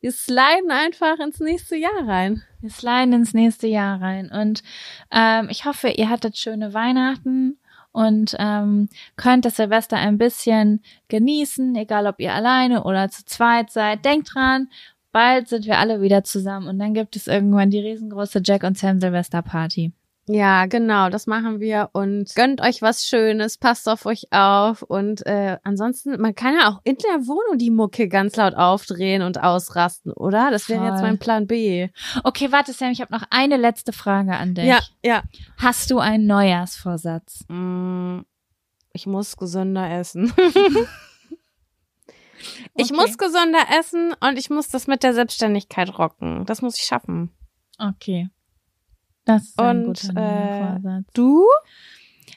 [0.00, 2.42] wir sliden einfach ins nächste Jahr rein.
[2.60, 4.62] Wir sliden ins nächste Jahr rein und
[5.10, 7.58] ähm, ich hoffe, ihr hattet schöne Weihnachten
[7.92, 13.70] und ähm, könnt das Silvester ein bisschen genießen, egal ob ihr alleine oder zu zweit
[13.70, 14.04] seid.
[14.04, 14.68] Denkt dran,
[15.12, 18.78] bald sind wir alle wieder zusammen und dann gibt es irgendwann die riesengroße Jack und
[18.78, 19.92] Sam Silvester Party.
[20.30, 25.24] Ja, genau, das machen wir und gönnt euch was Schönes, passt auf euch auf und
[25.26, 29.42] äh, ansonsten, man kann ja auch in der Wohnung die Mucke ganz laut aufdrehen und
[29.42, 30.50] ausrasten, oder?
[30.50, 31.88] Das wäre jetzt mein Plan B.
[32.24, 34.66] Okay, warte Sam, ich habe noch eine letzte Frage an dich.
[34.66, 35.22] Ja, ja.
[35.56, 37.46] Hast du einen Neujahrsvorsatz?
[37.48, 38.20] Mm,
[38.92, 40.32] Ich muss gesünder essen.
[42.74, 42.94] Ich Okay.
[42.94, 46.44] muss gesünder essen und ich muss das mit der Selbstständigkeit rocken.
[46.46, 47.30] Das muss ich schaffen.
[47.78, 48.28] Okay.
[49.28, 51.04] Das ist ein Und, guter äh, Vorsatz.
[51.12, 51.46] Du?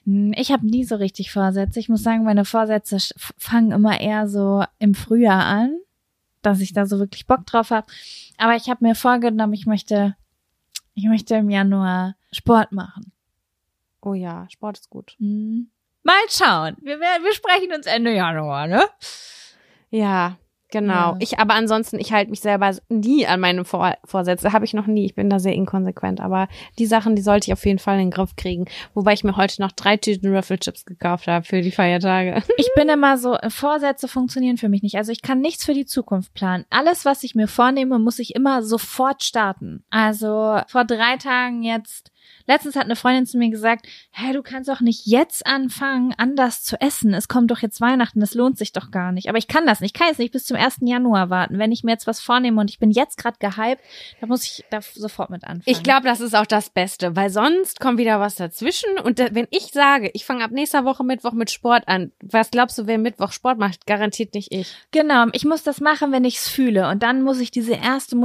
[0.03, 1.79] Ich habe nie so richtig Vorsätze.
[1.79, 2.97] Ich muss sagen, meine Vorsätze
[3.37, 5.79] fangen immer eher so im Frühjahr an,
[6.41, 7.87] dass ich da so wirklich Bock drauf habe.
[8.37, 10.17] Aber ich habe mir vorgenommen, ich möchte,
[10.93, 13.13] ich möchte im Januar Sport machen.
[14.01, 15.15] Oh ja, Sport ist gut.
[15.19, 15.69] Hm.
[16.03, 16.75] Mal schauen.
[16.81, 18.83] Wir, wir sprechen uns Ende Januar, ne?
[19.91, 20.37] Ja,
[20.71, 21.11] genau.
[21.11, 21.17] Ja.
[21.19, 24.53] Ich, aber ansonsten, ich halte mich selber nie an meine Vor Vorsätze.
[24.53, 25.05] Habe ich noch nie.
[25.05, 26.19] Ich bin da sehr inkonsequent.
[26.19, 26.47] Aber
[26.79, 28.65] die Sachen, die sollte ich auf jeden Fall in den Griff kriegen.
[28.93, 32.41] Wobei ich mir heute noch drei Tüten Ruffle-Chips gekauft habe für die Feiertage.
[32.57, 34.95] Ich bin immer so, äh, Vorsätze funktionieren für mich nicht.
[34.95, 36.65] Also ich kann nichts für die Zukunft planen.
[36.69, 39.83] Alles, was ich mir vornehme, muss ich immer sofort starten.
[39.89, 42.10] Also vor drei Tagen jetzt,
[42.47, 46.63] letztens hat eine Freundin zu mir gesagt, hä, du kannst doch nicht jetzt anfangen, anders
[46.63, 47.13] zu essen.
[47.13, 49.29] Es kommt doch jetzt Weihnachten, das lohnt sich doch gar nicht.
[49.29, 49.95] Aber ich kann das nicht.
[49.95, 50.77] Ich kann jetzt nicht bis zum 1.
[50.81, 51.59] Januar warten.
[51.59, 53.81] Wenn ich mir jetzt was vornehme und ich bin jetzt gerade gehypt,
[54.19, 55.63] dann muss ich da sofort mit anfangen.
[55.65, 58.99] Ich glaube, das ist auch das Beste, weil sonst kommt wieder was dazwischen.
[58.99, 62.51] Und da, wenn ich sage, ich fange ab nächster Woche Mittwoch mit Sport an, was
[62.51, 63.85] glaubst du, wer Mittwoch Sport macht?
[63.85, 64.73] Garantiert nicht ich.
[64.91, 66.89] Genau, ich muss das machen, wenn ich es fühle.
[66.89, 68.15] Und dann muss ich diese erste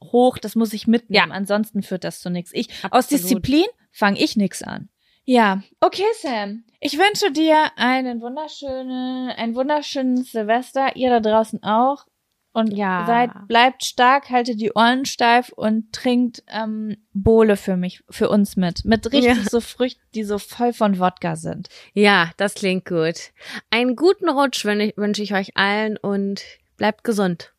[0.00, 1.32] Motivationshoch, das muss ich mitnehmen.
[1.32, 2.50] Ansonsten führt das zu nichts.
[2.54, 3.22] Ich aus Absolut.
[3.24, 4.88] Disziplin fange ich nichts an.
[5.24, 6.64] Ja, okay, Sam.
[6.80, 10.94] Ich wünsche dir einen wunderschönen, ein wunderschönes Silvester.
[10.96, 12.06] Ihr da draußen auch.
[12.52, 13.04] Und Ja.
[13.06, 18.56] seid, bleibt stark, haltet die Ohren steif und trinkt ähm, Bohle für mich, für uns
[18.56, 18.82] mit.
[18.86, 19.42] Mit richtig Ja.
[19.50, 21.68] so Früchten, die so voll von Wodka sind.
[21.92, 23.32] Ja, das klingt gut.
[23.68, 26.42] Einen guten Rutsch wün- wünsche ich euch allen und
[26.78, 27.52] bleibt gesund.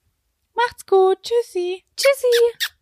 [0.57, 1.21] Macht's gut.
[1.23, 1.83] Tschüssi.
[1.95, 2.76] Tschüssi.